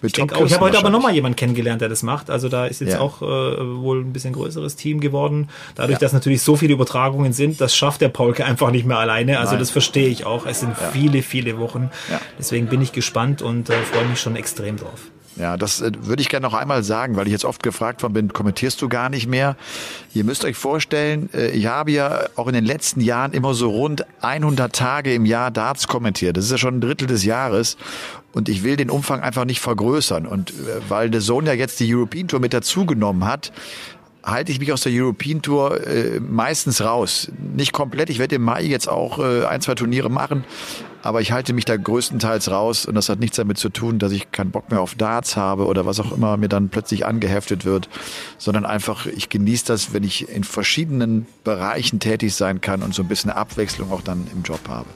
Mit 0.00 0.10
ich 0.10 0.12
denke 0.12 0.36
auch, 0.36 0.44
ich 0.46 0.52
habe 0.54 0.64
heute 0.64 0.78
aber 0.78 0.90
nochmal 0.90 1.14
jemanden 1.14 1.36
kennengelernt, 1.36 1.80
der 1.80 1.88
das 1.88 2.02
macht. 2.02 2.30
Also 2.30 2.48
da 2.48 2.66
ist 2.66 2.80
jetzt 2.80 2.92
Ja. 2.94 3.00
auch 3.00 3.22
äh, 3.22 3.26
wohl 3.26 4.00
ein 4.00 4.12
bisschen 4.12 4.32
größeres 4.32 4.76
Team 4.76 5.00
geworden. 5.00 5.48
Dadurch, 5.74 5.98
dass 5.98 6.12
natürlich 6.12 6.42
so 6.42 6.56
viele 6.56 6.74
Übertragungen 6.74 7.32
sind, 7.32 7.60
das 7.60 7.74
schafft 7.76 8.00
der 8.00 8.08
Paulke 8.08 8.44
einfach 8.44 8.70
nicht 8.70 8.86
mehr 8.86 8.98
alleine. 8.98 9.38
Also 9.38 9.52
Nein. 9.52 9.60
das 9.60 9.70
verstehe 9.70 10.08
ich 10.08 10.24
auch. 10.26 10.46
Es 10.46 10.60
sind 10.60 10.74
viele, 10.92 11.22
viele 11.22 11.58
Wochen. 11.58 11.90
Ja. 12.10 12.20
Deswegen 12.38 12.66
bin 12.66 12.80
ich 12.82 12.92
gespannt 12.92 13.42
und 13.42 13.70
äh, 13.70 13.74
freue 13.82 14.04
mich 14.06 14.20
schon 14.20 14.36
extrem 14.36 14.76
drauf. 14.76 15.10
Ja, 15.36 15.56
das 15.56 15.80
äh, 15.80 15.90
würde 16.00 16.22
ich 16.22 16.28
gerne 16.28 16.46
noch 16.46 16.54
einmal 16.54 16.82
sagen, 16.82 17.16
weil 17.16 17.26
ich 17.26 17.32
jetzt 17.32 17.44
oft 17.44 17.62
gefragt 17.62 18.02
worden 18.02 18.12
bin, 18.12 18.32
kommentierst 18.32 18.80
du 18.80 18.88
gar 18.88 19.08
nicht 19.08 19.26
mehr? 19.26 19.56
Ihr 20.14 20.24
müsst 20.24 20.44
euch 20.44 20.56
vorstellen, 20.56 21.28
äh, 21.34 21.50
ich 21.50 21.66
habe 21.66 21.90
ja 21.90 22.26
auch 22.36 22.46
in 22.46 22.54
den 22.54 22.64
letzten 22.64 23.00
Jahren 23.00 23.32
immer 23.32 23.54
so 23.54 23.70
rund 23.70 24.04
100 24.20 24.74
Tage 24.74 25.12
im 25.12 25.26
Jahr 25.26 25.50
Darts 25.50 25.88
kommentiert. 25.88 26.36
Das 26.36 26.44
ist 26.44 26.50
ja 26.52 26.58
schon 26.58 26.76
ein 26.76 26.80
Drittel 26.80 27.08
des 27.08 27.24
Jahres. 27.24 27.76
Und 28.32 28.48
ich 28.48 28.64
will 28.64 28.76
den 28.76 28.90
Umfang 28.90 29.20
einfach 29.20 29.44
nicht 29.44 29.60
vergrößern. 29.60 30.26
Und 30.26 30.50
äh, 30.50 30.54
weil 30.88 31.10
der 31.10 31.20
Sohn 31.20 31.46
ja 31.46 31.52
jetzt 31.52 31.80
die 31.80 31.92
European 31.94 32.28
Tour 32.28 32.40
mit 32.40 32.52
dazugenommen 32.52 33.24
hat, 33.24 33.52
halte 34.24 34.52
ich 34.52 34.58
mich 34.58 34.72
aus 34.72 34.82
der 34.82 34.92
European 34.92 35.42
Tour 35.42 35.86
äh, 35.86 36.20
meistens 36.20 36.80
raus. 36.80 37.30
Nicht 37.54 37.72
komplett. 37.72 38.10
Ich 38.10 38.18
werde 38.18 38.36
im 38.36 38.42
Mai 38.42 38.62
jetzt 38.62 38.88
auch 38.88 39.18
äh, 39.18 39.44
ein, 39.44 39.60
zwei 39.60 39.74
Turniere 39.74 40.10
machen, 40.10 40.44
aber 41.02 41.20
ich 41.20 41.32
halte 41.32 41.52
mich 41.52 41.66
da 41.66 41.76
größtenteils 41.76 42.50
raus 42.50 42.86
und 42.86 42.94
das 42.94 43.08
hat 43.08 43.20
nichts 43.20 43.36
damit 43.36 43.58
zu 43.58 43.68
tun, 43.68 43.98
dass 43.98 44.12
ich 44.12 44.32
keinen 44.32 44.50
Bock 44.50 44.70
mehr 44.70 44.80
auf 44.80 44.94
Darts 44.94 45.36
habe 45.36 45.66
oder 45.66 45.84
was 45.84 46.00
auch 46.00 46.12
immer 46.12 46.36
mir 46.36 46.48
dann 46.48 46.70
plötzlich 46.70 47.04
angeheftet 47.04 47.64
wird, 47.64 47.88
sondern 48.38 48.64
einfach, 48.64 49.06
ich 49.06 49.28
genieße 49.28 49.66
das, 49.66 49.92
wenn 49.92 50.04
ich 50.04 50.28
in 50.28 50.44
verschiedenen 50.44 51.26
Bereichen 51.44 52.00
tätig 52.00 52.34
sein 52.34 52.60
kann 52.60 52.82
und 52.82 52.94
so 52.94 53.02
ein 53.02 53.08
bisschen 53.08 53.30
Abwechslung 53.30 53.92
auch 53.92 54.00
dann 54.00 54.26
im 54.32 54.42
Job 54.42 54.60
habe. 54.68 54.88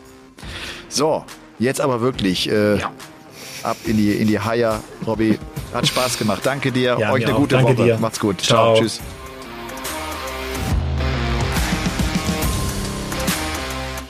So, 0.89 1.25
jetzt 1.59 1.81
aber 1.81 2.01
wirklich 2.01 2.49
äh, 2.51 2.79
ja. 2.79 2.91
ab 3.63 3.77
in 3.85 3.99
die, 3.99 4.13
in 4.13 4.29
die 4.29 4.41
Haier, 4.41 4.83
Robby. 5.07 5.39
Hat 5.75 5.87
Spaß 5.87 6.19
gemacht. 6.19 6.41
Danke 6.45 6.73
dir. 6.73 6.97
Ja, 6.99 7.13
Euch 7.13 7.27
eine 7.27 7.35
gute 7.35 7.57
Danke 7.57 7.77
Woche. 7.77 7.85
Dir. 7.85 7.99
Macht's 7.99 8.19
gut. 8.19 8.41
Ciao. 8.41 8.75
Ciao. 8.75 8.81
Tschüss. 8.81 9.01